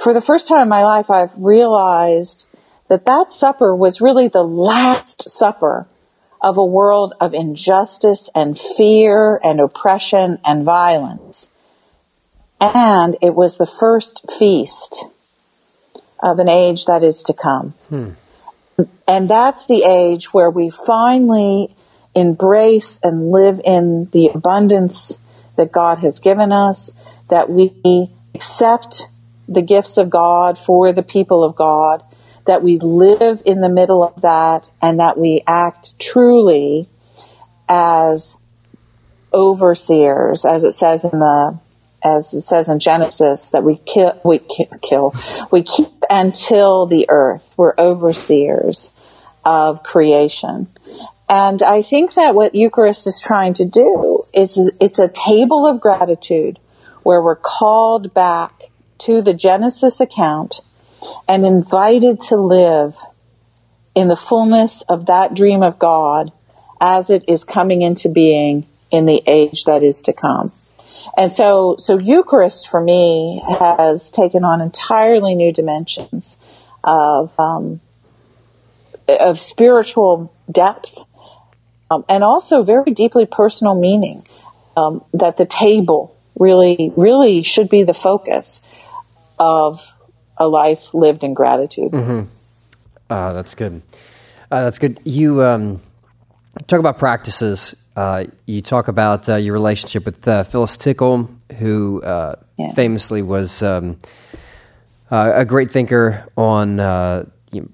for 0.00 0.14
the 0.14 0.22
first 0.22 0.48
time 0.48 0.62
in 0.62 0.68
my 0.68 0.82
life, 0.82 1.10
I've 1.10 1.36
realized 1.36 2.46
that 2.88 3.04
that 3.04 3.30
supper 3.30 3.76
was 3.76 4.00
really 4.00 4.28
the 4.28 4.42
last 4.42 5.28
supper 5.28 5.86
of 6.40 6.56
a 6.56 6.64
world 6.64 7.14
of 7.20 7.34
injustice 7.34 8.30
and 8.34 8.58
fear 8.58 9.38
and 9.44 9.60
oppression 9.60 10.38
and 10.44 10.64
violence. 10.64 11.50
And 12.60 13.16
it 13.20 13.34
was 13.34 13.58
the 13.58 13.66
first 13.66 14.30
feast 14.32 15.04
of 16.22 16.38
an 16.38 16.48
age 16.48 16.86
that 16.86 17.02
is 17.02 17.24
to 17.24 17.34
come. 17.34 17.74
Hmm. 17.88 18.10
And 19.06 19.28
that's 19.28 19.66
the 19.66 19.84
age 19.84 20.32
where 20.32 20.50
we 20.50 20.70
finally 20.70 21.74
embrace 22.14 22.98
and 23.02 23.30
live 23.30 23.60
in 23.64 24.08
the 24.12 24.28
abundance 24.28 25.18
that 25.56 25.72
God 25.72 25.98
has 25.98 26.18
given 26.18 26.52
us, 26.52 26.92
that 27.28 27.50
we 27.50 28.10
accept 28.34 29.06
the 29.48 29.62
gifts 29.62 29.98
of 29.98 30.10
God 30.10 30.58
for 30.58 30.92
the 30.92 31.02
people 31.02 31.44
of 31.44 31.56
God, 31.56 32.02
that 32.46 32.62
we 32.62 32.78
live 32.78 33.42
in 33.44 33.60
the 33.60 33.68
middle 33.68 34.02
of 34.02 34.22
that, 34.22 34.70
and 34.80 35.00
that 35.00 35.18
we 35.18 35.42
act 35.46 35.98
truly 35.98 36.88
as 37.68 38.36
overseers, 39.32 40.44
as 40.44 40.64
it 40.64 40.72
says 40.72 41.04
in 41.04 41.18
the 41.18 41.58
as 42.02 42.32
it 42.32 42.40
says 42.40 42.68
in 42.70 42.78
Genesis, 42.78 43.50
that 43.50 43.62
we 43.62 43.76
kill, 43.76 44.18
we 44.24 44.40
kill, 44.80 45.14
we 45.50 45.62
keep 45.62 45.99
until 46.10 46.86
the 46.86 47.06
earth. 47.08 47.54
We're 47.56 47.74
overseers 47.78 48.92
of 49.44 49.82
creation. 49.84 50.66
And 51.28 51.62
I 51.62 51.82
think 51.82 52.14
that 52.14 52.34
what 52.34 52.56
Eucharist 52.56 53.06
is 53.06 53.20
trying 53.20 53.54
to 53.54 53.64
do 53.64 54.26
is 54.34 54.72
it's 54.80 54.98
a 54.98 55.08
table 55.08 55.66
of 55.66 55.80
gratitude 55.80 56.58
where 57.04 57.22
we're 57.22 57.36
called 57.36 58.12
back 58.12 58.64
to 58.98 59.22
the 59.22 59.32
Genesis 59.32 60.00
account 60.00 60.60
and 61.28 61.46
invited 61.46 62.20
to 62.20 62.36
live 62.36 62.96
in 63.94 64.08
the 64.08 64.16
fullness 64.16 64.82
of 64.82 65.06
that 65.06 65.34
dream 65.34 65.62
of 65.62 65.78
God 65.78 66.32
as 66.80 67.10
it 67.10 67.24
is 67.28 67.44
coming 67.44 67.82
into 67.82 68.08
being 68.08 68.66
in 68.90 69.06
the 69.06 69.22
age 69.26 69.64
that 69.64 69.82
is 69.82 70.02
to 70.02 70.12
come. 70.12 70.52
And 71.16 71.30
so, 71.30 71.76
so 71.78 71.98
Eucharist 71.98 72.68
for 72.68 72.80
me 72.80 73.42
has 73.44 74.10
taken 74.10 74.44
on 74.44 74.60
entirely 74.60 75.34
new 75.34 75.52
dimensions 75.52 76.38
of, 76.84 77.38
um, 77.38 77.80
of 79.08 79.38
spiritual 79.38 80.32
depth, 80.50 81.04
um, 81.90 82.04
and 82.08 82.22
also 82.22 82.62
very 82.62 82.92
deeply 82.92 83.26
personal 83.26 83.78
meaning. 83.78 84.26
Um, 84.76 85.04
that 85.12 85.36
the 85.36 85.46
table 85.46 86.16
really, 86.38 86.92
really 86.96 87.42
should 87.42 87.68
be 87.68 87.82
the 87.82 87.92
focus 87.92 88.62
of 89.38 89.86
a 90.36 90.46
life 90.48 90.94
lived 90.94 91.22
in 91.24 91.34
gratitude. 91.34 91.92
Mm-hmm. 91.92 92.22
Uh, 93.10 93.32
that's 93.32 93.54
good. 93.54 93.82
Uh, 94.50 94.62
that's 94.62 94.78
good. 94.78 95.00
You 95.04 95.42
um, 95.42 95.82
talk 96.66 96.80
about 96.80 96.98
practices 96.98 97.74
uh, 98.00 98.24
you 98.46 98.62
talk 98.62 98.88
about 98.88 99.28
uh, 99.28 99.36
your 99.36 99.52
relationship 99.52 100.06
with 100.06 100.26
uh, 100.26 100.42
Phyllis 100.42 100.78
Tickle, 100.78 101.28
who 101.58 102.00
uh, 102.00 102.36
yeah. 102.56 102.72
famously 102.72 103.20
was 103.20 103.62
um, 103.62 103.98
uh, 105.10 105.32
a 105.34 105.44
great 105.44 105.70
thinker 105.70 106.26
on 106.34 106.78
you 107.52 107.60
know, 107.60 107.68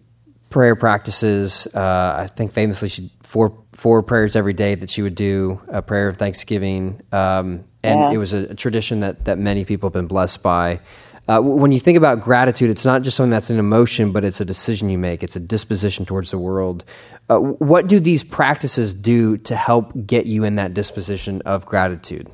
prayer 0.51 0.75
practices. 0.75 1.69
I 1.77 2.27
think 2.27 2.51
famously 2.51 2.89
she 2.89 3.13
four 3.23 3.57
four 3.71 4.03
prayers 4.03 4.35
every 4.35 4.53
day 4.53 4.75
that 4.75 4.91
she 4.91 5.01
would 5.01 5.15
do 5.15 5.61
a 5.69 5.81
prayer 5.81 6.09
of 6.09 6.17
Thanksgiving, 6.17 7.01
um, 7.13 7.63
and 7.85 8.01
yeah. 8.01 8.11
it 8.11 8.17
was 8.17 8.33
a, 8.33 8.51
a, 8.51 8.55
tradition 8.57 9.01
that 9.01 9.27
that 9.27 9.39
many 9.39 9.65
people 9.65 9.87
have 9.91 9.95
been 9.95 10.09
blessed 10.09 10.43
by. 10.43 10.81
Uh, 11.29 11.41
when 11.41 11.71
you 11.71 11.81
think 11.81 11.97
about 11.97 12.21
gratitude, 12.21 12.71
it's 12.71 12.85
not 12.85 13.03
just 13.03 13.17
something 13.17 13.31
that's 13.31 13.51
an 13.51 13.59
emotion, 13.59 14.13
but 14.13 14.25
it's 14.25 14.41
a 14.41 14.45
decision 14.45 14.89
you 14.89 14.99
make. 14.99 15.23
It's 15.25 15.37
a 15.37 15.41
disposition 15.41 16.05
towards 16.05 16.31
the 16.31 16.39
world. 16.39 16.85
Uh, 17.29 17.39
what 17.39 17.89
do 17.89 17.99
these 17.99 18.23
practices 18.23 18.95
do 18.95 19.37
to 19.39 19.57
help 19.57 19.93
get 20.07 20.27
you 20.27 20.45
in 20.45 20.57
that 20.57 20.75
disposition 20.75 21.43
of 21.43 21.67
gratitude? 21.67 22.31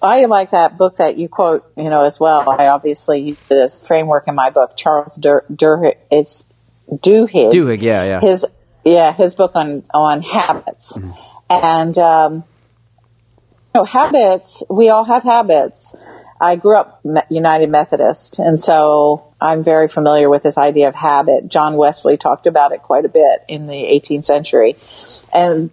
I 0.00 0.24
like 0.24 0.50
that 0.50 0.78
book 0.78 0.96
that 0.96 1.16
you 1.16 1.28
quote, 1.28 1.64
you 1.76 1.88
know, 1.88 2.02
as 2.02 2.18
well. 2.18 2.48
I 2.48 2.68
obviously 2.68 3.20
use 3.20 3.38
it 3.50 3.56
as 3.56 3.82
framework 3.82 4.26
in 4.26 4.34
my 4.34 4.50
book. 4.50 4.76
Charles 4.76 5.16
Dur, 5.16 5.44
Dur 5.54 5.94
it's 6.10 6.44
Duhigg. 6.90 7.52
Duhigg, 7.52 7.82
yeah, 7.82 8.04
yeah. 8.04 8.20
His 8.20 8.44
yeah, 8.84 9.12
his 9.12 9.36
book 9.36 9.52
on 9.54 9.84
on 9.94 10.22
habits, 10.22 10.98
mm-hmm. 10.98 11.12
and 11.50 11.96
um, 11.98 12.34
you 12.34 13.80
know, 13.80 13.84
habits. 13.84 14.62
We 14.68 14.88
all 14.88 15.04
have 15.04 15.22
habits. 15.22 15.94
I 16.42 16.56
grew 16.56 16.76
up 16.76 17.00
United 17.30 17.70
Methodist, 17.70 18.40
and 18.40 18.60
so 18.60 19.32
I'm 19.40 19.62
very 19.62 19.86
familiar 19.86 20.28
with 20.28 20.42
this 20.42 20.58
idea 20.58 20.88
of 20.88 20.94
habit. 20.96 21.46
John 21.46 21.76
Wesley 21.76 22.16
talked 22.16 22.48
about 22.48 22.72
it 22.72 22.82
quite 22.82 23.04
a 23.04 23.08
bit 23.08 23.44
in 23.46 23.68
the 23.68 23.76
18th 23.76 24.24
century, 24.24 24.76
and 25.32 25.70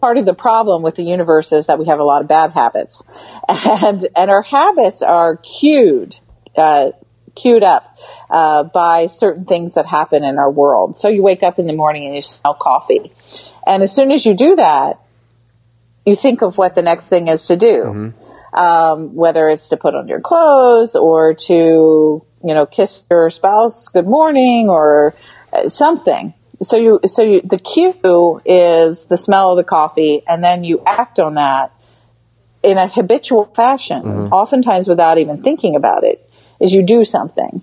part 0.00 0.16
of 0.16 0.26
the 0.26 0.34
problem 0.34 0.82
with 0.82 0.94
the 0.94 1.02
universe 1.02 1.50
is 1.50 1.66
that 1.66 1.80
we 1.80 1.86
have 1.86 1.98
a 1.98 2.04
lot 2.04 2.22
of 2.22 2.28
bad 2.28 2.52
habits, 2.52 3.02
and 3.48 4.06
and 4.16 4.30
our 4.30 4.42
habits 4.42 5.02
are 5.02 5.38
cued, 5.38 6.14
uh, 6.56 6.92
queued 7.34 7.64
up 7.64 7.98
uh, 8.30 8.62
by 8.62 9.08
certain 9.08 9.44
things 9.44 9.74
that 9.74 9.86
happen 9.86 10.22
in 10.22 10.38
our 10.38 10.50
world. 10.50 10.96
So 10.96 11.08
you 11.08 11.24
wake 11.24 11.42
up 11.42 11.58
in 11.58 11.66
the 11.66 11.74
morning 11.74 12.06
and 12.06 12.14
you 12.14 12.20
smell 12.20 12.54
coffee, 12.54 13.10
and 13.66 13.82
as 13.82 13.92
soon 13.92 14.12
as 14.12 14.24
you 14.24 14.34
do 14.34 14.54
that, 14.54 15.00
you 16.06 16.14
think 16.14 16.42
of 16.42 16.56
what 16.58 16.76
the 16.76 16.82
next 16.82 17.08
thing 17.08 17.26
is 17.26 17.48
to 17.48 17.56
do. 17.56 17.82
Mm-hmm. 17.82 18.27
Um, 18.54 19.14
whether 19.14 19.48
it's 19.48 19.68
to 19.68 19.76
put 19.76 19.94
on 19.94 20.08
your 20.08 20.20
clothes 20.20 20.96
or 20.96 21.34
to, 21.34 21.54
you 21.54 22.24
know, 22.42 22.64
kiss 22.64 23.04
your 23.10 23.28
spouse 23.30 23.88
good 23.88 24.06
morning 24.06 24.68
or 24.70 25.14
uh, 25.52 25.68
something 25.68 26.32
so 26.62 26.76
you 26.76 27.00
so 27.06 27.22
you, 27.22 27.40
the 27.42 27.58
cue 27.58 28.40
is 28.44 29.04
the 29.04 29.16
smell 29.16 29.52
of 29.52 29.56
the 29.56 29.64
coffee 29.64 30.22
and 30.26 30.42
then 30.42 30.64
you 30.64 30.82
act 30.84 31.18
on 31.18 31.34
that 31.34 31.72
in 32.62 32.78
a 32.78 32.88
habitual 32.88 33.46
fashion 33.46 34.02
mm-hmm. 34.02 34.32
oftentimes 34.32 34.88
without 34.88 35.18
even 35.18 35.42
thinking 35.42 35.76
about 35.76 36.04
it 36.04 36.28
is 36.60 36.74
you 36.74 36.82
do 36.82 37.04
something 37.04 37.62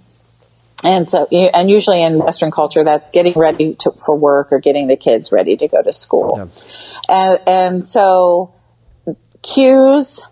and 0.83 1.09
so 1.09 1.27
and 1.31 1.69
usually 1.69 2.01
in 2.01 2.19
western 2.19 2.51
culture 2.51 2.83
that's 2.83 3.11
getting 3.11 3.33
ready 3.33 3.75
to, 3.75 3.91
for 3.91 4.15
work 4.15 4.51
or 4.51 4.59
getting 4.59 4.87
the 4.87 4.95
kids 4.95 5.31
ready 5.31 5.57
to 5.57 5.67
go 5.67 5.81
to 5.81 5.91
school 5.91 6.35
yeah. 6.37 6.47
and 7.09 7.39
and 7.47 7.85
so 7.85 8.53
cues 9.41 10.25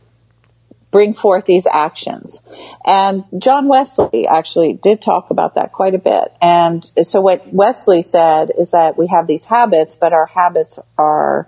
bring 0.94 1.12
forth 1.14 1.46
these 1.46 1.66
actions. 1.66 2.44
And 2.86 3.26
John 3.38 3.68
Wesley 3.68 4.28
actually 4.28 4.74
did 4.74 5.02
talk 5.02 5.32
about 5.32 5.56
that 5.56 5.72
quite 5.74 5.96
a 5.96 5.98
bit. 5.98 6.32
And 6.40 6.86
so 7.02 7.20
what 7.20 7.52
Wesley 7.52 8.04
said 8.04 8.52
is 8.56 8.72
that 8.72 8.96
we 8.96 9.08
have 9.08 9.26
these 9.26 9.46
habits, 9.46 9.98
but 9.98 10.14
our 10.14 10.28
habits 10.28 10.78
are 10.96 11.48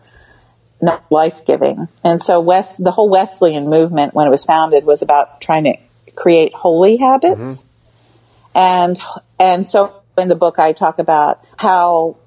not 0.82 1.06
life 1.12 1.46
giving. 1.46 1.88
And 2.04 2.20
so 2.20 2.42
West, 2.42 2.84
the 2.84 2.92
whole 2.92 3.10
Wesleyan 3.10 3.70
movement, 3.70 4.16
when 4.16 4.26
it 4.26 4.32
was 4.32 4.44
founded, 4.44 4.84
was 4.84 5.04
about 5.04 5.40
trying 5.42 5.66
to 5.66 5.78
create 6.16 6.54
holy 6.56 6.98
habits. 6.98 7.62
Mm-hmm. 7.62 8.58
And, 8.58 9.00
and 9.40 9.66
so 9.66 10.02
in 10.18 10.28
the 10.28 10.36
book, 10.36 10.58
I 10.58 10.74
talk 10.74 10.98
about 10.98 11.46
how 11.56 12.18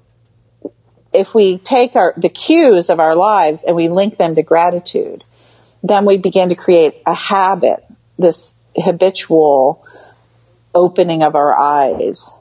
if 1.11 1.35
we 1.35 1.57
take 1.57 1.97
our, 1.97 2.13
the 2.15 2.29
cues 2.29 2.89
of 2.89 3.01
our 3.01 3.15
lives 3.15 3.65
and 3.65 3.75
we 3.75 3.89
link 3.89 4.15
them 4.15 4.35
to 4.35 4.41
gratitude, 4.41 5.25
then 5.83 6.05
we 6.05 6.17
begin 6.17 6.49
to 6.49 6.55
create 6.55 6.95
a 7.05 7.13
habit, 7.13 7.83
this 8.17 8.53
habitual 8.75 9.85
opening 10.75 11.23
of 11.23 11.35
our 11.35 11.59
eyes 11.59 12.33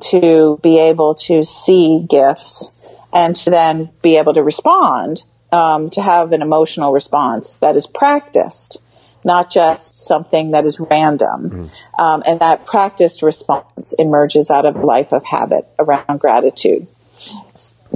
to 0.00 0.58
be 0.62 0.78
able 0.78 1.14
to 1.14 1.44
see 1.44 2.04
gifts 2.08 2.78
and 3.12 3.34
to 3.36 3.50
then 3.50 3.90
be 4.02 4.16
able 4.16 4.34
to 4.34 4.42
respond, 4.42 5.22
um, 5.52 5.90
to 5.90 6.02
have 6.02 6.32
an 6.32 6.42
emotional 6.42 6.92
response 6.92 7.60
that 7.60 7.76
is 7.76 7.86
practiced, 7.86 8.82
not 9.24 9.50
just 9.50 9.96
something 9.96 10.50
that 10.50 10.66
is 10.66 10.80
random. 10.80 11.50
Mm. 11.50 11.70
Um, 11.98 12.22
and 12.26 12.40
that 12.40 12.66
practiced 12.66 13.22
response 13.22 13.94
emerges 13.98 14.50
out 14.50 14.66
of 14.66 14.76
a 14.76 14.84
life 14.84 15.12
of 15.12 15.24
habit 15.24 15.66
around 15.78 16.18
gratitude. 16.18 16.86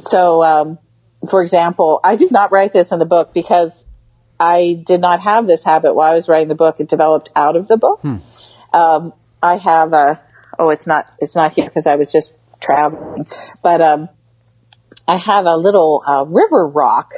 So, 0.01 0.43
um, 0.43 0.79
for 1.29 1.43
example, 1.43 2.01
I 2.03 2.17
did 2.17 2.31
not 2.31 2.51
write 2.51 2.73
this 2.73 2.93
in 2.93 2.99
the 2.99 3.05
book 3.05 3.35
because 3.35 3.87
I 4.41 4.83
did 4.87 5.03
not 5.03 5.21
have 5.21 5.47
this 5.47 5.63
habit 5.63 5.95
while 5.95 6.11
I 6.11 6.15
was 6.15 6.27
writing 6.29 6.49
the 6.49 6.55
book. 6.55 6.81
It 6.81 6.89
developed 6.89 7.31
out 7.37 7.57
of 7.57 7.69
the 7.69 7.77
book. 7.77 8.01
Hmm. 8.01 8.17
Um, 8.73 9.13
I 9.43 9.59
have 9.59 9.93
a, 9.93 10.25
oh, 10.59 10.71
it's 10.71 10.87
not, 10.87 11.05
it's 11.19 11.37
not 11.37 11.53
here 11.53 11.67
because 11.67 11.87
I 11.87 11.97
was 11.97 12.11
just 12.11 12.39
traveling, 12.59 13.27
but, 13.63 13.81
um, 13.83 14.09
I 15.07 15.19
have 15.19 15.47
a 15.47 15.57
little 15.57 16.03
uh, 16.07 16.25
river 16.25 16.67
rock 16.67 17.13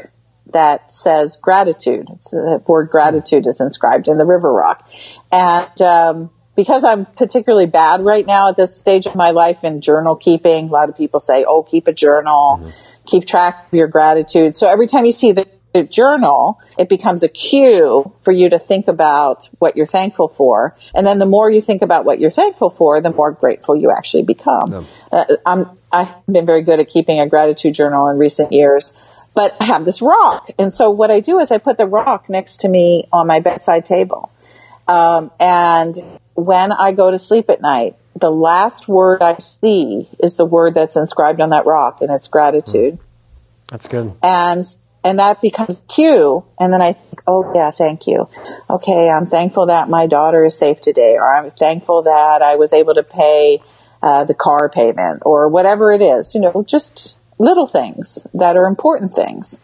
that 0.53 0.91
says 0.91 1.37
gratitude. 1.37 2.09
It's, 2.13 2.31
the 2.31 2.63
word 2.67 2.91
gratitude 2.91 3.47
is 3.47 3.61
inscribed 3.61 4.09
in 4.09 4.19
the 4.19 4.25
river 4.25 4.53
rock. 4.53 4.89
And, 5.31 5.81
um, 5.81 6.31
because 6.55 6.85
I'm 6.85 7.07
particularly 7.07 7.67
bad 7.67 8.03
right 8.03 8.27
now 8.27 8.51
at 8.51 8.57
this 8.57 8.77
stage 8.77 9.07
of 9.07 9.15
my 9.15 9.31
life 9.31 9.65
in 9.65 9.81
journal 9.81 10.17
keeping, 10.17 10.69
a 10.69 10.73
lot 10.73 10.89
of 10.89 10.97
people 10.97 11.21
say, 11.21 11.45
oh, 11.45 11.63
keep 11.63 11.87
a 11.87 11.93
journal, 11.93 12.59
mm-hmm. 12.61 12.71
keep 13.07 13.27
track 13.27 13.67
of 13.67 13.73
your 13.73 13.89
gratitude. 13.89 14.55
So 14.55 14.69
every 14.69 14.87
time 14.87 15.07
you 15.07 15.13
see 15.13 15.33
the 15.33 15.47
journal, 15.91 16.61
it 16.79 16.89
becomes 16.89 17.23
a 17.23 17.29
cue 17.29 18.13
for 18.21 18.33
you 18.33 18.51
to 18.51 18.59
think 18.59 18.89
about 18.89 19.49
what 19.59 19.77
you're 19.77 19.87
thankful 19.87 20.29
for. 20.29 20.77
And 20.95 21.07
then 21.07 21.19
the 21.19 21.27
more 21.27 21.51
you 21.51 21.61
think 21.61 21.83
about 21.83 22.05
what 22.05 22.21
you're 22.21 22.31
thankful 22.31 22.71
for, 22.71 23.01
the 23.01 23.11
more 23.11 23.31
grateful 23.31 23.75
you 23.77 23.91
actually 23.91 24.25
become. 24.25 24.73
Yeah. 24.73 24.85
Uh, 25.11 25.37
I'm, 25.47 25.79
I've 25.91 26.27
been 26.27 26.47
very 26.47 26.63
good 26.63 26.81
at 26.81 26.89
keeping 26.89 27.21
a 27.21 27.29
gratitude 27.29 27.75
journal 27.75 28.09
in 28.09 28.19
recent 28.19 28.53
years, 28.53 28.93
but 29.35 29.57
I 29.61 29.65
have 29.65 29.85
this 29.85 30.03
rock. 30.03 30.51
And 30.59 30.73
so 30.73 30.91
what 30.91 31.11
I 31.11 31.21
do 31.21 31.39
is 31.39 31.51
I 31.51 31.59
put 31.59 31.79
the 31.79 31.87
rock 31.87 32.29
next 32.29 32.59
to 32.63 32.69
me 32.69 33.09
on 33.13 33.27
my 33.27 33.41
bedside 33.41 33.85
table. 33.85 34.31
Um, 34.87 35.31
and 35.41 35.97
when 36.35 36.73
I 36.73 36.93
go 36.93 37.11
to 37.11 37.19
sleep 37.19 37.49
at 37.49 37.63
night, 37.63 37.97
the 38.15 38.31
last 38.31 38.89
word 38.89 39.23
I 39.23 39.39
see 39.39 40.09
is 40.23 40.37
the 40.37 40.45
word 40.45 40.75
that's 40.75 40.97
inscribed 40.97 41.41
on 41.41 41.51
that 41.51 41.67
rock, 41.67 42.03
and 42.03 42.11
it's 42.11 42.29
gratitude. 42.29 42.99
That's 43.69 43.89
good. 43.89 44.15
And 44.23 44.63
and 45.05 45.19
that 45.19 45.41
becomes 45.41 45.85
cue. 45.89 46.45
And 46.59 46.73
then 46.73 46.83
I 46.83 46.93
think, 46.93 47.23
oh 47.27 47.51
yeah, 47.55 47.71
thank 47.71 48.07
you. 48.07 48.29
Okay, 48.71 49.09
I'm 49.09 49.27
thankful 49.27 49.67
that 49.67 49.89
my 49.89 50.07
daughter 50.07 50.45
is 50.45 50.57
safe 50.57 50.81
today, 50.81 51.17
or 51.17 51.33
I'm 51.33 51.51
thankful 51.51 52.03
that 52.03 52.43
I 52.43 52.57
was 52.57 52.73
able 52.73 52.95
to 52.95 53.03
pay 53.03 53.61
uh, 54.03 54.25
the 54.25 54.35
car 54.35 54.69
payment, 54.69 55.23
or 55.25 55.49
whatever 55.49 55.93
it 55.93 56.03
is. 56.03 56.35
You 56.35 56.41
know, 56.41 56.65
just 56.67 57.19
little 57.39 57.67
things 57.67 58.27
that 58.35 58.57
are 58.57 58.67
important 58.67 59.15
things. 59.15 59.61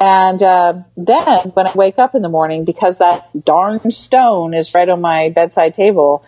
And 0.00 0.42
uh, 0.42 0.74
then 0.96 1.48
when 1.54 1.66
I 1.66 1.72
wake 1.74 1.98
up 1.98 2.14
in 2.14 2.22
the 2.22 2.28
morning, 2.28 2.64
because 2.64 2.98
that 2.98 3.28
darn 3.44 3.90
stone 3.90 4.54
is 4.54 4.74
right 4.74 4.88
on 4.88 5.00
my 5.00 5.28
bedside 5.30 5.74
table, 5.74 6.24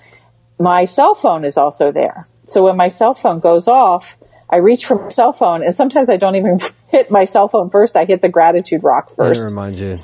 my 0.58 0.84
cell 0.84 1.14
phone 1.14 1.44
is 1.44 1.56
also 1.56 1.92
there. 1.92 2.26
So 2.46 2.64
when 2.64 2.76
my 2.76 2.88
cell 2.88 3.14
phone 3.14 3.38
goes 3.38 3.68
off, 3.68 4.18
I 4.50 4.56
reach 4.56 4.86
for 4.86 4.96
my 4.96 5.08
cell 5.10 5.32
phone, 5.32 5.62
and 5.62 5.74
sometimes 5.74 6.08
I 6.08 6.16
don't 6.16 6.36
even 6.36 6.58
hit 6.88 7.10
my 7.10 7.24
cell 7.24 7.48
phone 7.48 7.70
first. 7.70 7.96
I 7.96 8.04
hit 8.04 8.20
the 8.20 8.28
gratitude 8.28 8.82
rock 8.82 9.10
first. 9.10 9.42
That 9.42 9.50
reminds 9.50 9.80
you, 9.80 10.00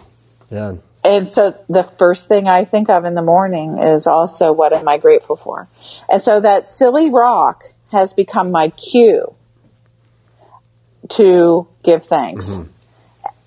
yeah. 0.51 0.75
And 1.05 1.29
so 1.29 1.57
the 1.69 1.85
first 1.85 2.27
thing 2.27 2.49
I 2.49 2.65
think 2.65 2.91
of 2.91 3.05
in 3.05 3.15
the 3.15 3.23
morning 3.23 3.79
is 3.79 4.09
also 4.09 4.53
what 4.53 4.73
am 4.73 4.89
I 4.89 4.99
grateful 4.99 5.37
for? 5.37 5.69
And 6.11 6.21
so 6.21 6.41
that 6.41 6.67
silly 6.67 7.11
rock 7.11 7.63
has 7.93 8.13
become 8.13 8.51
my 8.51 8.71
cue 8.71 9.33
to 11.11 11.69
give 11.85 12.05
thanks. 12.05 12.57
Mm-hmm. 12.57 12.71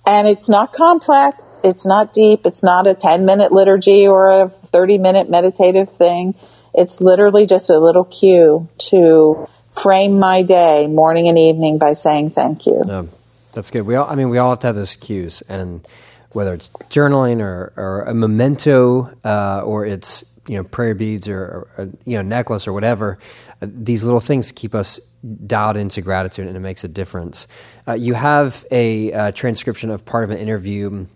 And 0.06 0.26
it's 0.26 0.48
not 0.48 0.72
complex. 0.72 1.44
It's 1.62 1.86
not 1.86 2.14
deep. 2.14 2.46
It's 2.46 2.62
not 2.62 2.86
a 2.86 2.94
10 2.94 3.26
minute 3.26 3.52
liturgy 3.52 4.06
or 4.06 4.42
a 4.42 4.48
30 4.48 4.96
minute 4.96 5.28
meditative 5.28 5.90
thing. 5.90 6.34
It's 6.72 7.02
literally 7.02 7.44
just 7.44 7.68
a 7.68 7.78
little 7.78 8.04
cue 8.04 8.68
to 8.88 9.48
frame 9.72 10.18
my 10.18 10.42
day 10.42 10.86
morning 10.86 11.28
and 11.28 11.38
evening 11.38 11.78
by 11.78 11.94
saying 11.94 12.30
thank 12.30 12.66
you. 12.66 12.82
Yeah, 12.86 13.04
that's 13.52 13.70
good. 13.70 13.82
We 13.82 13.94
all, 13.96 14.08
I 14.08 14.14
mean, 14.14 14.28
we 14.28 14.38
all 14.38 14.50
have 14.50 14.60
to 14.60 14.68
have 14.68 14.76
those 14.76 14.96
cues, 14.96 15.42
and 15.48 15.86
whether 16.32 16.54
it's 16.54 16.68
journaling 16.90 17.40
or, 17.40 17.72
or 17.76 18.02
a 18.02 18.14
memento, 18.14 19.12
uh, 19.24 19.62
or 19.64 19.86
it's 19.86 20.24
you 20.46 20.56
know 20.56 20.64
prayer 20.64 20.94
beads 20.94 21.28
or, 21.28 21.68
or 21.76 21.88
you 22.04 22.16
know 22.16 22.22
necklace 22.22 22.66
or 22.66 22.72
whatever, 22.72 23.18
uh, 23.62 23.66
these 23.70 24.04
little 24.04 24.20
things 24.20 24.52
keep 24.52 24.74
us 24.74 24.98
dialed 25.46 25.76
into 25.76 26.00
gratitude, 26.00 26.46
and 26.46 26.56
it 26.56 26.60
makes 26.60 26.84
a 26.84 26.88
difference. 26.88 27.46
Uh, 27.86 27.92
you 27.92 28.14
have 28.14 28.64
a 28.70 29.12
uh, 29.12 29.32
transcription 29.32 29.90
of 29.90 30.04
part 30.04 30.24
of 30.24 30.30
an 30.30 30.38
interview 30.38 31.06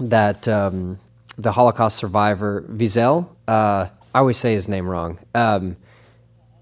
that 0.00 0.46
um, 0.48 0.98
the 1.36 1.52
Holocaust 1.52 1.96
survivor 1.96 2.62
Wiesel. 2.68 3.28
Uh, 3.48 3.88
I 4.14 4.18
always 4.18 4.36
say 4.36 4.52
his 4.54 4.68
name 4.68 4.86
wrong. 4.86 5.18
Um, 5.34 5.76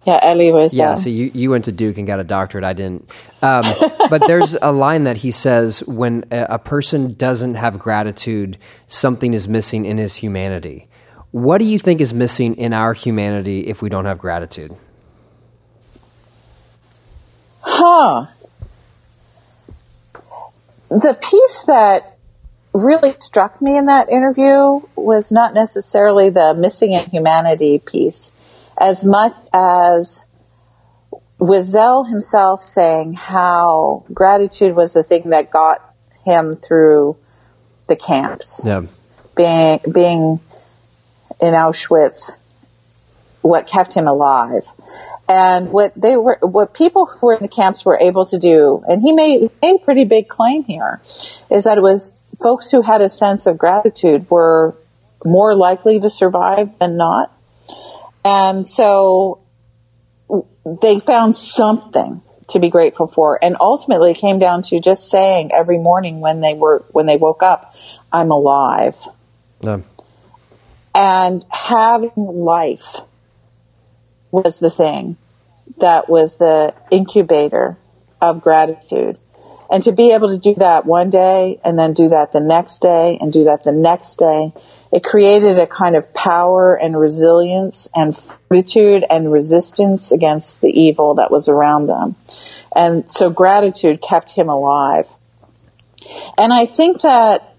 yeah, 0.06 0.18
Elie 0.22 0.50
was. 0.50 0.76
Yeah, 0.76 0.92
uh, 0.92 0.96
so 0.96 1.10
you, 1.10 1.30
you 1.34 1.50
went 1.50 1.66
to 1.66 1.72
Duke 1.72 1.98
and 1.98 2.06
got 2.06 2.20
a 2.20 2.24
doctorate. 2.24 2.64
I 2.64 2.72
didn't. 2.72 3.10
Um, 3.42 3.66
but 4.08 4.26
there's 4.26 4.56
a 4.62 4.72
line 4.72 5.04
that 5.04 5.18
he 5.18 5.30
says 5.30 5.84
when 5.86 6.24
a, 6.30 6.46
a, 6.50 6.58
person 6.58 7.14
doesn't 7.14 7.56
have 7.56 7.78
gratitude, 7.78 8.56
something 8.88 9.34
is 9.34 9.46
missing 9.46 9.84
in 9.84 9.98
his 9.98 10.16
humanity. 10.16 10.88
What 11.32 11.58
do 11.58 11.64
you 11.64 11.78
think 11.78 12.00
is 12.00 12.14
missing 12.14 12.56
in 12.56 12.72
our 12.72 12.94
humanity 12.94 13.66
if 13.66 13.82
we 13.82 13.90
don't 13.90 14.06
have 14.06 14.18
gratitude? 14.18 14.74
Huh. 17.60 18.26
The 20.88 21.14
piece 21.14 21.62
that 21.64 22.16
really 22.72 23.14
struck 23.20 23.60
me 23.60 23.76
in 23.76 23.86
that 23.86 24.08
interview 24.08 24.80
was 24.96 25.30
not 25.30 25.54
necessarily 25.54 26.30
the 26.30 26.54
missing 26.54 26.92
in 26.92 27.04
humanity 27.10 27.78
piece 27.78 28.32
as 28.80 29.04
much 29.04 29.34
as 29.52 30.24
Wiesel 31.38 32.08
himself 32.08 32.62
saying 32.62 33.12
how 33.12 34.04
gratitude 34.12 34.74
was 34.74 34.94
the 34.94 35.02
thing 35.02 35.30
that 35.30 35.50
got 35.50 35.84
him 36.24 36.56
through 36.56 37.16
the 37.88 37.96
camps. 37.96 38.64
Yeah. 38.66 38.86
Being 39.36 39.80
being 39.92 40.40
in 41.40 41.54
Auschwitz, 41.54 42.32
what 43.42 43.66
kept 43.66 43.94
him 43.94 44.06
alive. 44.06 44.66
And 45.28 45.70
what 45.70 45.92
they 45.94 46.16
were, 46.16 46.38
what 46.42 46.74
people 46.74 47.06
who 47.06 47.28
were 47.28 47.34
in 47.34 47.42
the 47.42 47.48
camps 47.48 47.84
were 47.84 47.96
able 48.00 48.26
to 48.26 48.38
do, 48.38 48.82
and 48.88 49.00
he 49.00 49.12
made, 49.12 49.50
made 49.62 49.76
a 49.76 49.78
pretty 49.78 50.04
big 50.04 50.28
claim 50.28 50.64
here, 50.64 51.00
is 51.50 51.64
that 51.64 51.78
it 51.78 51.82
was 51.82 52.10
folks 52.42 52.70
who 52.70 52.82
had 52.82 53.00
a 53.00 53.08
sense 53.08 53.46
of 53.46 53.56
gratitude 53.56 54.28
were 54.28 54.74
more 55.24 55.54
likely 55.54 56.00
to 56.00 56.10
survive 56.10 56.76
than 56.80 56.96
not. 56.96 57.32
And 58.24 58.66
so 58.66 59.40
they 60.82 61.00
found 61.00 61.34
something 61.34 62.22
to 62.48 62.58
be 62.58 62.68
grateful 62.68 63.06
for. 63.06 63.38
And 63.42 63.56
ultimately 63.60 64.12
it 64.12 64.18
came 64.18 64.38
down 64.38 64.62
to 64.62 64.80
just 64.80 65.08
saying 65.08 65.52
every 65.52 65.78
morning 65.78 66.20
when 66.20 66.40
they 66.40 66.54
were, 66.54 66.84
when 66.90 67.06
they 67.06 67.16
woke 67.16 67.42
up, 67.42 67.74
I'm 68.12 68.30
alive. 68.30 68.96
No. 69.62 69.84
And 70.94 71.44
having 71.48 72.10
life 72.16 72.96
was 74.30 74.58
the 74.58 74.70
thing 74.70 75.16
that 75.78 76.08
was 76.08 76.36
the 76.36 76.74
incubator 76.90 77.76
of 78.20 78.42
gratitude. 78.42 79.18
And 79.70 79.84
to 79.84 79.92
be 79.92 80.12
able 80.12 80.30
to 80.30 80.38
do 80.38 80.54
that 80.56 80.84
one 80.84 81.10
day 81.10 81.60
and 81.64 81.78
then 81.78 81.92
do 81.92 82.08
that 82.08 82.32
the 82.32 82.40
next 82.40 82.80
day 82.80 83.18
and 83.20 83.32
do 83.32 83.44
that 83.44 83.62
the 83.62 83.72
next 83.72 84.16
day, 84.16 84.52
it 84.92 85.04
created 85.04 85.58
a 85.58 85.66
kind 85.66 85.94
of 85.94 86.12
power 86.12 86.74
and 86.74 86.98
resilience 86.98 87.88
and 87.94 88.16
fortitude 88.16 89.04
and 89.08 89.32
resistance 89.32 90.10
against 90.10 90.60
the 90.60 90.68
evil 90.68 91.14
that 91.14 91.30
was 91.30 91.48
around 91.48 91.86
them. 91.86 92.16
And 92.74 93.10
so 93.10 93.30
gratitude 93.30 94.00
kept 94.00 94.30
him 94.30 94.48
alive. 94.48 95.08
And 96.36 96.52
I 96.52 96.66
think 96.66 97.02
that 97.02 97.56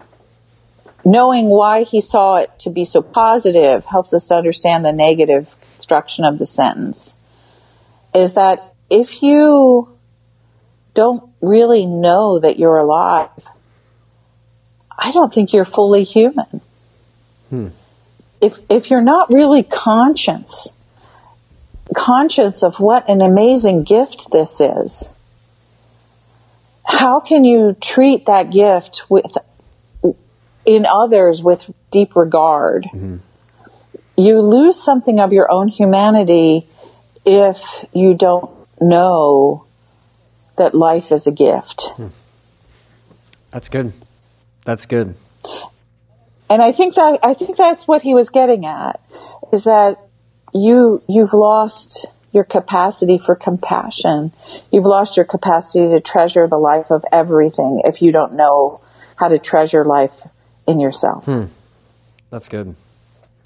knowing 1.04 1.48
why 1.48 1.84
he 1.84 2.00
saw 2.00 2.36
it 2.36 2.50
to 2.60 2.70
be 2.70 2.84
so 2.84 3.02
positive 3.02 3.84
helps 3.84 4.12
us 4.14 4.30
understand 4.30 4.84
the 4.84 4.92
negative 4.92 5.54
construction 5.70 6.24
of 6.24 6.38
the 6.38 6.46
sentence. 6.46 7.16
Is 8.14 8.34
that 8.34 8.74
if 8.90 9.22
you 9.22 9.98
don't 10.94 11.30
really 11.40 11.86
know 11.86 12.38
that 12.38 12.58
you're 12.58 12.76
alive, 12.76 13.30
I 14.98 15.10
don't 15.12 15.32
think 15.32 15.52
you're 15.52 15.64
fully 15.64 16.04
human. 16.04 16.61
Hmm. 17.52 17.68
If 18.40 18.60
if 18.70 18.90
you're 18.90 19.02
not 19.02 19.30
really 19.30 19.62
conscious, 19.62 20.72
conscious 21.94 22.62
of 22.62 22.80
what 22.80 23.10
an 23.10 23.20
amazing 23.20 23.82
gift 23.82 24.30
this 24.30 24.58
is, 24.58 25.10
how 26.82 27.20
can 27.20 27.44
you 27.44 27.76
treat 27.78 28.24
that 28.24 28.50
gift 28.50 29.02
with 29.10 29.26
in 30.64 30.86
others 30.86 31.42
with 31.42 31.70
deep 31.90 32.16
regard? 32.16 32.84
Mm-hmm. 32.84 33.16
You 34.16 34.40
lose 34.40 34.82
something 34.82 35.20
of 35.20 35.34
your 35.34 35.52
own 35.52 35.68
humanity 35.68 36.66
if 37.26 37.84
you 37.92 38.14
don't 38.14 38.50
know 38.80 39.66
that 40.56 40.74
life 40.74 41.12
is 41.12 41.26
a 41.26 41.32
gift. 41.32 41.90
Hmm. 41.96 42.08
That's 43.50 43.68
good. 43.68 43.92
That's 44.64 44.86
good. 44.86 45.16
And 46.52 46.60
I 46.60 46.70
think 46.70 46.96
that 46.96 47.20
I 47.22 47.32
think 47.32 47.56
that's 47.56 47.88
what 47.88 48.02
he 48.02 48.12
was 48.12 48.28
getting 48.28 48.66
at 48.66 49.00
is 49.54 49.64
that 49.64 49.96
you 50.52 51.02
you've 51.08 51.32
lost 51.32 52.04
your 52.30 52.44
capacity 52.44 53.16
for 53.16 53.34
compassion. 53.34 54.32
You've 54.70 54.84
lost 54.84 55.16
your 55.16 55.24
capacity 55.24 55.88
to 55.88 56.00
treasure 56.00 56.46
the 56.46 56.58
life 56.58 56.90
of 56.90 57.06
everything 57.10 57.80
if 57.86 58.02
you 58.02 58.12
don't 58.12 58.34
know 58.34 58.82
how 59.16 59.28
to 59.28 59.38
treasure 59.38 59.82
life 59.82 60.14
in 60.68 60.78
yourself. 60.78 61.24
Hmm. 61.24 61.44
That's 62.28 62.50
good. 62.50 62.76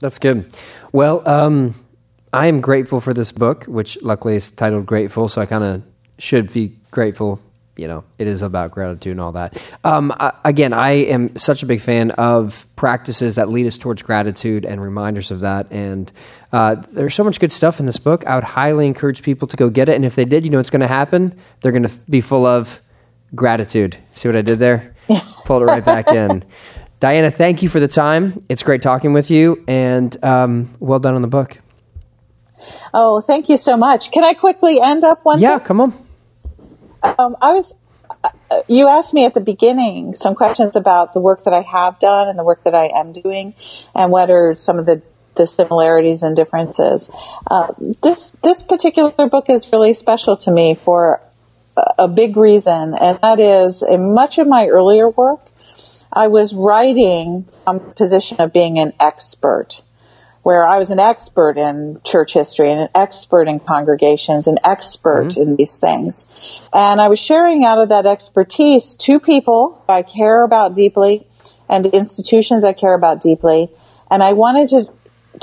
That's 0.00 0.18
good. 0.18 0.52
Well, 0.90 1.22
um, 1.28 1.76
I 2.32 2.48
am 2.48 2.61
grateful 2.61 3.00
for 3.00 3.14
this 3.14 3.30
book, 3.30 3.66
which 3.66 4.02
luckily 4.02 4.34
is 4.34 4.50
titled 4.50 4.84
Grateful, 4.84 5.28
so 5.28 5.40
I 5.40 5.46
kind 5.46 5.62
of 5.62 5.82
should 6.18 6.52
be 6.52 6.76
grateful. 6.90 7.40
You 7.76 7.88
know, 7.88 8.04
it 8.18 8.26
is 8.26 8.42
about 8.42 8.70
gratitude 8.70 9.12
and 9.12 9.20
all 9.20 9.32
that. 9.32 9.60
Um, 9.84 10.12
I, 10.18 10.32
again, 10.44 10.72
I 10.72 10.92
am 10.92 11.36
such 11.36 11.62
a 11.62 11.66
big 11.66 11.80
fan 11.80 12.10
of 12.12 12.66
practices 12.74 13.34
that 13.34 13.50
lead 13.50 13.66
us 13.66 13.76
towards 13.76 14.02
gratitude 14.02 14.64
and 14.64 14.80
reminders 14.80 15.30
of 15.30 15.40
that. 15.40 15.70
And 15.70 16.10
uh, 16.52 16.76
there's 16.92 17.14
so 17.14 17.22
much 17.22 17.38
good 17.38 17.52
stuff 17.52 17.78
in 17.78 17.86
this 17.86 17.98
book. 17.98 18.26
I 18.26 18.34
would 18.34 18.44
highly 18.44 18.86
encourage 18.86 19.22
people 19.22 19.46
to 19.48 19.56
go 19.56 19.68
get 19.68 19.88
it. 19.88 19.96
And 19.96 20.04
if 20.04 20.14
they 20.14 20.24
did, 20.24 20.44
you 20.44 20.50
know 20.50 20.58
what's 20.58 20.70
going 20.70 20.80
to 20.80 20.88
happen? 20.88 21.38
They're 21.60 21.72
going 21.72 21.82
to 21.82 21.94
be 22.08 22.22
full 22.22 22.46
of 22.46 22.80
gratitude. 23.34 23.98
See 24.12 24.28
what 24.28 24.36
I 24.36 24.42
did 24.42 24.58
there? 24.58 24.94
Pulled 25.44 25.62
it 25.62 25.66
right 25.66 25.84
back 25.84 26.08
in. 26.08 26.44
Diana, 26.98 27.30
thank 27.30 27.62
you 27.62 27.68
for 27.68 27.78
the 27.78 27.88
time. 27.88 28.42
It's 28.48 28.62
great 28.62 28.80
talking 28.80 29.12
with 29.12 29.30
you, 29.30 29.62
and 29.68 30.24
um, 30.24 30.74
well 30.80 30.98
done 30.98 31.14
on 31.14 31.20
the 31.20 31.28
book. 31.28 31.58
Oh, 32.94 33.20
thank 33.20 33.50
you 33.50 33.58
so 33.58 33.76
much. 33.76 34.10
Can 34.10 34.24
I 34.24 34.32
quickly 34.32 34.80
end 34.80 35.04
up 35.04 35.22
one? 35.22 35.38
Yeah, 35.38 35.58
thing? 35.58 35.66
come 35.66 35.80
on. 35.82 36.05
Um, 37.18 37.36
I 37.40 37.52
was. 37.52 37.76
Uh, 38.22 38.61
you 38.68 38.88
asked 38.88 39.12
me 39.14 39.24
at 39.24 39.34
the 39.34 39.40
beginning 39.40 40.14
some 40.14 40.34
questions 40.34 40.76
about 40.76 41.12
the 41.12 41.20
work 41.20 41.44
that 41.44 41.52
I 41.52 41.62
have 41.62 41.98
done 41.98 42.28
and 42.28 42.38
the 42.38 42.44
work 42.44 42.62
that 42.64 42.74
I 42.74 42.86
am 42.94 43.12
doing, 43.12 43.54
and 43.94 44.12
what 44.12 44.30
are 44.30 44.54
some 44.57 44.78
of 44.78 44.86
the 44.86 45.02
the 45.36 45.46
similarities 45.46 46.22
and 46.22 46.34
differences. 46.34 47.11
Uh, 47.50 47.72
this 48.02 48.30
this 48.30 48.62
particular 48.62 49.11
book 49.28 49.48
is 49.48 49.70
really 49.72 49.92
special 49.92 50.36
to 50.38 50.50
me 50.50 50.74
for 50.74 51.20
a, 51.76 52.04
a 52.04 52.09
big 52.09 52.36
reason, 52.36 52.94
and 52.94 53.18
that 53.20 53.40
is 53.40 53.82
in 53.82 54.14
much 54.14 54.38
of 54.38 54.46
my 54.46 54.66
earlier 54.66 55.09
work, 55.09 55.40
I 56.12 56.28
was 56.28 56.54
writing 56.54 57.44
from 57.64 57.78
the 57.78 57.92
position 57.92 58.40
of 58.40 58.52
being 58.52 58.78
an 58.78 58.92
expert 58.98 59.82
where 60.47 60.64
I 60.64 60.78
was 60.78 60.92
an 60.92 61.01
expert 61.01 61.59
in 61.59 62.01
church 62.05 62.32
history 62.32 62.70
and 62.70 62.82
an 62.82 62.88
expert 62.94 63.49
in 63.49 63.59
congregations, 63.59 64.47
an 64.47 64.61
expert 64.62 65.30
mm-hmm. 65.30 65.40
in 65.40 65.57
these 65.57 65.76
things. 65.76 66.24
And 66.72 67.01
I 67.01 67.09
was 67.09 67.18
sharing 67.18 67.64
out 67.64 67.78
of 67.78 67.88
that 67.88 68.07
expertise 68.07 68.94
to 68.94 69.18
people 69.18 69.82
I 69.88 70.03
care 70.03 70.44
about 70.44 70.76
deeply 70.76 71.26
and 71.68 71.84
institutions 71.86 72.64
I 72.64 72.74
care 72.74 72.94
about 72.94 73.20
deeply. 73.20 73.70
And 74.09 74.22
I 74.22 74.34
wanted 74.34 74.68
to, 74.68 74.92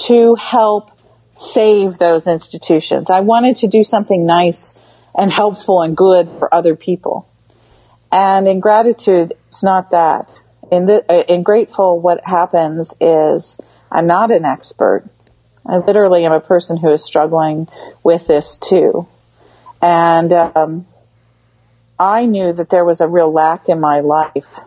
to 0.08 0.36
help 0.36 0.98
save 1.36 1.98
those 1.98 2.26
institutions. 2.26 3.10
I 3.10 3.20
wanted 3.20 3.58
to 3.58 3.68
do 3.68 3.84
something 3.84 4.26
nice 4.26 4.74
and 5.14 5.34
helpful 5.34 5.82
and 5.82 5.98
good 5.98 6.30
for 6.30 6.56
other 6.56 6.78
people. 6.78 7.28
And 8.10 8.48
in 8.48 8.62
gratitude, 8.62 9.34
it's 9.50 9.64
not 9.64 9.92
that. 9.92 10.42
In, 10.72 10.86
the, 10.86 11.26
in 11.30 11.44
grateful, 11.44 12.00
what 12.00 12.22
happens 12.24 12.96
is 13.02 13.58
I'm 13.94 14.08
not 14.08 14.32
an 14.32 14.44
expert. 14.44 15.06
I 15.66 15.78
literally 15.78 16.26
am 16.26 16.34
a 16.34 16.42
person 16.42 16.78
who 16.78 16.92
is 16.92 17.06
struggling 17.06 17.68
with 18.04 18.28
this 18.28 18.58
too. 18.58 19.08
And 19.82 20.34
um, 20.34 20.88
I 22.00 22.26
knew 22.26 22.52
that 22.52 22.70
there 22.70 22.84
was 22.84 23.02
a 23.02 23.08
real 23.08 23.32
lack 23.32 23.70
in 23.70 23.80
my 23.80 24.00
life 24.00 24.60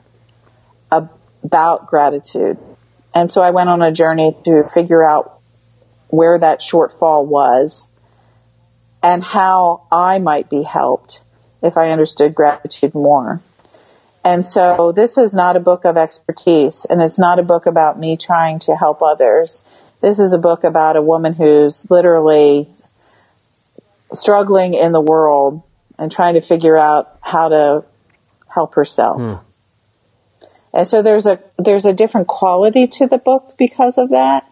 about 0.90 1.86
gratitude. 1.88 2.56
And 3.14 3.30
so 3.30 3.42
I 3.42 3.50
went 3.50 3.68
on 3.68 3.82
a 3.82 3.90
journey 3.90 4.36
to 4.44 4.68
figure 4.72 5.02
out 5.02 5.40
where 6.08 6.38
that 6.38 6.60
shortfall 6.60 7.26
was 7.26 7.88
and 9.02 9.24
how 9.24 9.82
I 9.90 10.18
might 10.18 10.48
be 10.48 10.62
helped 10.62 11.22
if 11.62 11.76
I 11.76 11.90
understood 11.90 12.34
gratitude 12.34 12.94
more. 12.94 13.40
And 14.26 14.44
so 14.44 14.90
this 14.90 15.18
is 15.18 15.36
not 15.36 15.54
a 15.54 15.60
book 15.60 15.84
of 15.84 15.96
expertise 15.96 16.84
and 16.84 17.00
it's 17.00 17.16
not 17.16 17.38
a 17.38 17.44
book 17.44 17.66
about 17.66 17.96
me 17.96 18.16
trying 18.16 18.58
to 18.60 18.74
help 18.74 19.00
others. 19.00 19.62
This 20.00 20.18
is 20.18 20.32
a 20.32 20.38
book 20.38 20.64
about 20.64 20.96
a 20.96 21.02
woman 21.02 21.32
who's 21.32 21.88
literally 21.88 22.68
struggling 24.12 24.74
in 24.74 24.90
the 24.90 25.00
world 25.00 25.62
and 25.96 26.10
trying 26.10 26.34
to 26.34 26.40
figure 26.40 26.76
out 26.76 27.16
how 27.20 27.50
to 27.50 27.84
help 28.48 28.74
herself. 28.74 29.20
Hmm. 29.20 29.34
And 30.74 30.86
so 30.88 31.02
there's 31.02 31.26
a 31.26 31.38
there's 31.56 31.84
a 31.84 31.92
different 31.92 32.26
quality 32.26 32.88
to 32.98 33.06
the 33.06 33.18
book 33.18 33.54
because 33.56 33.96
of 33.96 34.10
that. 34.10 34.44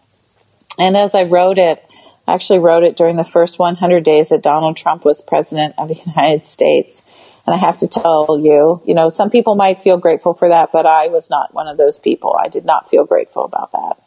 And 0.79 0.97
as 0.97 1.16
I 1.16 1.25
wrote 1.25 1.59
it, 1.59 1.85
I 2.29 2.35
actually 2.35 2.61
wrote 2.61 2.85
it 2.85 2.97
during 2.97 3.16
the 3.16 3.25
first 3.25 3.59
100 3.59 4.05
days 4.05 4.29
that 4.29 4.41
Donald 4.41 4.77
Trump 4.77 5.05
was 5.05 5.20
president 5.20 5.75
of 5.79 5.89
the 5.89 5.95
United 6.07 6.47
States. 6.47 7.03
And 7.47 7.55
I 7.55 7.59
have 7.59 7.78
to 7.78 7.88
tell 7.88 8.38
you, 8.40 8.80
you 8.86 8.95
know, 8.95 9.09
some 9.09 9.30
people 9.30 9.55
might 9.55 9.82
feel 9.82 9.99
grateful 9.99 10.32
for 10.34 10.49
that, 10.49 10.72
but 10.72 10.86
I 10.86 11.09
was 11.09 11.28
not 11.28 11.53
one 11.53 11.68
of 11.68 11.76
those 11.76 11.99
people. 11.99 12.36
I 12.38 12.49
did 12.49 12.64
not 12.64 12.88
feel 12.88 13.05
grateful 13.05 13.45
about 13.45 13.72
that. 13.72 14.03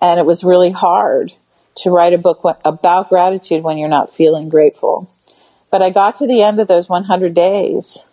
And 0.00 0.20
it 0.20 0.26
was 0.26 0.44
really 0.44 0.70
hard 0.70 1.32
to 1.78 1.90
write 1.90 2.12
a 2.12 2.18
book 2.18 2.40
about 2.64 3.08
gratitude 3.08 3.64
when 3.64 3.78
you're 3.78 3.88
not 3.88 4.14
feeling 4.14 4.48
grateful. 4.48 5.10
But 5.70 5.82
I 5.82 5.90
got 5.90 6.16
to 6.16 6.26
the 6.26 6.42
end 6.42 6.60
of 6.60 6.68
those 6.68 6.88
100 6.88 7.34
days 7.34 8.04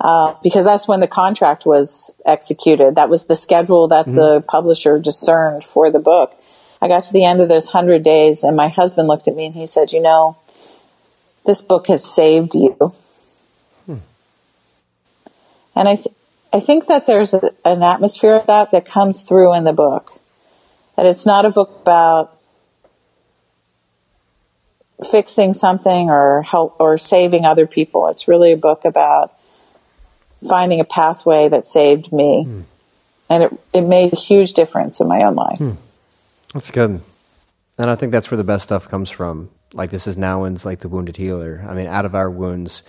uh, 0.00 0.34
because 0.42 0.64
that's 0.64 0.88
when 0.88 1.00
the 1.00 1.08
contract 1.08 1.64
was 1.64 2.14
executed. 2.26 2.96
That 2.96 3.08
was 3.08 3.26
the 3.26 3.36
schedule 3.36 3.88
that 3.88 4.06
mm-hmm. 4.06 4.16
the 4.16 4.44
publisher 4.46 4.98
discerned 4.98 5.64
for 5.64 5.90
the 5.90 6.00
book. 6.00 6.36
I 6.82 6.88
got 6.88 7.04
to 7.04 7.12
the 7.12 7.24
end 7.24 7.40
of 7.40 7.48
those 7.48 7.68
hundred 7.68 8.02
days, 8.02 8.44
and 8.44 8.56
my 8.56 8.68
husband 8.68 9.08
looked 9.08 9.28
at 9.28 9.34
me 9.34 9.46
and 9.46 9.54
he 9.54 9.66
said, 9.66 9.92
"You 9.92 10.02
know, 10.02 10.36
this 11.46 11.62
book 11.62 11.86
has 11.86 12.04
saved 12.04 12.54
you." 12.54 12.92
And 15.74 15.88
I, 15.88 15.96
th- 15.96 16.14
I 16.52 16.60
think 16.60 16.86
that 16.86 17.06
there's 17.06 17.34
a, 17.34 17.50
an 17.64 17.82
atmosphere 17.82 18.34
of 18.34 18.46
that 18.46 18.72
that 18.72 18.86
comes 18.86 19.22
through 19.22 19.54
in 19.54 19.64
the 19.64 19.72
book. 19.72 20.12
That 20.96 21.06
it's 21.06 21.26
not 21.26 21.44
a 21.44 21.50
book 21.50 21.80
about 21.82 22.38
fixing 25.10 25.52
something 25.52 26.08
or 26.10 26.42
help 26.42 26.76
or 26.78 26.98
saving 26.98 27.44
other 27.44 27.66
people. 27.66 28.08
It's 28.08 28.28
really 28.28 28.52
a 28.52 28.56
book 28.56 28.84
about 28.84 29.32
finding 30.48 30.80
a 30.80 30.84
pathway 30.84 31.48
that 31.48 31.66
saved 31.66 32.12
me. 32.12 32.44
Hmm. 32.44 32.60
And 33.28 33.42
it, 33.44 33.60
it 33.72 33.80
made 33.80 34.12
a 34.12 34.16
huge 34.16 34.52
difference 34.52 35.00
in 35.00 35.08
my 35.08 35.22
own 35.22 35.34
life. 35.34 35.58
Hmm. 35.58 35.72
That's 36.52 36.70
good. 36.70 37.00
And 37.78 37.90
I 37.90 37.96
think 37.96 38.12
that's 38.12 38.30
where 38.30 38.38
the 38.38 38.44
best 38.44 38.64
stuff 38.64 38.88
comes 38.88 39.10
from. 39.10 39.50
Like 39.72 39.90
this 39.90 40.06
is 40.06 40.16
Nouwen's 40.16 40.64
like 40.64 40.80
the 40.80 40.88
wounded 40.88 41.16
healer. 41.16 41.64
I 41.68 41.74
mean, 41.74 41.88
out 41.88 42.04
of 42.04 42.14
our 42.14 42.30
wounds, 42.30 42.84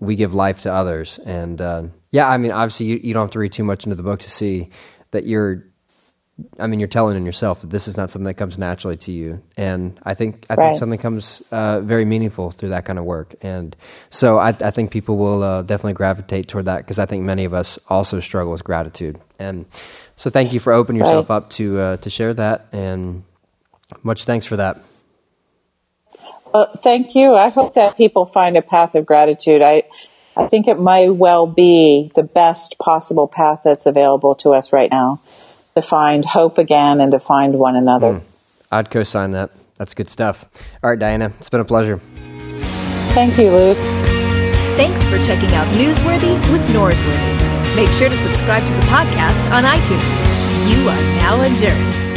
we 0.00 0.16
give 0.16 0.34
life 0.34 0.62
to 0.62 0.72
others. 0.72 1.18
And 1.18 1.60
uh, 1.60 1.84
yeah, 2.10 2.28
I 2.28 2.36
mean, 2.36 2.52
obviously 2.52 2.86
you, 2.86 3.00
you 3.02 3.14
don't 3.14 3.24
have 3.24 3.30
to 3.32 3.38
read 3.38 3.52
too 3.52 3.64
much 3.64 3.84
into 3.84 3.96
the 3.96 4.02
book 4.02 4.20
to 4.20 4.30
see 4.30 4.70
that 5.12 5.26
you're 5.26 5.64
I 6.58 6.66
mean, 6.66 6.80
you're 6.80 6.88
telling 6.88 7.16
in 7.16 7.26
yourself 7.26 7.60
that 7.60 7.70
this 7.70 7.88
is 7.88 7.96
not 7.96 8.10
something 8.10 8.24
that 8.24 8.34
comes 8.34 8.58
naturally 8.58 8.96
to 8.98 9.12
you, 9.12 9.42
and 9.56 9.98
I 10.02 10.14
think 10.14 10.46
I 10.48 10.54
right. 10.54 10.66
think 10.66 10.78
something 10.78 10.98
comes 10.98 11.42
uh, 11.50 11.80
very 11.80 12.04
meaningful 12.04 12.50
through 12.50 12.70
that 12.70 12.84
kind 12.84 12.98
of 12.98 13.04
work, 13.04 13.34
and 13.42 13.76
so 14.10 14.38
I, 14.38 14.48
I 14.48 14.70
think 14.70 14.90
people 14.90 15.16
will 15.16 15.42
uh, 15.42 15.62
definitely 15.62 15.94
gravitate 15.94 16.48
toward 16.48 16.66
that 16.66 16.78
because 16.78 16.98
I 16.98 17.06
think 17.06 17.24
many 17.24 17.44
of 17.44 17.54
us 17.54 17.78
also 17.88 18.20
struggle 18.20 18.52
with 18.52 18.64
gratitude, 18.64 19.20
and 19.38 19.66
so 20.16 20.30
thank 20.30 20.52
you 20.52 20.60
for 20.60 20.72
opening 20.72 21.00
yourself 21.00 21.30
right. 21.30 21.36
up 21.36 21.50
to 21.50 21.78
uh, 21.78 21.96
to 21.98 22.10
share 22.10 22.34
that, 22.34 22.68
and 22.72 23.24
much 24.02 24.24
thanks 24.24 24.46
for 24.46 24.56
that. 24.56 24.80
Well, 26.52 26.70
thank 26.82 27.14
you. 27.14 27.34
I 27.34 27.50
hope 27.50 27.74
that 27.74 27.96
people 27.96 28.26
find 28.26 28.56
a 28.56 28.62
path 28.62 28.94
of 28.94 29.06
gratitude. 29.06 29.62
I 29.62 29.84
I 30.36 30.46
think 30.46 30.68
it 30.68 30.78
might 30.78 31.14
well 31.14 31.46
be 31.46 32.10
the 32.14 32.22
best 32.22 32.78
possible 32.78 33.26
path 33.26 33.60
that's 33.64 33.86
available 33.86 34.34
to 34.36 34.50
us 34.50 34.72
right 34.72 34.90
now 34.90 35.20
to 35.74 35.82
find 35.82 36.24
hope 36.24 36.58
again 36.58 37.00
and 37.00 37.12
to 37.12 37.20
find 37.20 37.58
one 37.58 37.76
another. 37.76 38.14
Mm. 38.14 38.22
I'd 38.70 38.90
co 38.90 39.02
sign 39.02 39.32
that. 39.32 39.50
That's 39.76 39.94
good 39.94 40.10
stuff. 40.10 40.44
All 40.82 40.90
right, 40.90 40.98
Diana, 40.98 41.32
it's 41.38 41.48
been 41.48 41.60
a 41.60 41.64
pleasure. 41.64 42.00
Thank 43.14 43.38
you, 43.38 43.50
Luke. 43.50 43.78
Thanks 44.76 45.08
for 45.08 45.18
checking 45.18 45.50
out 45.52 45.66
Newsworthy 45.74 46.34
with 46.52 46.62
Norsworthy. 46.68 47.76
Make 47.76 47.88
sure 47.90 48.08
to 48.08 48.16
subscribe 48.16 48.66
to 48.66 48.72
the 48.74 48.80
podcast 48.82 49.50
on 49.52 49.64
iTunes. 49.64 50.70
You 50.70 50.88
are 50.88 51.02
now 51.18 51.40
adjourned. 51.42 52.09